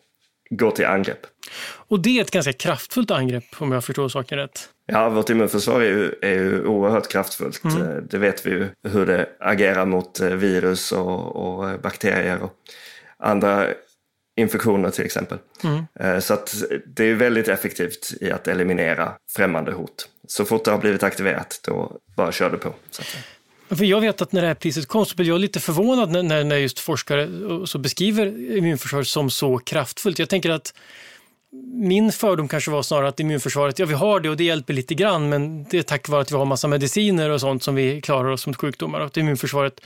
gå 0.50 0.71
till 0.71 0.86
angrepp. 0.86 1.26
Och 1.63 2.00
det 2.00 2.17
är 2.17 2.21
ett 2.21 2.32
ganska 2.32 2.54
kraftfullt 2.54 3.12
angrepp 3.12 3.43
om 3.58 3.71
jag 3.71 3.84
förstår 3.84 4.10
saken 4.10 4.38
rätt? 4.38 4.69
Ja, 4.86 5.10
vårt 5.10 5.30
immunförsvar 5.30 5.82
är 5.82 5.89
ju, 5.89 6.15
är 6.21 6.34
ju 6.34 6.65
oerhört 6.65 7.12
kraftfullt. 7.12 7.63
Mm. 7.63 7.82
Eh, 7.82 7.95
det 7.95 8.17
vet 8.17 8.45
vi 8.45 8.50
ju 8.50 8.69
hur 8.84 9.06
det 9.06 9.30
agerar 9.39 9.86
mot 9.86 10.19
eh, 10.19 10.28
virus 10.28 10.91
och, 10.91 11.36
och 11.36 11.69
eh, 11.69 11.78
bakterier 11.78 12.41
och 12.41 12.54
andra 13.17 13.67
infektioner 14.36 14.89
till 14.89 15.06
exempel. 15.06 15.38
Mm. 15.63 16.21
Så 16.21 16.34
att 16.34 16.56
det 16.86 17.06
är 17.06 17.15
väldigt 17.15 17.47
effektivt 17.47 18.13
i 18.21 18.32
att 18.32 18.47
eliminera 18.47 19.13
främmande 19.36 19.71
hot. 19.71 20.10
Så 20.28 20.45
fort 20.45 20.65
det 20.65 20.71
har 20.71 20.78
blivit 20.78 21.04
aktiverat, 21.04 21.60
då 21.63 22.00
bara 22.15 22.32
kör 22.32 22.50
det 22.50 22.58
på. 22.58 22.74
För 23.76 23.86
jag 23.86 24.02
vet 24.02 24.22
att 24.22 24.32
när 24.32 24.42
det 24.42 24.48
här 24.48 24.56
priset 24.56 24.88
kom 24.88 25.06
så 25.06 25.16
blev 25.16 25.28
jag 25.28 25.40
lite 25.40 25.60
förvånad 25.60 26.10
när, 26.10 26.44
när 26.44 26.58
just 26.58 26.80
forskare 26.80 27.24
eh, 27.24 27.66
så 27.66 27.78
beskriver 27.78 28.58
immunförsvaret 28.58 29.08
som 29.08 29.30
så 29.30 29.58
kraftfullt. 29.58 30.20
Jag 30.20 30.30
tänker 30.30 30.50
att 30.50 30.74
min 31.74 32.12
fördom 32.12 32.48
kanske 32.48 32.72
var 32.72 32.84
snarare 32.84 33.08
att 33.08 33.20
immunförsvaret, 33.20 33.80
ja 33.80 33.86
vi 33.86 33.94
har 33.94 34.20
det 34.20 34.30
och 34.30 34.38
det 34.38 34.44
hjälper 34.44 34.74
lite 34.74 34.96
grann 34.96 35.30
men 35.30 35.64
det 35.64 35.78
är 35.78 35.84
tack 35.84 36.10
vare 36.10 36.22
att 36.22 36.32
vi 36.32 36.36
har 36.36 36.46
massa 36.46 36.68
mediciner 36.68 37.30
och 37.30 37.42
sånt 37.42 37.64
som 37.64 37.76
vi 37.76 38.02
klarar 38.02 38.30
oss 38.30 38.48
mot 38.48 38.58
sjukdomar 38.58 39.00
och 39.00 39.06
att 39.06 39.18
immunförsvaret 39.18 39.82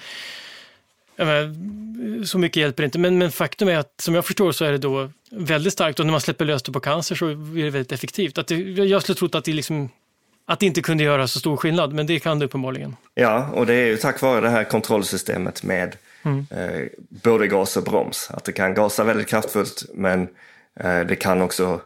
menar, 1.17 1.41
eh, 1.41 2.23
så 2.23 2.37
mycket 2.37 2.57
hjälper 2.61 2.83
inte. 2.83 2.99
Men, 2.99 3.17
men 3.17 3.31
faktum 3.31 3.67
är 3.67 3.77
att 3.77 4.01
som 4.01 4.15
jag 4.15 4.25
förstår 4.25 4.51
så 4.51 4.65
är 4.65 4.71
det 4.71 4.77
då 4.77 5.09
väldigt 5.29 5.73
starkt 5.73 5.99
och 5.99 6.05
när 6.05 6.11
man 6.11 6.21
släpper 6.21 6.45
löst 6.45 6.65
det 6.65 6.71
på 6.71 6.79
cancer 6.79 7.15
så 7.15 7.27
är 7.27 7.63
det 7.63 7.69
väldigt 7.69 7.91
effektivt. 7.91 8.37
Att 8.37 8.47
det, 8.47 8.55
jag 8.61 9.01
skulle 9.01 9.15
trott 9.15 9.35
att 9.35 9.45
det 9.45 9.53
liksom 9.53 9.89
att 10.45 10.59
det 10.59 10.65
inte 10.65 10.81
kunde 10.81 11.03
göra 11.03 11.27
så 11.27 11.39
stor 11.39 11.57
skillnad, 11.57 11.93
men 11.93 12.07
det 12.07 12.19
kan 12.19 12.39
det 12.39 12.45
uppenbarligen. 12.45 12.95
Ja, 13.13 13.49
och 13.53 13.65
det 13.65 13.73
är 13.73 13.87
ju 13.87 13.97
tack 13.97 14.21
vare 14.21 14.41
det 14.41 14.49
här 14.49 14.63
kontrollsystemet 14.63 15.63
med 15.63 15.95
mm. 16.23 16.47
eh, 16.49 16.87
både 17.23 17.47
gas 17.47 17.77
och 17.77 17.83
broms. 17.83 18.29
Att 18.33 18.43
det 18.43 18.51
kan 18.51 18.73
gasa 18.73 19.03
väldigt 19.03 19.27
kraftfullt, 19.27 19.83
men 19.93 20.21
eh, 20.79 20.99
det 20.99 21.15
kan 21.15 21.41
också 21.41 21.81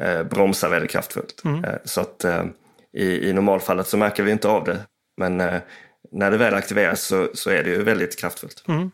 eh, 0.00 0.22
bromsa 0.22 0.68
väldigt 0.68 0.90
kraftfullt. 0.90 1.42
Mm. 1.44 1.64
Eh, 1.64 1.74
så 1.84 2.00
att 2.00 2.24
eh, 2.24 2.44
i, 2.92 3.28
i 3.28 3.32
normalfallet 3.32 3.86
så 3.86 3.96
märker 3.96 4.22
vi 4.22 4.32
inte 4.32 4.48
av 4.48 4.64
det, 4.64 4.78
men 5.16 5.40
eh, 5.40 5.60
när 6.12 6.30
det 6.30 6.36
väl 6.36 6.54
aktiveras 6.54 7.02
så, 7.02 7.28
så 7.34 7.50
är 7.50 7.64
det 7.64 7.70
ju 7.70 7.82
väldigt 7.82 8.18
kraftfullt. 8.18 8.64
Mm. 8.68 8.90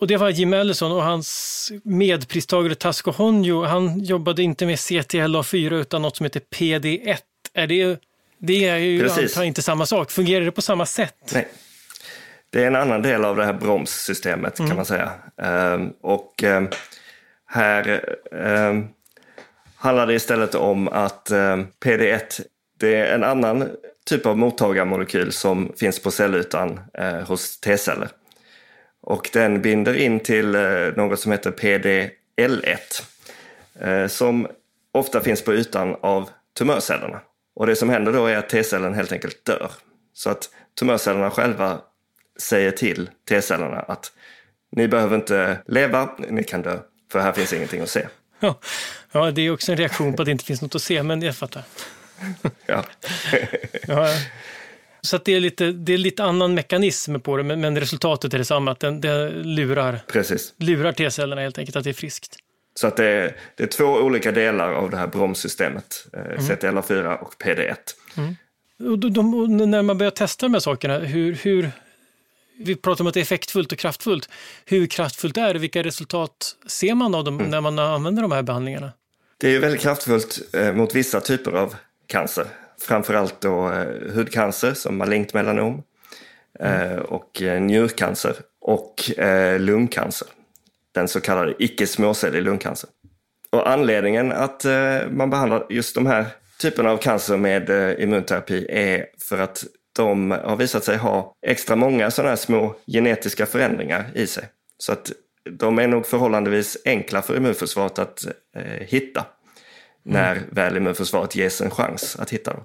Och 0.00 0.06
det 0.06 0.16
var 0.16 0.30
Jim 0.30 0.52
Ellison 0.54 0.92
och 0.92 1.02
hans 1.02 1.72
medpristagare 1.82 2.74
Tasco 2.74 3.10
Honjo, 3.10 3.64
han 3.64 4.00
jobbade 4.00 4.42
inte 4.42 4.66
med 4.66 4.76
CTLA4 4.76 5.74
utan 5.74 6.02
något 6.02 6.16
som 6.16 6.24
heter 6.24 6.40
PD1. 6.40 7.18
Är 7.54 7.66
det, 7.66 8.00
det 8.40 8.68
är 8.68 8.76
ju 8.76 9.10
antar 9.10 9.42
inte 9.42 9.62
samma 9.62 9.86
sak. 9.86 10.10
Fungerar 10.10 10.44
det 10.44 10.52
på 10.52 10.62
samma 10.62 10.86
sätt? 10.86 11.30
Nej. 11.32 11.48
Det 12.50 12.62
är 12.62 12.66
en 12.66 12.76
annan 12.76 13.02
del 13.02 13.24
av 13.24 13.36
det 13.36 13.44
här 13.44 13.52
bromssystemet 13.52 14.58
mm. 14.58 14.68
kan 14.68 14.76
man 14.76 14.86
säga. 14.86 15.12
Um, 15.36 15.92
och 16.00 16.42
um, 16.42 16.68
här 17.46 18.14
um, 18.30 18.88
handlar 19.76 20.06
det 20.06 20.14
istället 20.14 20.54
om 20.54 20.88
att 20.88 21.30
PD1 21.84 22.40
det 22.80 22.94
är 22.94 23.14
en 23.14 23.24
annan 23.24 23.68
typ 24.06 24.26
av 24.26 24.38
mottagarmolekyl 24.38 25.32
som 25.32 25.72
finns 25.76 26.02
på 26.02 26.10
cellytan 26.10 26.80
uh, 27.00 27.20
hos 27.28 27.60
T-celler. 27.60 28.08
Och 29.02 29.30
den 29.32 29.62
binder 29.62 29.94
in 29.94 30.20
till 30.20 30.56
uh, 30.56 30.96
något 30.96 31.20
som 31.20 31.32
heter 31.32 31.50
PDL1 31.50 33.02
uh, 33.86 34.06
som 34.06 34.48
ofta 34.92 35.20
finns 35.20 35.44
på 35.44 35.54
ytan 35.54 35.96
av 36.00 36.30
tumörcellerna. 36.58 37.20
Och 37.60 37.66
det 37.66 37.76
som 37.76 37.90
händer 37.90 38.12
då 38.12 38.26
är 38.26 38.36
att 38.36 38.48
T-cellen 38.48 38.94
helt 38.94 39.12
enkelt 39.12 39.44
dör. 39.44 39.70
Så 40.14 40.30
att 40.30 40.50
tumörcellerna 40.78 41.30
själva 41.30 41.80
säger 42.38 42.70
till 42.70 43.10
T-cellerna 43.28 43.80
att 43.80 44.12
ni 44.76 44.88
behöver 44.88 45.16
inte 45.16 45.58
leva, 45.66 46.10
ni 46.28 46.44
kan 46.44 46.62
dö, 46.62 46.78
för 47.12 47.20
här 47.20 47.32
finns 47.32 47.52
ingenting 47.52 47.80
att 47.80 47.88
se. 47.88 48.06
Ja, 48.40 48.60
ja 49.12 49.30
det 49.30 49.42
är 49.42 49.50
också 49.52 49.72
en 49.72 49.78
reaktion 49.78 50.16
på 50.16 50.22
att 50.22 50.26
det 50.26 50.32
inte 50.32 50.44
finns 50.44 50.62
något 50.62 50.74
att 50.74 50.82
se, 50.82 51.02
men 51.02 51.22
jag 51.22 51.36
fattar. 51.36 51.62
ja. 52.66 52.84
ja. 53.86 54.14
Så 55.00 55.18
det, 55.18 55.32
är 55.32 55.40
lite, 55.40 55.72
det 55.72 55.92
är 55.92 55.98
lite 55.98 56.24
annan 56.24 56.54
mekanism 56.54 57.20
på 57.20 57.36
det, 57.36 57.42
men, 57.42 57.60
men 57.60 57.80
resultatet 57.80 58.34
är 58.34 58.38
detsamma, 58.38 58.70
att 58.70 58.80
den, 58.80 59.00
den 59.00 59.54
lurar, 59.54 60.00
Precis. 60.06 60.54
lurar 60.56 60.92
T-cellerna 60.92 61.42
helt 61.42 61.58
enkelt, 61.58 61.76
att 61.76 61.84
det 61.84 61.90
är 61.90 61.94
friskt. 61.94 62.36
Så 62.80 62.86
att 62.86 62.96
det 62.96 63.04
är, 63.04 63.36
det 63.54 63.62
är 63.62 63.66
två 63.66 63.84
olika 63.84 64.32
delar 64.32 64.72
av 64.72 64.90
det 64.90 64.96
här 64.96 65.06
bromssystemet, 65.06 66.06
eh, 66.12 66.20
mm. 66.20 66.38
CTLA4 66.38 67.16
och 67.16 67.34
PD1. 67.34 67.76
Mm. 68.16 68.36
Och 68.92 68.98
de, 68.98 69.12
de, 69.12 69.70
när 69.70 69.82
man 69.82 69.98
börjar 69.98 70.10
testa 70.10 70.46
de 70.46 70.52
här 70.54 70.60
sakerna, 70.60 70.98
hur, 70.98 71.34
hur, 71.34 71.70
vi 72.58 72.76
pratar 72.76 73.04
om 73.04 73.08
att 73.08 73.14
det 73.14 73.20
är 73.20 73.22
effektfullt 73.22 73.72
och 73.72 73.78
kraftfullt. 73.78 74.28
Hur 74.64 74.86
kraftfullt 74.86 75.36
är 75.36 75.54
det? 75.54 75.60
Vilka 75.60 75.82
resultat 75.82 76.56
ser 76.66 76.94
man 76.94 77.14
av 77.14 77.24
dem 77.24 77.38
mm. 77.38 77.50
när 77.50 77.60
man 77.60 77.78
använder 77.78 78.22
de 78.22 78.32
här 78.32 78.42
behandlingarna? 78.42 78.92
Det 79.38 79.48
är 79.48 79.60
väldigt 79.60 79.80
kraftfullt 79.80 80.40
eh, 80.52 80.72
mot 80.72 80.94
vissa 80.94 81.20
typer 81.20 81.52
av 81.52 81.74
cancer. 82.06 82.46
Framförallt 82.80 83.40
då 83.40 83.72
eh, 83.72 84.14
hudcancer 84.14 84.74
som 84.74 84.98
malignt 84.98 85.34
melanom 85.34 85.82
mm. 86.60 87.00
och 87.00 87.42
njurcancer 87.60 88.34
och 88.60 89.10
lungcancer 89.58 90.28
den 90.94 91.08
så 91.08 91.20
kallade 91.20 91.54
icke 91.58 91.86
småcellig 91.86 92.42
lungcancer. 92.42 92.90
Och 93.50 93.68
anledningen 93.68 94.32
att 94.32 94.64
eh, 94.64 94.98
man 95.10 95.30
behandlar 95.30 95.66
just 95.70 95.94
de 95.94 96.06
här 96.06 96.26
typerna 96.60 96.90
av 96.90 96.96
cancer 96.96 97.36
med 97.36 97.70
eh, 97.70 98.02
immunterapi 98.02 98.66
är 98.70 99.06
för 99.18 99.38
att 99.38 99.64
de 99.96 100.30
har 100.30 100.56
visat 100.56 100.84
sig 100.84 100.96
ha 100.96 101.34
extra 101.46 101.76
många 101.76 102.10
sådana 102.10 102.28
här 102.28 102.36
små 102.36 102.74
genetiska 102.86 103.46
förändringar 103.46 104.10
i 104.14 104.26
sig. 104.26 104.44
Så 104.78 104.92
att 104.92 105.12
de 105.50 105.78
är 105.78 105.88
nog 105.88 106.06
förhållandevis 106.06 106.78
enkla 106.84 107.22
för 107.22 107.36
immunförsvaret 107.36 107.98
att 107.98 108.26
eh, 108.56 108.62
hitta 108.86 109.26
när 110.02 110.32
mm. 110.32 110.44
väl 110.50 110.76
immunförsvaret 110.76 111.36
ges 111.36 111.60
en 111.60 111.70
chans 111.70 112.16
att 112.18 112.30
hitta 112.30 112.52
dem. 112.52 112.64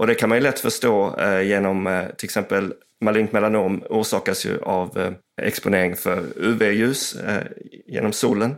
Och 0.00 0.06
det 0.06 0.14
kan 0.14 0.28
man 0.28 0.38
ju 0.38 0.42
lätt 0.42 0.60
förstå 0.60 1.16
eh, 1.18 1.42
genom 1.42 1.86
eh, 1.86 2.06
till 2.06 2.26
exempel 2.26 2.74
malignt 3.00 3.32
melanom 3.32 3.82
orsakas 3.90 4.46
ju 4.46 4.60
av 4.60 4.98
eh, 4.98 5.12
exponering 5.46 5.96
för 5.96 6.24
UV-ljus 6.36 7.14
eh, 7.14 7.42
genom 7.86 8.12
solen. 8.12 8.54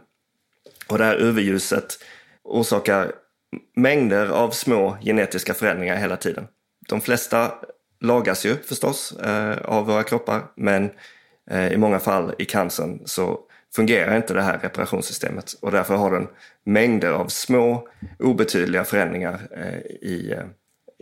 Och 0.87 0.98
det 0.98 1.05
här 1.05 1.16
UV-ljuset 1.20 1.98
orsakar 2.42 3.12
mängder 3.76 4.26
av 4.26 4.50
små 4.50 4.96
genetiska 5.02 5.55
förändringar 5.55 5.96
hela 5.96 6.16
tiden. 6.16 6.46
De 6.88 7.00
flesta 7.00 7.55
lagas 8.00 8.46
ju 8.46 8.57
förstås 8.57 9.12
eh, 9.12 9.57
av 9.64 9.87
våra 9.87 10.02
kroppar, 10.02 10.42
men 10.57 10.90
eh, 11.50 11.72
i 11.72 11.76
många 11.76 11.98
fall 11.98 12.35
i 12.38 12.44
cancern 12.44 13.02
så 13.05 13.40
fungerar 13.76 14.16
inte 14.16 14.35
det 14.35 14.42
här 14.42 14.59
reparationssystemet 14.59 15.52
och 15.62 15.72
därför 15.72 15.96
har 15.96 16.11
den 16.11 16.28
mängder 16.64 17.11
av 17.11 17.28
små 17.28 17.88
obetydliga 18.18 18.85
förändringar 18.85 19.40
eh, 19.57 20.09
i 20.09 20.33
eh, 20.33 20.44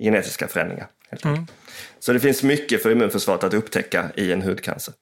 genetiska 0.01 0.49
förändringar. 0.49 0.89
Mm. 1.25 1.47
Så 1.99 2.13
det 2.13 2.21
finns 2.21 2.43
mycket 2.43 2.83
för 2.83 2.91
immunförsvaret 2.91 3.45
att 3.45 3.55
upptäcka 3.55 4.11
i 4.15 4.33
en 4.33 4.43
hudcancer. 4.43 4.95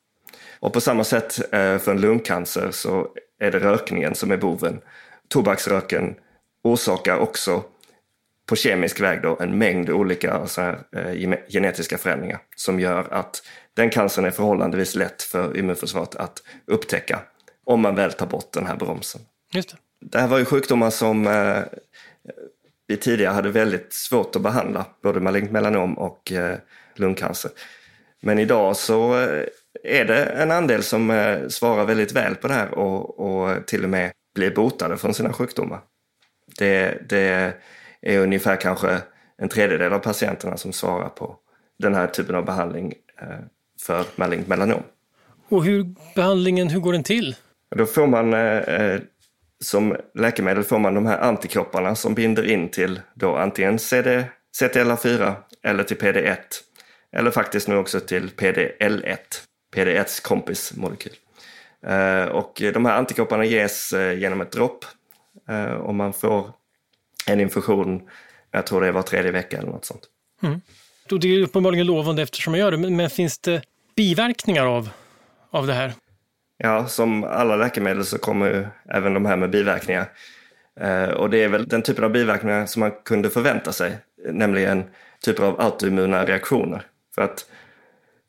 Och 0.61 0.72
på 0.72 0.80
samma 0.80 1.04
sätt 1.04 1.38
eh, 1.54 1.78
för 1.78 1.90
en 1.90 2.00
lungcancer 2.00 2.70
så 2.70 3.08
är 3.40 3.50
det 3.50 3.58
rökningen 3.58 4.14
som 4.14 4.30
är 4.30 4.37
boven. 4.37 4.80
Tobaksröken 5.28 6.14
orsakar 6.62 7.18
också 7.18 7.64
på 8.46 8.56
kemisk 8.56 9.00
väg 9.00 9.22
då 9.22 9.37
en 9.40 9.58
mängd 9.58 9.90
olika 9.90 10.46
så 10.46 10.61
här, 10.61 10.78
eh, 10.92 11.34
genetiska 11.48 11.98
förändringar 11.98 12.38
som 12.56 12.80
gör 12.80 13.12
att 13.12 13.42
den 13.74 13.90
cancern 13.90 14.24
är 14.24 14.30
förhållandevis 14.30 14.94
lätt 14.94 15.22
för 15.22 15.56
immunförsvaret 15.56 16.14
att 16.14 16.42
upptäcka 16.66 17.20
om 17.64 17.80
man 17.80 17.94
väl 17.94 18.12
tar 18.12 18.26
bort 18.26 18.52
den 18.52 18.66
här 18.66 18.76
bromsen. 18.76 19.20
Just 19.52 19.70
det. 19.70 19.76
det 20.00 20.18
här 20.18 20.28
var 20.28 20.38
ju 20.38 20.44
sjukdomar 20.44 20.90
som 20.90 21.26
eh, 21.26 21.62
vi 22.88 22.96
tidigare 22.96 23.33
hade 23.33 23.51
väldigt 23.51 23.92
svårt 23.92 24.37
att 24.37 24.42
behandla, 24.42 24.87
både 25.03 25.20
malignt 25.20 25.51
melanom 25.51 25.98
och 25.98 26.33
eh, 26.33 26.59
lungcancer. 26.94 27.51
Men 28.20 28.38
idag 28.38 28.77
så 28.77 29.20
eh, 29.20 29.44
är 29.85 30.05
det 30.05 30.24
en 30.24 30.51
andel 30.51 30.83
som 30.83 31.11
eh, 31.11 31.48
svarar 31.48 31.85
väldigt 31.85 32.12
väl 32.12 32.35
på 32.35 32.48
det 32.48 32.55
här 32.55 32.70
och, 32.70 33.20
och 33.20 33.66
till 33.66 33.85
och 33.85 33.90
med 33.90 34.12
blir 34.35 34.51
botade 34.51 34.96
från 34.96 35.14
sina 35.14 35.33
sjukdomar. 35.33 35.81
Det, 36.59 36.98
det 37.09 37.55
är 38.03 38.18
ungefär 38.18 38.57
kanske 38.57 38.98
en 39.38 39.48
tredjedel 39.48 39.92
av 39.92 39.98
patienterna 39.98 40.57
som 40.57 40.72
svarar 40.72 41.09
på 41.09 41.37
den 41.79 41.94
här 41.94 42.07
typen 42.07 42.35
av 42.35 42.44
behandling 42.44 42.94
för 43.81 44.05
malignt 44.16 44.48
melanom. 44.48 44.83
Och 45.48 45.64
hur 45.64 45.94
behandlingen, 46.14 46.68
hur 46.68 46.81
går 46.81 46.92
den 46.92 47.03
till? 47.03 47.37
Då 47.77 47.87
får 47.87 48.07
man 48.07 48.35
som 49.64 49.97
läkemedel 50.14 50.64
får 50.64 50.79
man 50.79 50.94
de 50.94 51.07
här 51.07 51.18
antikropparna 51.18 51.94
som 51.94 52.14
binder 52.14 52.51
in 52.51 52.68
till 52.68 53.01
då 53.14 53.37
antingen 53.37 53.79
CD, 53.79 54.25
CTLA4 54.61 55.35
eller 55.62 55.85
till 55.85 55.97
PD1. 55.97 56.37
Eller 57.12 57.31
faktiskt 57.31 57.68
nu 57.68 57.77
också 57.77 58.01
till 58.01 58.29
PDL1, 58.29 59.18
PD1s 59.75 60.23
kompismolekyl. 60.23 61.12
Eh, 61.87 62.25
och 62.25 62.62
de 62.75 62.85
här 62.85 62.99
antikropparna 62.99 63.44
ges 63.44 63.92
eh, 63.92 64.18
genom 64.18 64.40
ett 64.40 64.53
dropp 64.53 64.85
eh, 65.49 65.64
och 65.64 65.94
man 65.94 66.12
får 66.12 66.51
en 67.27 67.40
infusion, 67.40 68.03
jag 68.51 68.66
tror 68.66 68.81
det 68.81 68.87
är 68.87 68.92
var 68.92 69.03
tredje 69.03 69.33
vecka 69.33 69.59
eller 69.59 69.71
något 69.71 69.85
sånt. 69.85 70.03
Mm. 70.42 70.61
Det 71.11 71.29
är 71.29 71.42
uppenbarligen 71.42 71.87
lovande 71.87 72.23
eftersom 72.23 72.51
man 72.51 72.61
gör 72.61 72.71
det, 72.71 72.77
men 72.77 73.11
finns 73.11 73.38
det 73.38 73.62
biverkningar 73.97 74.66
av, 74.66 74.90
av 75.51 75.66
det 75.66 75.73
här? 75.73 75.92
Ja, 76.61 76.87
som 76.87 77.25
alla 77.25 77.57
läkemedel 77.57 78.05
så 78.05 78.18
kommer 78.18 78.47
ju 78.47 78.66
även 78.88 79.14
de 79.14 79.27
här 79.27 79.37
med 79.37 79.51
biverkningar. 79.51 80.07
Eh, 80.81 81.09
och 81.09 81.31
det 81.31 81.44
är 81.44 81.49
väl 81.49 81.68
den 81.68 81.83
typen 81.83 82.05
av 82.05 82.11
biverkningar 82.11 82.66
som 82.66 82.81
man 82.81 82.92
kunde 83.05 83.31
förvänta 83.31 83.73
sig, 83.73 83.99
nämligen 84.33 84.85
typer 85.25 85.44
av 85.44 85.61
autoimmuna 85.61 86.25
reaktioner. 86.25 86.83
För 87.14 87.23
att 87.23 87.47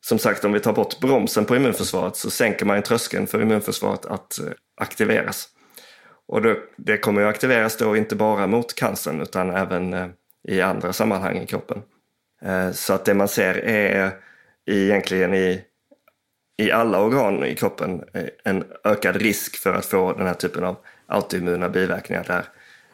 som 0.02 0.20
sagt, 0.20 0.46
om 0.46 0.54
vi 0.54 0.60
tar 0.60 0.74
bort 0.74 1.00
bromsen 1.00 1.46
på 1.46 1.56
immunförsvaret 1.56 2.15
så 2.15 2.30
sänker 2.30 2.65
man 2.65 2.82
tröskeln 2.82 3.28
för 3.28 3.42
immunförsvaret 3.42 4.06
att 4.06 4.39
eh, 4.39 4.46
aktiveras. 4.82 5.48
Och 6.28 6.42
det, 6.42 6.58
det 6.78 6.98
kommer 6.98 7.22
ju 7.22 7.28
aktiveras 7.28 7.78
då 7.78 7.98
inte 7.98 8.15
bara 8.15 8.48
mot 8.48 8.76
cancern 8.76 9.22
utan 9.22 9.50
även 9.50 9.94
eh, 9.94 10.08
i 10.48 10.62
andra 10.62 10.94
sammanhang 10.94 11.38
i 11.38 11.48
kroppen. 11.48 11.82
Så 12.74 12.94
att 12.94 13.06
det 13.06 13.13
man 13.13 13.28
ser 13.28 13.58
är 13.65 14.12
egentligen 14.65 15.34
i 15.34 15.62
i 16.60 16.72
alla 16.72 17.02
organ 17.02 17.45
i 17.45 17.56
kroppen 17.56 18.04
en 18.43 18.63
ökad 18.84 19.15
risk 19.15 19.56
för 19.56 19.74
att 19.74 19.86
få 19.86 20.13
den 20.13 20.28
här 20.28 20.34
typen 20.34 20.63
av 20.63 20.76
autoimmuna 21.08 21.69
biverkningar 21.69 22.24
där 22.28 22.45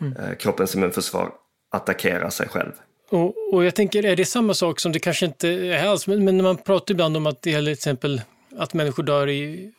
mm. 0.01 0.13
Eh, 0.17 0.35
kroppens 0.35 0.75
immunförsvar 0.75 1.31
attackerar 1.71 2.29
sig 2.29 2.47
själv. 2.47 2.71
Och, 3.09 3.53
och, 3.53 3.65
jag 3.65 3.75
tänker, 3.75 4.05
är 4.05 4.15
det 4.15 4.25
samma 4.25 4.53
sak 4.53 4.79
som 4.79 4.91
det 4.91 4.99
kanske 4.99 5.25
inte 5.25 5.49
är 5.49 5.87
alls, 5.87 6.07
men, 6.07 6.25
men 6.25 6.43
man 6.43 6.57
pratar 6.57 6.93
ibland 6.93 7.17
om 7.17 7.25
att 7.25 7.41
det 7.41 7.51
gäller 7.51 7.71
till 7.71 7.79
exempel 7.79 8.21
att 8.57 8.73
människor 8.73 9.03
dör 9.03 9.29
i 9.29 9.71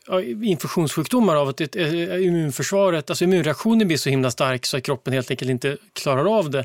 infektionssjukdomar 0.42 1.36
av 1.36 1.48
att 1.48 1.56
det, 1.56 1.76
immunförsvaret, 2.22 3.10
alltså 3.10 3.24
immunreaktionen 3.24 3.88
blir 3.88 3.96
så 3.96 4.10
himla 4.10 4.30
stark 4.30 4.66
så 4.66 4.76
att 4.76 4.82
kroppen 4.82 5.12
helt 5.12 5.30
enkelt 5.30 5.50
inte 5.50 5.76
klarar 5.92 6.38
av 6.38 6.50
det. 6.50 6.64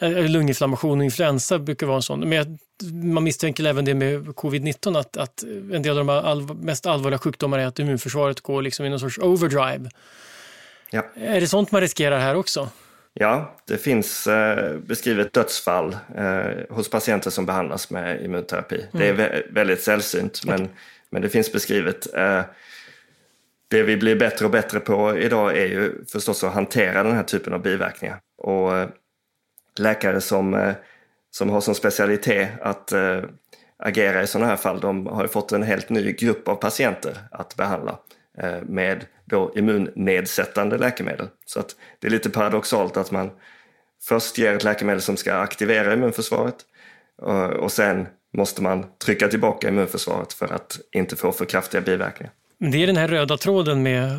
Lunginflammation 0.00 0.98
och 0.98 1.04
influensa 1.04 1.58
brukar 1.58 1.86
vara 1.86 1.96
en 1.96 2.02
sån. 2.02 2.28
Men 2.28 2.58
man 3.12 3.24
misstänker 3.24 3.64
även 3.64 3.84
det 3.84 3.94
med 3.94 4.26
covid-19 4.26 4.98
att, 4.98 5.16
att 5.16 5.42
en 5.72 5.82
del 5.82 5.98
av 5.98 6.06
de 6.06 6.08
all, 6.08 6.54
mest 6.54 6.86
allvarliga 6.86 7.18
sjukdomarna 7.18 7.62
är 7.62 7.66
att 7.66 7.78
immunförsvaret 7.78 8.40
går 8.40 8.62
liksom 8.62 8.86
i 8.86 8.88
någon 8.88 9.00
sorts 9.00 9.18
overdrive. 9.18 9.90
Ja. 10.90 11.04
Är 11.14 11.40
det 11.40 11.46
sånt 11.46 11.72
man 11.72 11.80
riskerar 11.80 12.18
här 12.18 12.34
också? 12.34 12.68
Ja, 13.14 13.56
det 13.66 13.78
finns 13.78 14.26
eh, 14.26 14.76
beskrivet 14.78 15.32
dödsfall 15.32 15.96
eh, 16.16 16.76
hos 16.76 16.90
patienter 16.90 17.30
som 17.30 17.46
behandlas 17.46 17.90
med 17.90 18.24
immunterapi. 18.24 18.74
Mm. 18.74 18.88
Det 18.92 19.06
är 19.06 19.14
mm. 19.14 19.16
vä 19.16 19.42
väldigt 19.50 19.82
sällsynt, 19.82 20.40
okay. 20.44 20.58
men, 20.58 20.68
men 21.10 21.22
det 21.22 21.28
finns 21.28 21.52
beskrivet. 21.52 22.14
Eh, 22.14 22.42
det 23.68 23.82
vi 23.82 23.96
blir 23.96 24.16
bättre 24.16 24.44
och 24.44 24.50
bättre 24.50 24.80
på 24.80 25.18
idag 25.18 25.56
är 25.56 25.66
ju 25.66 26.04
förstås 26.12 26.44
att 26.44 26.54
hantera 26.54 27.02
den 27.02 27.12
här 27.12 27.22
typen 27.22 27.52
av 27.52 27.62
biverkningar. 27.62 28.20
Och 28.38 28.76
eh, 28.76 28.88
läkare 29.78 30.20
som, 30.20 30.54
eh, 30.54 30.74
som 31.30 31.50
har 31.50 31.60
som 31.60 31.74
specialitet 31.74 32.48
att 32.62 32.92
eh, 32.92 33.22
agera 33.76 34.22
i 34.22 34.26
sådana 34.26 34.50
här 34.50 34.56
fall, 34.56 34.80
de 34.80 35.06
har 35.06 35.22
ju 35.22 35.28
fått 35.28 35.52
en 35.52 35.62
helt 35.62 35.88
ny 35.88 36.12
grupp 36.12 36.48
av 36.48 36.54
patienter 36.54 37.18
att 37.30 37.56
behandla 37.56 37.98
eh, 38.38 38.62
med 38.62 39.04
då 39.24 39.52
immunnedsättande 39.56 40.78
läkemedel. 40.78 41.28
Så 41.46 41.60
att 41.60 41.76
det 41.98 42.06
är 42.06 42.10
lite 42.10 42.30
paradoxalt 42.30 42.96
att 42.96 43.10
man 43.10 43.30
först 44.02 44.38
ger 44.38 44.54
ett 44.54 44.64
läkemedel 44.64 45.02
som 45.02 45.16
ska 45.16 45.34
aktivera 45.34 45.94
immunförsvaret 45.94 46.56
och 47.58 47.72
sen 47.72 48.06
måste 48.36 48.62
man 48.62 48.86
trycka 49.04 49.28
tillbaka 49.28 49.68
immunförsvaret 49.68 50.32
för 50.32 50.52
att 50.52 50.78
inte 50.92 51.16
få 51.16 51.32
för 51.32 51.44
kraftiga 51.44 51.80
biverkningar. 51.80 52.32
Det 52.58 52.82
är 52.82 52.86
den 52.86 52.96
här 52.96 53.08
röda 53.08 53.36
tråden 53.36 53.82
med 53.82 54.18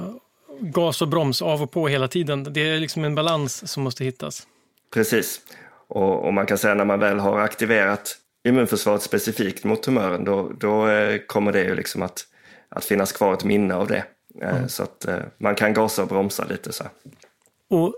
gas 0.60 1.02
och 1.02 1.08
broms 1.08 1.42
av 1.42 1.62
och 1.62 1.72
på 1.72 1.88
hela 1.88 2.08
tiden. 2.08 2.44
Det 2.44 2.70
är 2.70 2.80
liksom 2.80 3.04
en 3.04 3.16
balans 3.16 3.72
som 3.72 3.84
måste 3.84 4.04
hittas. 4.04 4.48
Precis. 4.94 5.42
Och, 5.88 6.26
och 6.26 6.34
man 6.34 6.46
kan 6.46 6.58
säga 6.58 6.74
när 6.74 6.86
man 6.86 7.00
väl 7.00 7.20
har 7.20 7.40
aktiverat 7.40 8.18
immunförsvaret 8.48 9.02
specifikt 9.02 9.64
mot 9.64 9.84
tumören, 9.84 10.24
då, 10.24 10.52
då 10.60 10.88
eh, 10.88 11.18
kommer 11.28 11.52
det 11.52 11.64
ju 11.64 11.76
liksom 11.76 12.02
att, 12.02 12.24
att 12.70 12.86
finnas 12.86 13.12
kvar 13.12 13.34
ett 13.34 13.44
minne 13.44 13.76
av 13.76 13.88
det. 13.88 14.04
Mm. 14.42 14.70
Så 14.70 14.84
att 14.84 15.06
eh, 15.06 15.20
man 15.38 15.56
kan 15.56 15.74
gasa 15.74 16.02
och 16.02 16.08
bromsa 16.08 16.46
lite 16.46 16.74
så. 16.74 16.84
Och 17.70 17.96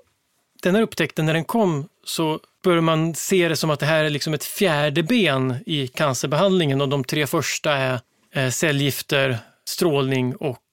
den 0.64 0.76
här 0.76 0.82
upptäckten, 0.82 1.26
när 1.26 1.34
den 1.34 1.46
kom, 1.46 1.88
så 2.04 2.40
börjar 2.64 2.82
man 2.82 3.16
se 3.16 3.48
det 3.48 3.56
som 3.56 3.70
att 3.70 3.80
det 3.80 3.86
här 3.86 4.04
är 4.04 4.10
liksom 4.10 4.34
ett 4.34 4.44
fjärde 4.44 5.04
ben 5.04 5.56
i 5.66 5.88
cancerbehandlingen 5.88 6.82
och 6.82 6.90
de 6.90 7.04
tre 7.04 7.28
första 7.28 8.00
är 8.32 8.50
cellgifter, 8.50 9.38
strålning 9.66 10.36
och 10.36 10.64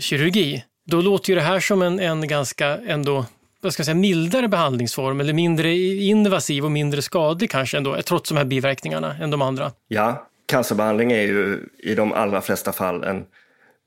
kirurgi. 0.00 0.64
Då 0.86 1.00
låter 1.00 1.30
ju 1.30 1.34
det 1.34 1.42
här 1.42 1.60
som 1.60 1.82
en, 1.82 2.00
en 2.00 2.28
ganska 2.28 2.66
ändå 2.66 3.26
vad 3.62 3.72
ska 3.72 3.80
jag 3.80 3.84
säga, 3.84 3.94
mildare 3.94 4.48
behandlingsform 4.48 5.20
eller 5.20 5.32
mindre 5.32 5.74
invasiv 5.74 6.64
och 6.64 6.72
mindre 6.72 7.02
skadlig 7.02 7.50
kanske 7.50 7.76
ändå, 7.76 8.02
trots 8.02 8.28
de 8.28 8.38
här 8.38 8.44
biverkningarna 8.44 9.16
än 9.20 9.30
de 9.30 9.42
andra. 9.42 9.72
Ja, 9.88 10.26
cancerbehandling 10.46 11.12
är 11.12 11.22
ju 11.22 11.68
i 11.78 11.94
de 11.94 12.12
allra 12.12 12.40
flesta 12.40 12.72
fall 12.72 13.04
en 13.04 13.24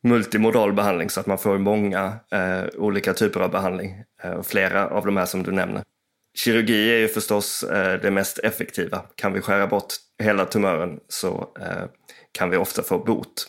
multimodal 0.04 0.74
behandling 0.74 1.10
så 1.10 1.20
att 1.20 1.26
man 1.26 1.38
får 1.38 1.58
många 1.58 2.14
eh, 2.32 2.64
olika 2.78 3.14
typer 3.14 3.40
av 3.40 3.52
behandling, 3.52 4.04
eh, 4.24 4.42
flera 4.42 4.88
av 4.88 5.06
de 5.06 5.18
här 5.18 5.26
som 5.26 5.44
du 5.44 5.52
nämner. 5.52 5.84
Kirurgi 6.38 6.94
är 6.94 6.98
ju 6.98 7.08
förstås 7.08 7.64
eh, 7.64 8.02
det 8.02 8.12
mest 8.12 8.40
effektiva. 8.40 9.02
Kan 9.16 9.34
vi 9.34 9.42
skära 9.42 9.68
bort 9.68 9.94
hela 10.24 10.46
tumören 10.46 11.00
så 11.10 11.48
eh, 11.60 11.90
kan 12.32 12.50
vi 12.50 12.58
ofta 12.58 12.84
få 12.84 12.98
bot. 12.98 13.48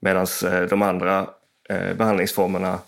Medan 0.00 0.26
eh, 0.44 0.60
de 0.60 0.82
andra 0.82 1.26
eh, 1.68 1.94
behandlingsformerna 1.96 2.78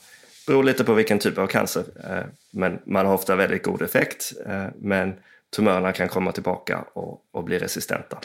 beror 0.50 0.64
lite 0.64 0.84
på 0.84 0.94
vilken 0.94 1.18
typ 1.18 1.38
av 1.38 1.46
cancer. 1.46 1.84
Eh, 2.04 2.24
men 2.50 2.78
man 2.86 3.06
har 3.06 3.14
ofta 3.14 3.36
väldigt 3.36 3.62
god 3.62 3.82
effekt, 3.82 4.32
eh, 4.46 4.66
men 4.78 5.14
tumörerna 5.56 5.92
kan 5.92 6.08
komma 6.08 6.32
tillbaka 6.32 6.84
och, 6.92 7.20
och 7.32 7.44
bli 7.44 7.58
resistenta. 7.58 8.18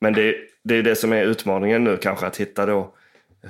Men 0.00 0.12
det, 0.12 0.34
det 0.64 0.74
är 0.74 0.82
det 0.82 0.96
som 0.96 1.12
är 1.12 1.22
utmaningen 1.22 1.84
nu 1.84 1.96
kanske, 1.96 2.26
att 2.26 2.36
hitta 2.36 2.66
då 2.66 2.94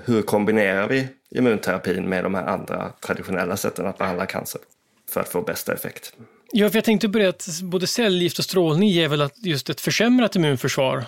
hur 0.04 0.22
kombinerar 0.22 0.88
vi 0.88 1.08
immunterapin 1.30 2.08
med 2.08 2.24
de 2.24 2.34
här 2.34 2.46
andra 2.46 2.92
traditionella 3.06 3.56
sätten 3.56 3.86
att 3.86 3.98
behandla 3.98 4.26
cancer 4.26 4.60
för 5.10 5.20
att 5.20 5.28
få 5.28 5.42
bästa 5.42 5.72
effekt. 5.72 6.12
Ja, 6.52 6.70
för 6.70 6.76
jag 6.76 6.84
tänkte 6.84 7.08
på 7.08 7.18
det 7.18 7.28
att 7.28 7.48
både 7.62 7.86
cellgift 7.86 8.38
och 8.38 8.44
strålning 8.44 8.88
ger 8.88 9.08
väl 9.08 9.22
att 9.22 9.44
just 9.44 9.70
ett 9.70 9.80
försämrat 9.80 10.36
immunförsvar. 10.36 11.04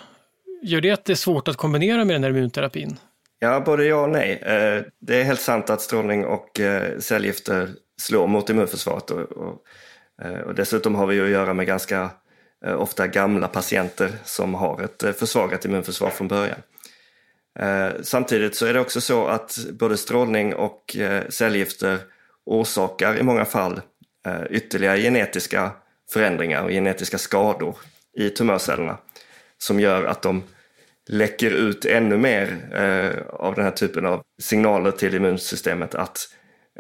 Gör 0.63 0.81
det 0.81 0.91
att 0.91 1.05
det 1.05 1.13
är 1.13 1.17
svårt 1.17 1.49
att 1.49 1.57
kombinera 1.57 2.05
med 2.05 2.15
den 2.15 2.23
här 2.25 2.31
immunterapin? 2.31 2.97
Ja, 3.45 3.61
både 3.61 3.85
ja 3.85 3.97
och 3.97 4.11
nej. 4.11 4.33
Eh, 4.43 4.83
det 5.01 5.21
är 5.21 5.25
helt 5.25 5.41
sant 5.41 5.71
att 5.71 5.81
strålning 5.81 6.25
och 6.25 6.61
eh, 6.61 6.99
cellgifter 6.99 7.69
slår 8.01 8.27
mot 8.27 8.51
immunförsvaret. 8.51 9.11
Och, 9.11 9.21
och, 9.21 9.65
eh, 10.23 10.41
och 10.41 10.55
dessutom 10.55 10.95
har 10.95 11.07
vi 11.07 11.21
att 11.21 11.29
göra 11.29 11.55
med 11.55 11.67
ganska 11.67 12.11
ofta 12.79 13.07
gamla 13.07 13.49
patienter 13.49 14.11
som 14.25 14.55
har 14.55 14.83
ett 14.83 15.19
försvagat 15.19 15.65
immunförsvar 15.65 16.11
från 16.11 16.29
början. 16.29 16.59
Samtidigt 18.03 18.57
så 18.57 18.67
är 18.67 18.75
det 18.75 18.81
också 18.81 19.01
så 19.01 19.27
att 19.27 19.59
både 19.73 19.97
strålning 19.97 20.55
och 20.55 20.97
cellgifter 21.29 21.99
orsakar 22.47 23.19
i 23.19 23.23
många 23.23 23.45
fall 23.45 23.81
ytterligare 24.51 25.01
genetiska 25.01 25.71
förändringar 26.13 26.63
och 26.63 26.71
genetiska 26.71 27.19
skador 27.19 27.77
i 28.19 28.31
tumörcellerna 28.31 28.99
som 29.59 29.81
gör 29.81 30.05
att 30.05 30.23
de 30.23 30.43
läcker 31.09 31.51
ut 31.51 31.85
ännu 31.85 32.17
mer 32.17 32.57
eh, 32.75 33.35
av 33.35 33.55
den 33.55 33.65
här 33.65 33.71
typen 33.71 34.07
av 34.07 34.23
signaler 34.43 34.91
till 34.91 35.15
immunsystemet 35.15 35.95
att 35.95 36.19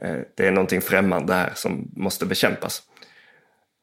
eh, 0.02 0.16
det 0.36 0.46
är 0.46 0.50
någonting 0.50 0.80
främmande 0.80 1.34
här 1.34 1.52
som 1.54 1.90
måste 1.96 2.26
bekämpas. 2.26 2.82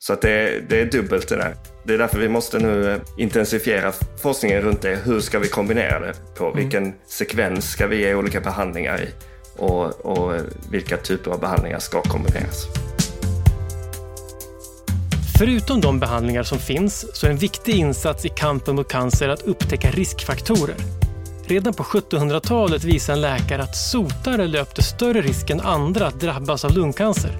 Så 0.01 0.13
att 0.13 0.21
det, 0.21 0.59
det, 0.69 0.81
är 0.81 0.85
dubbelt 0.85 1.29
det 1.29 1.35
där. 1.35 1.55
Det 1.83 1.93
är 1.93 1.97
därför 1.97 2.19
vi 2.19 2.29
måste 2.29 2.59
nu 2.59 2.91
eh, 2.91 3.01
intensifiera 3.17 3.91
forskningen 4.21 4.61
runt 4.61 4.81
det. 4.81 4.95
Hur 4.95 5.19
ska 5.19 5.39
vi 5.39 5.47
kombinera 5.47 5.99
det? 5.99 6.13
På 6.37 6.45
mm. 6.45 6.57
vilken 6.57 6.93
sekvens 7.07 7.71
ska 7.71 7.87
vi 7.87 7.97
ge 7.97 8.15
olika 8.15 8.41
behandlingar 8.41 9.01
i? 9.01 9.09
Och, 9.57 10.05
och 10.05 10.41
vilka 10.71 10.97
typer 10.97 11.31
av 11.31 11.39
behandlingar 11.39 11.79
ska 11.79 12.01
kombineras? 12.01 12.88
Förutom 15.39 15.81
de 15.81 15.99
behandlingar 15.99 16.43
som 16.43 16.59
finns 16.59 17.15
så 17.15 17.25
är 17.25 17.31
en 17.31 17.37
viktig 17.37 17.75
insats 17.75 18.25
i 18.25 18.29
kampen 18.29 18.75
mot 18.75 18.87
cancer 18.87 19.29
att 19.29 19.41
upptäcka 19.41 19.91
riskfaktorer. 19.91 20.75
Redan 21.45 21.73
på 21.73 21.83
1700-talet 21.83 22.83
visade 22.83 23.17
en 23.17 23.21
läkare 23.21 23.63
att 23.63 23.77
sotare 23.77 24.47
löpte 24.47 24.83
större 24.83 25.21
risk 25.21 25.49
än 25.49 25.61
andra 25.61 26.07
att 26.07 26.19
drabbas 26.19 26.65
av 26.65 26.71
lungcancer. 26.71 27.31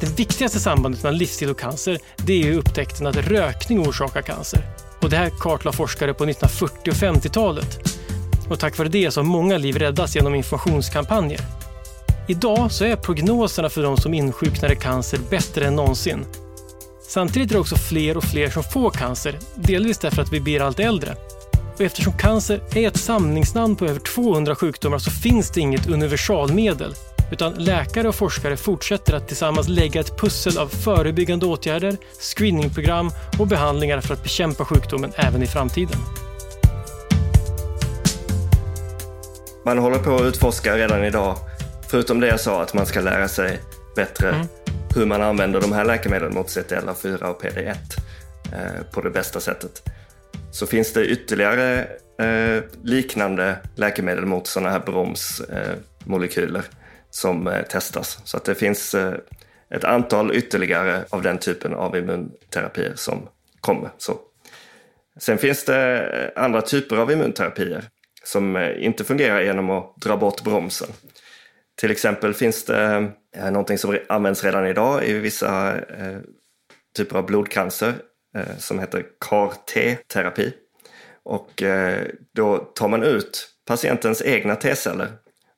Det 0.00 0.18
viktigaste 0.18 0.60
sambandet 0.60 1.02
mellan 1.02 1.18
livsstil 1.18 1.50
och 1.50 1.58
cancer 1.58 1.98
det 2.16 2.48
är 2.48 2.58
upptäckten 2.58 3.06
att 3.06 3.16
rökning 3.16 3.88
orsakar 3.88 4.22
cancer. 4.22 4.60
Och 5.02 5.10
det 5.10 5.16
här 5.16 5.30
kartlade 5.40 5.76
forskare 5.76 6.14
på 6.14 6.24
1940 6.24 6.90
och 6.90 6.96
50-talet. 6.96 7.78
Och 8.50 8.58
tack 8.58 8.78
vare 8.78 8.88
det 8.88 9.10
så 9.10 9.20
har 9.20 9.24
många 9.24 9.58
liv 9.58 9.78
räddats 9.78 10.16
genom 10.16 10.34
informationskampanjer. 10.34 11.40
Idag 12.28 12.72
så 12.72 12.84
är 12.84 12.96
prognoserna 12.96 13.68
för 13.68 13.82
de 13.82 13.96
som 13.96 14.14
insjuknar 14.14 14.72
i 14.72 14.76
cancer 14.76 15.18
bättre 15.30 15.66
än 15.66 15.76
någonsin 15.76 16.24
Samtidigt 17.08 17.50
är 17.50 17.54
det 17.54 17.60
också 17.60 17.76
fler 17.76 18.16
och 18.16 18.24
fler 18.24 18.50
som 18.50 18.62
får 18.62 18.90
cancer, 18.90 19.38
delvis 19.54 19.98
därför 19.98 20.22
att 20.22 20.32
vi 20.32 20.40
blir 20.40 20.60
allt 20.60 20.80
äldre. 20.80 21.16
Och 21.74 21.80
eftersom 21.80 22.12
cancer 22.12 22.60
är 22.74 22.88
ett 22.88 22.96
samlingsnamn 22.96 23.76
på 23.76 23.86
över 23.86 24.00
200 24.00 24.54
sjukdomar 24.54 24.98
så 24.98 25.10
finns 25.10 25.50
det 25.50 25.60
inget 25.60 25.86
universalmedel. 25.86 26.94
Utan 27.32 27.54
läkare 27.54 28.08
och 28.08 28.14
forskare 28.14 28.56
fortsätter 28.56 29.14
att 29.14 29.28
tillsammans 29.28 29.68
lägga 29.68 30.00
ett 30.00 30.20
pussel 30.20 30.58
av 30.58 30.68
förebyggande 30.68 31.46
åtgärder, 31.46 31.96
screeningprogram 32.20 33.10
och 33.38 33.46
behandlingar 33.46 34.00
för 34.00 34.14
att 34.14 34.22
bekämpa 34.22 34.64
sjukdomen 34.64 35.12
även 35.16 35.42
i 35.42 35.46
framtiden. 35.46 35.98
Man 39.64 39.78
håller 39.78 39.98
på 39.98 40.14
att 40.14 40.22
utforska 40.22 40.76
redan 40.76 41.04
idag, 41.04 41.36
förutom 41.90 42.20
det 42.20 42.26
jag 42.26 42.40
sa 42.40 42.62
att 42.62 42.74
man 42.74 42.86
ska 42.86 43.00
lära 43.00 43.28
sig 43.28 43.60
bättre 43.96 44.28
mm 44.28 44.46
hur 44.94 45.06
man 45.06 45.22
använder 45.22 45.60
de 45.60 45.72
här 45.72 45.84
läkemedlen 45.84 46.34
mot 46.34 46.46
CTLA4 46.46 47.22
och 47.22 47.42
PD1 47.42 47.74
eh, 48.52 48.82
på 48.92 49.00
det 49.00 49.10
bästa 49.10 49.40
sättet. 49.40 49.82
Så 50.52 50.66
finns 50.66 50.92
det 50.92 51.06
ytterligare 51.06 51.88
eh, 52.18 52.62
liknande 52.82 53.56
läkemedel 53.74 54.26
mot 54.26 54.46
sådana 54.46 54.70
här 54.70 54.80
bromsmolekyler 54.80 56.58
eh, 56.58 56.64
som 57.10 57.46
eh, 57.46 57.62
testas. 57.62 58.18
Så 58.24 58.36
att 58.36 58.44
det 58.44 58.54
finns 58.54 58.94
eh, 58.94 59.14
ett 59.70 59.84
antal 59.84 60.36
ytterligare 60.36 61.04
av 61.10 61.22
den 61.22 61.38
typen 61.38 61.74
av 61.74 61.96
immunterapier 61.96 62.92
som 62.94 63.28
kommer. 63.60 63.90
Så. 63.98 64.18
Sen 65.20 65.38
finns 65.38 65.64
det 65.64 66.08
eh, 66.36 66.44
andra 66.44 66.62
typer 66.62 66.96
av 66.96 67.12
immunterapier 67.12 67.84
som 68.24 68.56
inte 68.78 69.04
fungerar 69.04 69.40
genom 69.40 69.70
att 69.70 69.96
dra 69.96 70.16
bort 70.16 70.44
bromsen. 70.44 70.88
Till 71.80 71.90
exempel 71.90 72.34
finns 72.34 72.64
det 72.64 73.12
eh, 73.36 73.50
någonting 73.50 73.78
som 73.78 73.98
används 74.08 74.44
redan 74.44 74.66
idag 74.66 75.04
i 75.04 75.12
vissa 75.12 75.78
eh, 75.78 76.18
typer 76.96 77.18
av 77.18 77.26
blodcancer 77.26 77.94
eh, 78.36 78.56
som 78.58 78.78
heter 78.78 79.06
CAR-T-terapi. 79.20 80.52
Och 81.22 81.62
eh, 81.62 82.06
då 82.34 82.58
tar 82.58 82.88
man 82.88 83.02
ut 83.02 83.48
patientens 83.66 84.22
egna 84.22 84.56
T-celler 84.56 85.08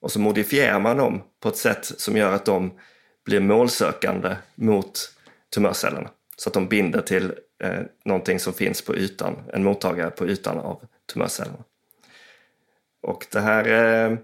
och 0.01 0.13
så 0.13 0.21
modifierar 0.21 0.81
man 0.81 0.97
dem 0.97 1.23
på 1.43 1.49
ett 1.49 1.57
sätt 1.57 1.85
som 1.85 2.17
gör 2.17 2.33
att 2.33 2.45
de 2.45 2.79
blir 3.25 3.41
målsökande 3.41 4.37
mot 4.55 5.13
tumörcellerna. 5.55 6.11
så 6.37 6.49
att 6.49 6.55
de 6.55 6.69
binder 6.69 7.01
till 7.01 7.33
eh, 7.65 7.81
någonting 8.05 8.39
som 8.39 8.53
finns 8.53 8.83
på 8.83 8.97
ytan, 8.97 9.43
en 9.53 9.65
mottagare 9.65 10.11
på 10.11 10.27
ytan 10.27 10.59
av 10.59 10.83
tumörcellerna. 11.13 11.65
Och 13.03 13.27
det 13.33 13.41
här 13.41 13.69
eh, 13.69 14.19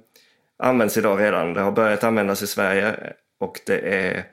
används 0.59 0.97
idag 0.97 1.21
redan. 1.21 1.55
Det 1.55 1.61
har 1.61 1.73
börjat 1.73 2.05
användas 2.05 2.43
i 2.43 2.47
Sverige 2.47 3.13
och 3.41 3.61
det 3.67 3.79
är 3.79 4.25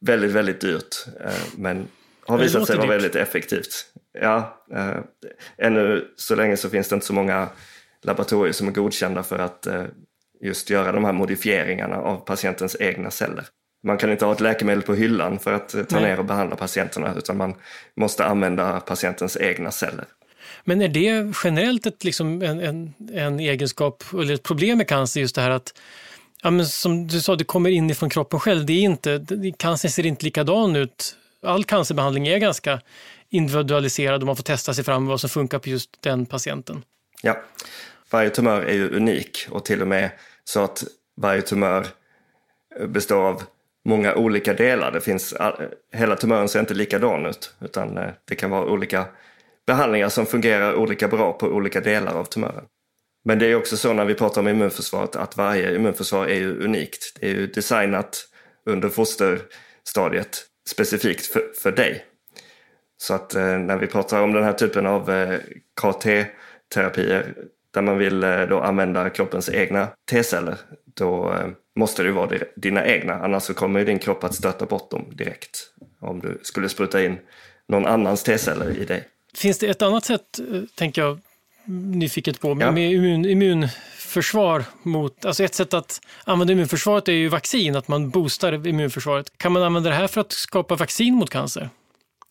väldigt, 0.00 0.30
väldigt 0.30 0.60
dyrt. 0.60 1.06
Eh, 1.20 1.32
men 1.56 1.88
har 2.26 2.38
visat 2.38 2.66
sig 2.66 2.76
vara 2.76 2.88
väldigt 2.88 3.16
effektivt. 3.16 3.86
Ja, 4.20 4.64
eh, 4.74 4.96
ännu 5.58 6.08
så 6.16 6.34
länge 6.34 6.56
så 6.56 6.70
finns 6.70 6.88
det 6.88 6.94
inte 6.94 7.06
så 7.06 7.12
många 7.12 7.48
laboratorier 8.02 8.52
som 8.52 8.68
är 8.68 8.72
godkända 8.72 9.22
för 9.22 9.38
att 9.38 9.66
eh, 9.66 9.84
just 10.40 10.70
göra 10.70 10.92
de 10.92 11.04
här 11.04 11.12
modifieringarna 11.12 11.96
av 11.96 12.16
patientens 12.16 12.76
egna 12.80 13.10
celler. 13.10 13.44
Man 13.82 13.98
kan 13.98 14.10
inte 14.10 14.24
ha 14.24 14.32
ett 14.32 14.40
läkemedel 14.40 14.82
på 14.82 14.94
hyllan 14.94 15.38
för 15.38 15.52
att 15.52 15.88
ta 15.88 16.00
ner 16.00 16.18
och 16.18 16.24
behandla 16.24 16.56
patienterna 16.56 17.14
utan 17.18 17.36
man 17.36 17.54
måste 17.96 18.24
använda 18.24 18.80
patientens 18.80 19.36
egna 19.36 19.70
celler. 19.70 20.04
Men 20.64 20.82
är 20.82 20.88
det 20.88 21.34
generellt 21.44 21.86
ett, 21.86 22.04
liksom 22.04 22.42
en, 22.42 22.60
en, 22.60 22.94
en 23.12 23.40
egenskap 23.40 24.04
eller 24.12 24.34
ett 24.34 24.42
problem 24.42 24.78
med 24.78 24.88
cancer, 24.88 25.20
just 25.20 25.34
det 25.34 25.42
här 25.42 25.50
att 25.50 25.74
ja, 26.42 26.50
men 26.50 26.66
som 26.66 27.06
du 27.06 27.20
sa, 27.20 27.36
det 27.36 27.44
kommer 27.44 27.70
inifrån 27.70 28.10
kroppen 28.10 28.40
själv. 28.40 28.66
Det 28.66 28.72
är 28.72 28.80
inte, 28.80 29.24
cancern 29.58 29.90
ser 29.90 30.06
inte 30.06 30.24
likadan 30.24 30.76
ut. 30.76 31.16
All 31.42 31.64
cancerbehandling 31.64 32.26
är 32.28 32.38
ganska 32.38 32.80
individualiserad 33.30 34.22
och 34.22 34.26
man 34.26 34.36
får 34.36 34.42
testa 34.42 34.74
sig 34.74 34.84
fram 34.84 35.06
vad 35.06 35.20
som 35.20 35.30
funkar 35.30 35.58
på 35.58 35.68
just 35.68 36.02
den 36.02 36.26
patienten. 36.26 36.82
Ja, 37.22 37.40
varje 38.10 38.30
tumör 38.30 38.62
är 38.62 38.74
ju 38.74 38.96
unik 38.96 39.46
och 39.50 39.64
till 39.64 39.82
och 39.82 39.88
med 39.88 40.10
så 40.44 40.60
att 40.60 40.84
varje 41.16 41.42
tumör 41.42 41.86
består 42.86 43.22
av 43.22 43.42
många 43.84 44.14
olika 44.14 44.54
delar. 44.54 44.92
Det 44.92 45.00
finns, 45.00 45.34
hela 45.92 46.16
tumören 46.16 46.48
ser 46.48 46.60
inte 46.60 46.74
likadan 46.74 47.26
ut 47.26 47.54
utan 47.60 47.98
eh, 47.98 48.10
det 48.24 48.34
kan 48.34 48.50
vara 48.50 48.66
olika 48.66 49.06
behandlingar 49.66 50.08
som 50.08 50.26
fungerar 50.26 50.74
olika 50.74 51.08
bra 51.08 51.32
på 51.32 51.46
olika 51.46 51.80
delar 51.80 52.14
av 52.14 52.24
tumören. 52.24 52.64
Men 53.24 53.38
det 53.38 53.46
är 53.46 53.54
också 53.54 53.76
så 53.76 53.92
när 53.92 54.04
vi 54.04 54.14
pratar 54.14 54.40
om 54.40 54.48
immunförsvaret 54.48 55.16
att 55.16 55.36
varje 55.36 55.74
immunförsvar 55.74 56.26
är 56.26 56.34
ju 56.34 56.64
unikt. 56.64 57.16
Det 57.20 57.26
är 57.26 57.34
ju 57.34 57.46
designat 57.46 58.28
under 58.66 58.88
fosterstadiet 58.88 60.46
specifikt 60.68 61.26
för, 61.26 61.52
för 61.62 61.72
dig. 61.72 62.04
Så 62.96 63.14
att 63.14 63.34
eh, 63.34 63.58
när 63.58 63.76
vi 63.76 63.86
pratar 63.86 64.22
om 64.22 64.32
den 64.32 64.44
här 64.44 64.52
typen 64.52 64.86
av 64.86 65.10
eh, 65.10 65.38
KT-terapier 65.80 67.34
där 67.74 67.82
man 67.82 67.98
vill 67.98 68.24
eh, 68.24 68.42
då 68.42 68.60
använda 68.60 69.10
kroppens 69.10 69.48
egna 69.48 69.88
T-celler, 70.10 70.58
då 70.94 71.32
eh, 71.32 71.48
måste 71.76 72.02
det 72.02 72.06
ju 72.06 72.14
vara 72.14 72.38
dina 72.56 72.86
egna, 72.86 73.14
annars 73.14 73.42
så 73.42 73.54
kommer 73.54 73.80
ju 73.80 73.86
din 73.86 73.98
kropp 73.98 74.24
att 74.24 74.34
stöta 74.34 74.66
bort 74.66 74.90
dem 74.90 75.12
direkt. 75.12 75.58
Om 76.00 76.20
du 76.20 76.38
skulle 76.42 76.68
spruta 76.68 77.04
in 77.04 77.18
någon 77.68 77.86
annans 77.86 78.22
T-celler 78.22 78.78
i 78.78 78.84
dig. 78.84 79.08
Finns 79.34 79.58
det 79.58 79.66
ett 79.66 79.82
annat 79.82 80.04
sätt, 80.04 80.38
eh, 80.38 80.62
tänker 80.74 81.02
jag, 81.02 81.20
nyfiket 81.66 82.40
på, 82.40 82.56
ja. 82.60 82.70
med 82.70 82.92
immun, 82.92 83.24
immunförsvar 83.24 84.64
mot, 84.82 85.24
alltså 85.24 85.44
ett 85.44 85.54
sätt 85.54 85.74
att 85.74 86.00
använda 86.24 86.52
immunförsvaret 86.52 87.08
är 87.08 87.12
ju 87.12 87.28
vaccin, 87.28 87.76
att 87.76 87.88
man 87.88 88.10
boostar 88.10 88.66
immunförsvaret. 88.66 89.38
Kan 89.38 89.52
man 89.52 89.62
använda 89.62 89.90
det 89.90 89.96
här 89.96 90.06
för 90.06 90.20
att 90.20 90.32
skapa 90.32 90.76
vaccin 90.76 91.14
mot 91.14 91.30
cancer? 91.30 91.70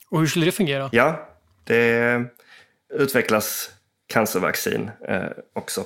Och 0.10 0.20
hur 0.20 0.28
skulle 0.28 0.46
det 0.46 0.52
fungera? 0.52 0.90
Ja, 0.92 1.30
det 1.64 2.26
utvecklas 2.94 3.72
cancervaccin 4.08 4.92
eh, 5.08 5.24
också. 5.54 5.86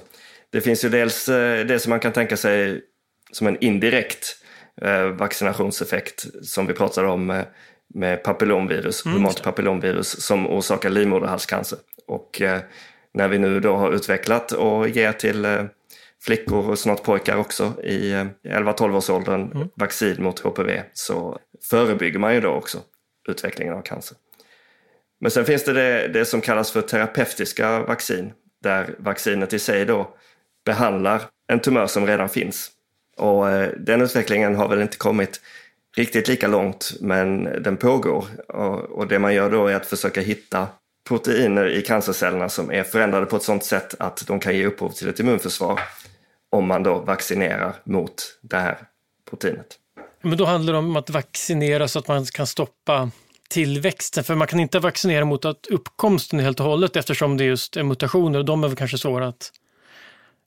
Det 0.50 0.62
finns 0.62 0.86
ju 0.86 0.90
dels 0.90 1.30
eh, 1.30 1.66
det 1.66 1.80
som 1.80 1.90
man 1.90 2.00
kan 2.00 2.14
tänka 2.14 2.38
sig 2.38 2.82
som 3.32 3.48
en 3.48 3.64
indirekt 3.64 4.38
eh, 4.82 5.06
vaccinationseffekt 5.08 6.26
som 6.44 6.68
vi 6.68 6.74
pratade 6.74 7.08
om 7.08 7.44
med, 7.94 8.24
papillomvirus, 8.24 9.06
mm. 9.06 9.18
humant 9.18 9.44
papillomvirus 9.44 10.22
som 10.22 10.48
orsakar 10.48 10.90
livmoderhalscancer. 10.90 11.80
Och 12.08 12.42
eh, 12.42 12.60
när 13.14 13.28
vi 13.28 13.40
nu 13.40 13.60
då 13.60 13.76
har 13.76 13.92
utvecklat 13.92 14.52
och 14.52 14.90
ger 14.90 15.12
till 15.12 15.46
eh, 15.46 15.64
flickor 16.22 16.70
och 16.70 16.80
snart 16.80 17.04
pojkar 17.04 17.38
också 17.38 17.74
i 17.84 18.14
11-12-årsåldern 18.44 19.42
eh, 19.52 19.56
mm. 19.56 19.68
vaccin 19.76 20.24
mot 20.24 20.40
HPV 20.40 20.84
så 20.94 21.40
förebygger 21.70 22.20
man 22.20 22.34
ju 22.34 22.42
då 22.42 22.50
också 22.50 22.78
utvecklingen 23.30 23.74
av 23.74 23.82
cancer. 23.82 24.18
Men 25.20 25.32
sen 25.32 25.46
finns 25.46 25.64
det, 25.64 25.74
det 25.74 26.08
det, 26.08 26.26
som 26.26 26.42
kallas 26.42 26.72
för 26.72 26.82
terapeutiska 26.82 27.80
vaccin 27.80 28.34
där 28.64 28.96
vaccinet 29.00 29.54
i 29.54 29.60
sig 29.60 29.86
då 29.86 30.16
behandlar 30.66 31.22
en 31.48 31.60
tumör 31.60 31.88
som 31.88 32.08
redan 32.08 32.30
finns. 32.30 32.72
Och 33.18 33.50
eh, 33.50 33.70
den 33.78 34.02
utvecklingen 34.02 34.56
har 34.56 34.68
väl 34.68 34.82
inte 34.82 34.98
kommit 34.98 35.42
riktigt 35.98 36.28
lika 36.28 36.48
långt 36.48 36.94
men 37.02 37.44
den 37.44 37.78
pågår. 37.78 38.26
Och, 38.48 38.80
och 38.80 39.08
det 39.08 39.20
man 39.20 39.34
gör 39.34 39.52
då 39.52 39.68
är 39.68 39.76
att 39.76 39.86
försöka 39.86 40.22
hitta 40.22 40.68
proteiner 41.08 41.68
i 41.70 41.82
cancercellerna 41.82 42.50
som 42.50 42.72
är 42.72 42.84
förändrade 42.84 43.26
på 43.26 43.36
ett 43.36 43.44
sådant 43.44 43.64
sätt 43.64 43.96
att 44.00 44.28
de 44.28 44.40
kan 44.40 44.58
ge 44.58 44.66
upphov 44.66 44.90
till 44.90 45.10
ett 45.10 45.20
immunförsvar 45.20 45.80
om 46.52 46.68
man 46.68 46.84
då 46.84 47.00
vaccinerar 47.00 47.76
mot 47.84 48.40
det 48.42 48.58
här 48.58 48.78
proteinet. 49.30 49.68
Men 50.22 50.38
då 50.38 50.46
handlar 50.46 50.74
det 50.74 50.80
om 50.80 50.96
att 50.96 51.10
vaccinera 51.10 51.88
så 51.88 52.00
att 52.00 52.08
man 52.08 52.26
kan 52.26 52.48
stoppa 52.48 53.12
tillväxten, 53.50 54.24
för 54.24 54.36
man 54.36 54.48
kan 54.48 54.60
inte 54.60 54.80
vaccinera 54.80 55.26
mot 55.26 55.46
att 55.46 55.68
uppkomsten 55.68 56.40
helt 56.40 56.60
och 56.60 56.66
hållet 56.66 56.96
eftersom 56.96 57.38
det 57.38 57.44
just 57.44 57.78
är 57.78 57.84
mutationer 57.84 58.40
och 58.40 58.46
de 58.46 58.64
är 58.64 58.68
väl 58.68 58.78
kanske 58.78 58.98
svåra 58.98 59.28
att 59.28 59.52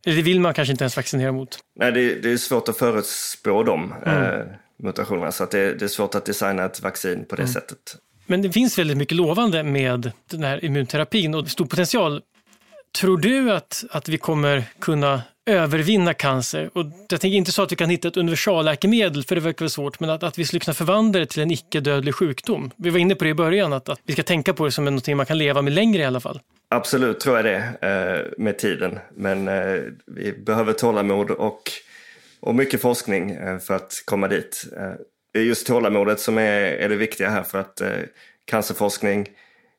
eller 0.07 0.17
det 0.17 0.23
vill 0.23 0.41
man 0.41 0.55
kanske 0.55 0.73
inte 0.73 0.85
ens 0.85 0.97
vaccinera 0.97 1.33
mot? 1.33 1.59
Nej, 1.75 1.93
det, 1.93 2.15
det 2.15 2.33
är 2.33 2.37
svårt 2.37 2.69
att 2.69 2.77
förutspå 2.77 3.63
de 3.63 3.95
mm. 4.07 4.25
eh, 4.25 4.47
mutationerna 4.83 5.33
så 5.33 5.45
att 5.45 5.51
det, 5.51 5.75
det, 5.75 5.85
är 5.85 5.89
svårt 5.89 6.15
att 6.15 6.25
designa 6.25 6.65
ett 6.65 6.83
vaccin 6.83 7.25
på 7.25 7.37
det 7.37 7.43
mm. 7.43 7.53
sättet. 7.53 7.97
Men 8.27 8.43
det 8.43 8.53
finns 8.53 8.79
väldigt 8.79 8.97
mycket 8.97 9.17
lovande 9.17 9.63
med 9.63 10.13
den 10.31 10.43
här 10.43 10.65
immunterapin 10.65 11.35
och 11.35 11.49
stor 11.49 11.67
potential. 11.67 12.23
Tror 13.01 13.19
du 13.19 13.53
att, 13.53 13.85
att 13.91 14.09
vi 14.09 14.19
kommer 14.19 14.65
kunna 14.79 15.23
övervinna 15.47 16.15
cancer? 16.15 16.71
Och 16.73 16.85
jag 17.09 17.21
tänker 17.21 17.37
inte 17.37 17.53
så 17.53 17.63
att 17.63 17.73
vi 17.73 17.77
kan 17.77 17.91
hitta 17.91 18.09
ett 18.09 18.17
universalläkemedel, 18.17 19.25
för 19.25 19.35
det 19.35 19.41
verkar 19.41 19.65
väl 19.65 19.71
svårt, 19.71 20.01
men 20.01 20.11
att, 20.11 20.23
att 20.23 20.39
vi 20.39 20.45
skulle 20.45 20.61
kunna 20.61 20.75
förvandla 20.75 21.21
det 21.21 21.27
till 21.27 21.43
en 21.43 21.51
icke-dödlig 21.51 22.15
sjukdom. 22.15 22.71
Vi 22.77 22.91
var 22.91 22.99
inne 22.99 23.15
på 23.15 23.25
det 23.25 23.31
i 23.31 23.35
början, 23.35 23.73
att, 23.73 23.89
att 23.89 24.01
vi 24.05 24.13
ska 24.13 24.23
tänka 24.23 24.55
på 24.55 24.65
det 24.65 24.71
som 24.71 24.85
något 24.85 25.09
man 25.09 25.27
kan 25.27 25.39
leva 25.39 25.63
med 25.63 25.73
längre 25.73 26.03
i 26.03 26.05
alla 26.05 26.21
fall. 26.21 26.41
Absolut 26.69 27.21
tror 27.21 27.37
jag 27.37 27.45
det 27.45 27.57
eh, 27.89 28.43
med 28.43 28.59
tiden, 28.59 28.99
men 29.17 29.49
eh, 29.49 29.81
vi 30.07 30.33
behöver 30.33 30.73
tålamod 30.73 31.31
och, 31.31 31.63
och 32.41 32.55
mycket 32.55 32.81
forskning 32.81 33.31
eh, 33.31 33.59
för 33.59 33.75
att 33.75 34.03
komma 34.05 34.29
dit. 34.29 34.65
Det 35.33 35.39
är 35.39 35.45
just 35.45 35.67
tålamodet 35.67 36.21
som 36.21 36.39
är, 36.39 36.63
är 36.63 36.89
det 36.89 36.97
viktiga 36.97 37.29
här 37.29 37.43
för 37.43 37.59
att 37.59 37.81
eh, 37.81 37.91
cancerforskning 38.45 39.29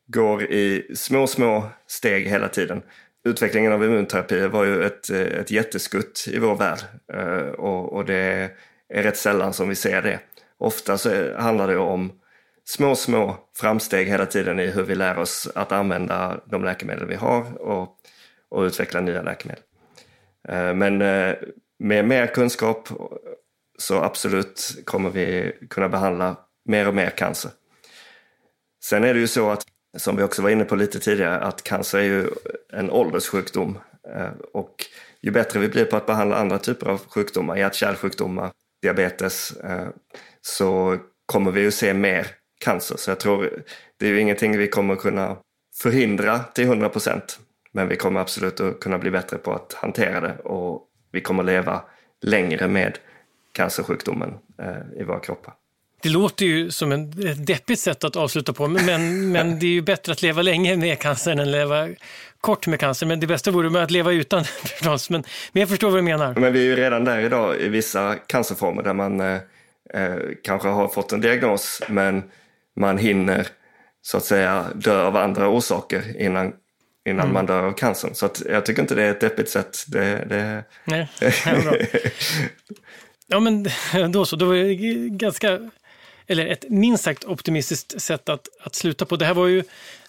går 0.08 0.44
i 0.44 0.92
små, 0.96 1.28
små 1.28 1.64
steg 1.88 2.28
hela 2.28 2.48
tiden. 2.48 2.82
Utvecklingen 3.26 3.72
av 3.72 3.84
immunterapi 3.84 4.48
var 4.48 4.64
ju 4.66 4.84
ett, 4.84 5.10
ett 5.10 5.52
jätteskutt 5.52 6.28
i 6.32 6.40
vår 6.40 6.56
värld 6.56 6.80
och, 7.58 7.94
och 7.94 8.06
det 8.06 8.52
är 8.94 9.04
rätt 9.04 9.18
sällan 9.18 9.54
som 9.54 9.70
vi 9.70 9.76
ser 9.76 10.02
det. 10.02 10.20
Ofta 10.58 10.98
så 10.98 11.38
handlar 11.38 11.68
det 11.68 11.78
om 11.78 12.12
små, 12.66 12.96
små 12.96 13.38
framsteg 13.58 14.08
hela 14.08 14.26
tiden 14.26 14.60
i 14.60 14.68
hur 14.68 14.84
vi 14.84 14.96
lär 14.96 15.18
oss 15.18 15.52
att 15.56 15.72
använda 15.72 16.42
de 16.46 16.64
läkemedel 16.64 17.08
vi 17.08 17.16
har 17.16 17.62
och, 17.62 17.98
och 18.50 18.62
utveckla 18.62 19.02
nya 19.02 19.22
läkemedel. 19.22 19.64
Eh, 20.48 20.74
men 20.74 21.02
eh, 21.02 21.36
med 21.82 22.06
mer 22.06 22.28
kunskap 22.28 22.90
så 23.80 24.04
absolut 24.04 24.82
kommer 24.86 25.10
vi 25.10 25.56
kunna 25.70 25.90
behandla 25.90 26.36
mer 26.66 26.88
och 26.88 26.96
mer 26.96 27.10
cancer. 27.10 27.52
Sen 28.84 29.04
är 29.04 29.14
det 29.14 29.20
ju 29.20 29.28
så 29.28 29.50
att, 29.50 29.64
som 29.98 30.16
vi 30.16 30.24
också 30.24 30.42
var 30.42 30.50
inne 30.50 30.64
på 30.64 30.76
lite 30.76 31.00
tidigare, 31.00 31.40
att 31.40 31.64
cancer 31.64 32.00
är 32.00 32.04
ju 32.04 32.30
en 32.74 32.92
ålderssjukdom. 32.92 33.78
Eh, 34.16 34.32
och 34.54 34.86
ju 35.22 35.32
bättre 35.32 35.60
vi 35.60 35.68
blir 35.68 35.86
på 35.86 35.98
att 35.98 36.06
behandla 36.06 36.36
andra 36.36 36.58
typer 36.58 36.88
av 36.90 37.02
sjukdomar, 37.08 37.56
hjärt-kärlsjukdomar, 37.56 38.52
diabetes, 38.82 39.52
eh, 39.52 39.88
så 40.42 40.98
kommer 41.26 41.52
vi 41.52 41.62
ju 41.62 41.72
se 41.72 41.94
mer 41.94 42.28
cancer. 42.60 42.98
Så 42.98 43.12
jag 43.12 43.20
tror 43.20 43.64
det 44.00 44.06
är 44.06 44.10
ju 44.10 44.20
ingenting 44.20 44.58
vi 44.58 44.68
kommer 44.68 44.96
kunna 44.96 45.38
förhindra 45.82 46.40
till 46.40 46.66
100 46.66 46.90
procent. 46.90 47.40
Men 47.74 47.88
vi 47.88 47.96
kommer 47.96 48.20
absolut 48.20 48.60
att 48.60 48.80
kunna 48.80 48.98
bli 48.98 49.12
bättre 49.12 49.38
på 49.38 49.54
att 49.54 49.74
hantera 49.74 50.20
det 50.22 50.38
och 50.38 50.88
vi 51.12 51.22
kommer 51.22 51.44
leva 51.44 51.82
längre 52.22 52.68
med 52.68 52.98
cancersjukdomen 53.54 54.34
eh, 54.60 55.02
i 55.02 55.04
våra 55.04 55.20
kroppar. 55.20 55.54
Det 56.04 56.10
låter 56.10 56.46
ju 56.46 56.72
som 56.72 56.92
en, 56.92 57.28
ett 57.28 57.48
deppigt 57.48 57.80
sätt 57.80 58.04
att 58.04 58.16
avsluta 58.16 58.54
på, 58.54 58.68
men, 58.68 59.32
men 59.32 59.60
det 59.60 59.66
är 59.66 59.72
ju 59.72 59.82
bättre 59.82 60.12
att 60.12 60.22
leva 60.22 60.42
länge 60.42 60.78
med 60.78 61.00
cancer 61.00 61.32
än 61.32 61.40
att 61.40 61.48
leva 61.48 61.88
kort 62.42 62.68
med 62.68 62.80
cancer. 62.80 63.06
Men 63.06 63.20
det 63.20 63.28
bästa 63.28 63.52
vore 63.52 63.70
med 63.70 63.84
att 63.84 63.92
leva 63.92 64.12
utan 64.12 64.44
förstås. 64.64 65.10
Men, 65.10 65.24
men 65.52 65.60
jag 65.60 65.70
förstår 65.70 65.90
vad 65.90 65.98
du 65.98 66.04
menar. 66.04 66.36
Men 66.36 66.54
vi 66.54 66.60
är 66.60 66.64
ju 66.64 66.76
redan 66.76 67.06
där 67.06 67.20
idag 67.20 67.62
i 67.62 67.68
vissa 67.70 68.16
cancerformer 68.16 68.84
där 68.84 68.94
man 68.94 69.22
eh, 69.22 69.40
eh 69.94 70.16
kanske 70.44 70.68
har 70.68 70.88
fått 70.88 71.12
en 71.12 71.22
diagnos 71.22 71.82
men 71.88 72.24
man 72.76 72.98
hinner 72.98 73.48
så 74.02 74.18
att 74.18 74.24
säga 74.24 74.66
dö 74.76 75.06
av 75.06 75.18
andra 75.18 75.50
orsaker 75.50 76.22
innan, 76.22 76.54
innan 77.06 77.20
mm. 77.20 77.34
man 77.34 77.46
dör 77.46 77.64
av 77.64 77.74
cancern. 77.74 78.16
Så 78.16 78.26
att 78.26 78.42
jag 78.50 78.66
tycker 78.66 78.82
inte 78.82 78.96
det 78.96 79.04
är 79.04 79.12
ett 79.12 79.22
deppigt 79.22 79.50
sätt. 79.50 79.86
Det, 79.88 80.26
det... 80.30 80.64
Nej, 80.86 81.08
det 81.20 81.64
bra. 81.64 81.76
ja 83.28 83.40
men 83.40 83.68
då 84.12 84.26
så, 84.26 84.36
då 84.36 84.46
var 84.46 84.56
det 84.56 84.74
ganska 85.10 85.60
eller 86.28 86.48
ett 86.48 86.66
minst 86.70 87.04
sagt 87.04 87.26
optimistiskt 87.26 88.02
sätt 88.02 88.30
att, 88.30 88.48
att 88.64 88.76
sluta 88.76 89.06
på. 89.06 89.16
Det 89.16 89.26
här 89.26 89.34
var 89.34 89.48
ju, 89.48 89.64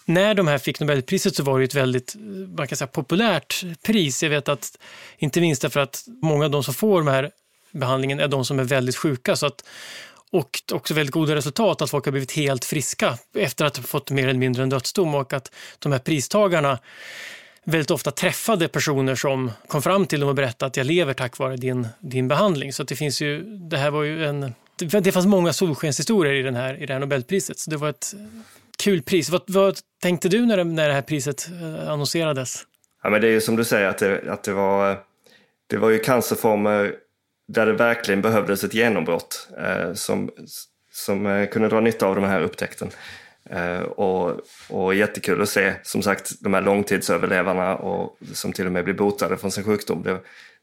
när 0.05 0.33
de 0.33 0.47
här 0.47 0.57
fick 0.57 0.79
Nobelpriset 0.79 1.35
så 1.35 1.43
var 1.43 1.59
det 1.59 1.65
ett 1.65 1.75
väldigt 1.75 2.15
man 2.57 2.67
kan 2.67 2.77
säga, 2.77 2.87
populärt 2.87 3.63
pris. 3.85 4.23
Jag 4.23 4.29
vet 4.29 4.49
att, 4.49 4.77
inte 5.17 5.41
minst 5.41 5.61
därför 5.61 5.79
att 5.79 6.03
många 6.21 6.45
av 6.45 6.51
de 6.51 6.63
som 6.63 6.73
får 6.73 7.01
den 7.01 7.13
här 7.13 7.31
behandlingen 7.71 8.19
är 8.19 8.27
de 8.27 8.45
som 8.45 8.59
är 8.59 8.63
väldigt 8.63 8.95
sjuka. 8.95 9.35
Så 9.35 9.45
att, 9.45 9.63
och 10.33 10.61
också 10.71 10.93
väldigt 10.93 11.13
goda 11.13 11.35
resultat, 11.35 11.81
att 11.81 11.89
folk 11.89 12.05
har 12.05 12.11
blivit 12.11 12.31
helt 12.31 12.65
friska 12.65 13.17
efter 13.35 13.65
att 13.65 13.77
ha 13.77 13.83
fått 13.83 14.11
mer 14.11 14.27
eller 14.27 14.39
mindre 14.39 14.63
en 14.63 14.69
dödsdom 14.69 15.15
och 15.15 15.33
att 15.33 15.51
de 15.79 15.91
här 15.91 15.99
pristagarna 15.99 16.79
väldigt 17.63 17.91
ofta 17.91 18.11
träffade 18.11 18.67
personer 18.67 19.15
som 19.15 19.51
kom 19.67 19.81
fram 19.81 20.05
till 20.05 20.19
dem 20.19 20.29
och 20.29 20.35
berättade 20.35 20.67
att 20.67 20.77
jag 20.77 20.85
lever 20.85 21.13
tack 21.13 21.37
vare 21.37 21.57
din, 21.57 21.87
din 21.99 22.27
behandling. 22.27 22.73
Så 22.73 22.83
det 22.83 22.95
finns 22.95 23.21
ju, 23.21 23.43
det 23.43 23.77
här 23.77 23.91
var 23.91 24.03
ju 24.03 24.25
en, 24.25 24.53
det, 24.75 25.11
fanns 25.11 25.25
många 25.25 25.53
solskenshistorier 25.53 26.33
i, 26.33 26.41
den 26.41 26.55
här, 26.55 26.83
i 26.83 26.85
det 26.85 26.93
här 26.93 26.99
Nobelpriset, 26.99 27.59
så 27.59 27.69
det 27.71 27.77
var 27.77 27.89
ett 27.89 28.13
kul 28.77 29.01
pris. 29.01 29.29
Vad, 29.29 29.41
vad 29.47 29.79
tänkte 30.01 30.29
du 30.29 30.45
när 30.45 30.57
det, 30.57 30.63
när 30.63 30.87
det 30.87 30.93
här 30.93 31.01
priset 31.01 31.49
eh, 31.61 31.89
annonserades? 31.89 32.63
Ja, 33.03 33.09
men 33.09 33.21
det 33.21 33.27
är 33.27 33.31
ju 33.31 33.41
som 33.41 33.55
du 33.55 33.63
säger 33.63 33.87
att 33.87 33.97
det, 33.97 34.31
att 34.31 34.43
det 34.43 34.53
var, 34.53 34.99
det 35.67 35.77
var 35.77 35.89
ju 35.89 35.99
cancerformer 35.99 36.95
där 37.47 37.65
det 37.65 37.73
verkligen 37.73 38.21
behövdes 38.21 38.63
ett 38.63 38.73
genombrott 38.73 39.47
eh, 39.57 39.93
som, 39.93 40.31
som 40.91 41.25
eh, 41.25 41.49
kunde 41.49 41.69
dra 41.69 41.79
nytta 41.79 42.07
av 42.07 42.15
den 42.15 42.23
här 42.23 42.41
upptäckten. 42.41 42.89
Eh, 43.49 43.81
och, 43.81 44.41
och 44.69 44.95
jättekul 44.95 45.41
att 45.41 45.49
se 45.49 45.73
som 45.83 46.01
sagt 46.01 46.31
de 46.41 46.53
här 46.53 46.61
långtidsöverlevarna 46.61 47.75
och 47.75 48.17
som 48.33 48.53
till 48.53 48.65
och 48.65 48.71
med 48.71 48.83
blir 48.83 48.93
botade 48.93 49.37
från 49.37 49.51
sin 49.51 49.63
sjukdom. 49.63 50.03
Det, 50.03 50.19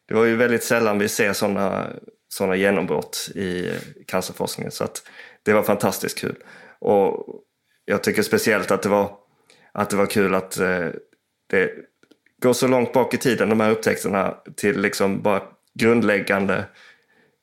det 0.08 0.14
var 0.14 0.24
ju 0.24 0.36
väldigt 0.36 0.64
sällan 0.64 0.98
vi 0.98 1.08
ser 1.08 1.32
sådana 1.32 1.86
såna 2.28 2.56
genombrott 2.56 3.30
i 3.34 3.68
eh, 3.68 3.74
cancerforskningen 4.06 4.72
så 4.72 4.84
att 4.84 5.02
det 5.42 5.52
var 5.52 5.62
fantastiskt 5.62 6.18
kul. 6.18 6.36
Och 6.78 7.26
jag 7.84 8.02
tycker 8.02 8.22
speciellt 8.22 8.70
att 8.70 8.82
det 8.82 8.88
var, 8.88 9.10
att 9.72 9.90
det 9.90 9.96
var 9.96 10.06
kul 10.06 10.34
att 10.34 10.58
eh, 10.58 10.88
det 11.50 11.70
går 12.42 12.52
så 12.52 12.68
långt 12.68 12.92
bak 12.92 13.14
i 13.14 13.16
tiden 13.16 13.48
de 13.48 13.60
här 13.60 13.70
upptäckterna 13.70 14.36
till 14.56 14.80
liksom 14.80 15.22
bara 15.22 15.42
grundläggande 15.78 16.64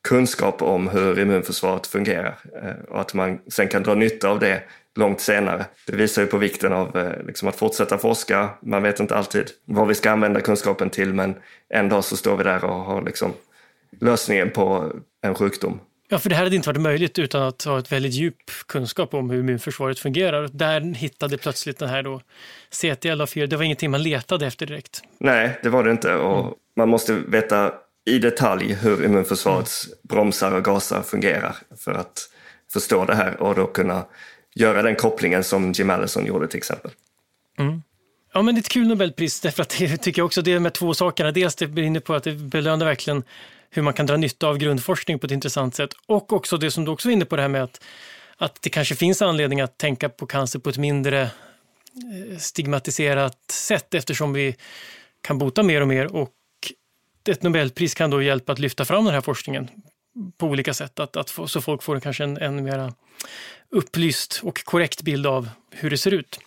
kunskap 0.08 0.62
om 0.62 0.88
hur 0.88 1.18
immunförsvaret 1.18 1.86
fungerar 1.86 2.38
eh, 2.62 2.84
och 2.88 3.00
att 3.00 3.14
man 3.14 3.38
sen 3.48 3.68
kan 3.68 3.82
dra 3.82 3.94
nytta 3.94 4.28
av 4.28 4.38
det 4.38 4.62
långt 4.94 5.20
senare. 5.20 5.66
Det 5.86 5.96
visar 5.96 6.22
ju 6.22 6.28
på 6.28 6.38
vikten 6.38 6.72
av 6.72 6.96
eh, 6.96 7.26
liksom, 7.26 7.48
att 7.48 7.56
fortsätta 7.56 7.98
forska. 7.98 8.50
Man 8.62 8.82
vet 8.82 9.00
inte 9.00 9.16
alltid 9.16 9.50
vad 9.64 9.88
vi 9.88 9.94
ska 9.94 10.10
använda 10.10 10.40
kunskapen 10.40 10.90
till 10.90 11.14
men 11.14 11.34
en 11.68 11.88
dag 11.88 12.04
så 12.04 12.16
står 12.16 12.36
vi 12.36 12.44
där 12.44 12.64
och 12.64 12.74
har 12.74 13.02
liksom, 13.02 13.32
lösningen 14.00 14.50
på 14.50 14.92
en 15.22 15.34
sjukdom. 15.34 15.80
Ja, 16.10 16.18
för 16.18 16.28
det 16.28 16.34
här 16.34 16.44
hade 16.44 16.56
inte 16.56 16.68
varit 16.68 16.80
möjligt 16.80 17.18
utan 17.18 17.42
att 17.42 17.64
ha 17.64 17.78
ett 17.78 17.92
väldigt 17.92 18.12
djup 18.12 18.36
kunskap 18.66 19.14
om 19.14 19.30
hur 19.30 19.40
immunförsvaret 19.40 19.98
fungerar. 19.98 20.48
Där 20.52 20.80
hittade 20.80 21.38
plötsligt 21.38 21.78
den 21.78 21.88
här 21.88 22.02
då 22.02 22.20
CTLA4, 22.70 23.46
det 23.46 23.56
var 23.56 23.64
ingenting 23.64 23.90
man 23.90 24.02
letade 24.02 24.46
efter 24.46 24.66
direkt. 24.66 25.02
Nej, 25.18 25.58
det 25.62 25.68
var 25.68 25.84
det 25.84 25.90
inte 25.90 26.14
och 26.14 26.40
mm. 26.40 26.54
man 26.76 26.88
måste 26.88 27.12
veta 27.12 27.72
i 28.08 28.18
detalj 28.18 28.72
hur 28.72 29.04
immunförsvarets 29.04 29.86
mm. 29.86 29.98
bromsar 30.02 30.52
och 30.52 30.64
gasar 30.64 31.02
fungerar 31.02 31.56
för 31.76 31.92
att 31.92 32.28
förstå 32.72 33.04
det 33.04 33.14
här 33.14 33.42
och 33.42 33.54
då 33.54 33.66
kunna 33.66 34.04
göra 34.54 34.82
den 34.82 34.96
kopplingen 34.96 35.44
som 35.44 35.72
Jim 35.72 35.90
Allison 35.90 36.26
gjorde 36.26 36.48
till 36.48 36.58
exempel. 36.58 36.90
Mm. 37.58 37.82
Ja, 38.32 38.42
men 38.42 38.54
det 38.54 38.58
är 38.58 38.62
ett 38.62 38.68
kul 38.68 38.88
Nobelpris 38.88 39.40
därför 39.40 39.62
att 39.62 39.78
det 39.78 39.96
tycker 39.96 40.20
jag 40.20 40.26
också 40.26 40.42
det 40.42 40.52
är 40.52 40.60
de 40.60 40.70
två 40.70 40.94
sakerna. 40.94 41.32
Dels 41.32 41.54
det 41.54 41.66
brinner 41.66 42.00
på 42.00 42.14
att 42.14 42.24
det 42.24 42.32
belönar 42.32 42.86
verkligen 42.86 43.22
hur 43.70 43.82
man 43.82 43.92
kan 43.92 44.06
dra 44.06 44.16
nytta 44.16 44.48
av 44.48 44.58
grundforskning 44.58 45.18
på 45.18 45.26
ett 45.26 45.32
intressant 45.32 45.74
sätt 45.74 45.90
och 46.06 46.32
också 46.32 46.56
det 46.56 46.70
som 46.70 46.84
du 46.84 46.90
också 46.90 47.08
var 47.08 47.12
inne 47.12 47.24
på 47.24 47.36
det 47.36 47.42
här 47.42 47.48
med 47.48 47.62
att, 47.62 47.84
att 48.36 48.62
det 48.62 48.70
kanske 48.70 48.94
finns 48.94 49.22
anledning 49.22 49.60
att 49.60 49.78
tänka 49.78 50.08
på 50.08 50.26
cancer 50.26 50.58
på 50.58 50.70
ett 50.70 50.78
mindre 50.78 51.22
eh, 51.22 52.38
stigmatiserat 52.38 53.50
sätt 53.50 53.94
eftersom 53.94 54.32
vi 54.32 54.56
kan 55.20 55.38
bota 55.38 55.62
mer 55.62 55.80
och 55.80 55.88
mer 55.88 56.16
och 56.16 56.30
ett 57.28 57.42
Nobelpris 57.42 57.94
kan 57.94 58.10
då 58.10 58.22
hjälpa 58.22 58.52
att 58.52 58.58
lyfta 58.58 58.84
fram 58.84 59.04
den 59.04 59.14
här 59.14 59.20
forskningen 59.20 59.70
på 60.38 60.46
olika 60.46 60.74
sätt, 60.74 61.00
att, 61.00 61.16
att 61.16 61.30
få, 61.30 61.46
så 61.46 61.60
folk 61.60 61.82
får 61.82 62.00
kanske 62.00 62.24
en, 62.24 62.36
en 62.36 62.64
mera 62.64 62.92
upplyst 63.70 64.40
och 64.42 64.64
korrekt 64.64 65.02
bild 65.02 65.26
av 65.26 65.48
hur 65.70 65.90
det 65.90 65.98
ser 65.98 66.14
ut. 66.14 66.40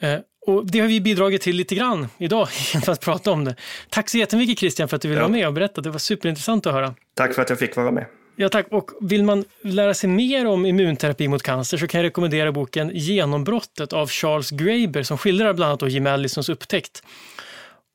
Eh, 0.00 0.18
och 0.46 0.66
det 0.66 0.80
har 0.80 0.88
vi 0.88 1.00
bidragit 1.00 1.42
till 1.42 1.56
lite 1.56 1.74
grann 1.74 2.08
idag 2.18 2.48
genom 2.72 2.92
att 2.92 3.00
prata 3.00 3.30
om 3.30 3.44
det. 3.44 3.54
Tack 3.88 4.10
så 4.10 4.18
jättemycket 4.18 4.58
Christian 4.58 4.88
för 4.88 4.96
att 4.96 5.02
du 5.02 5.08
ville 5.08 5.20
ja. 5.20 5.24
vara 5.24 5.32
med 5.32 5.46
och 5.46 5.52
berätta. 5.52 5.80
Det 5.80 5.90
var 5.90 5.98
superintressant 5.98 6.66
att 6.66 6.72
höra. 6.72 6.94
Tack 7.14 7.34
för 7.34 7.42
att 7.42 7.50
jag 7.50 7.58
fick 7.58 7.76
vara 7.76 7.90
med. 7.90 8.06
Ja, 8.36 8.48
tack. 8.48 8.66
Och 8.70 8.90
vill 9.00 9.24
man 9.24 9.44
lära 9.62 9.94
sig 9.94 10.10
mer 10.10 10.46
om 10.46 10.66
immunterapi 10.66 11.28
mot 11.28 11.42
cancer 11.42 11.78
så 11.78 11.86
kan 11.86 12.00
jag 12.00 12.06
rekommendera 12.06 12.52
boken 12.52 12.90
Genombrottet 12.94 13.92
av 13.92 14.08
Charles 14.08 14.50
Graeber 14.50 15.02
som 15.02 15.18
skildrar 15.18 15.54
bland 15.54 15.82
annat 15.82 15.92
Jim 15.92 16.06
Allisons 16.06 16.48
upptäckt. 16.48 17.02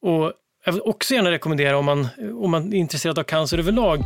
Och 0.01 0.33
jag 0.65 0.73
vill 0.73 0.81
också 0.81 1.13
gärna 1.13 1.31
rekommendera 1.31 1.77
om 1.77 1.85
man, 1.85 2.07
om 2.41 2.51
man 2.51 2.73
är 2.73 2.77
intresserad 2.77 3.19
av 3.19 3.23
cancer 3.23 3.57
överlag 3.57 3.99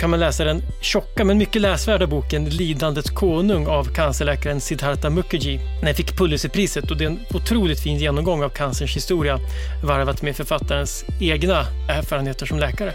kan 0.00 0.10
man 0.10 0.20
läsa 0.20 0.44
den 0.44 0.62
tjocka 0.82 1.24
men 1.24 1.38
mycket 1.38 1.62
läsvärda 1.62 2.06
boken 2.06 2.44
Lidandets 2.44 3.10
konung 3.10 3.66
av 3.66 3.84
cancerläkaren 3.94 4.60
Siddhartha 4.60 5.10
Mukherjee. 5.10 5.60
Den 5.82 5.94
fick 5.94 6.16
Pulitzerpriset 6.16 6.90
och 6.90 6.96
det 6.96 7.04
är 7.04 7.08
en 7.08 7.20
otroligt 7.34 7.80
fin 7.80 7.96
genomgång 7.96 8.42
av 8.42 8.48
cancerns 8.48 8.96
historia 8.96 9.38
varvat 9.84 10.22
med 10.22 10.36
författarens 10.36 11.04
egna 11.20 11.66
erfarenheter 11.88 12.46
som 12.46 12.58
läkare. 12.58 12.92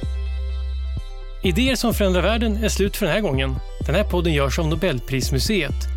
Idéer 1.43 1.75
som 1.75 1.93
förändrar 1.93 2.21
världen 2.21 2.63
är 2.63 2.69
slut 2.69 2.97
för 2.97 3.05
den 3.05 3.15
här 3.15 3.21
gången. 3.21 3.55
Den 3.85 3.95
här 3.95 4.03
podden 4.03 4.33
görs 4.33 4.59
av 4.59 4.67
Nobelprismuseet 4.67 5.96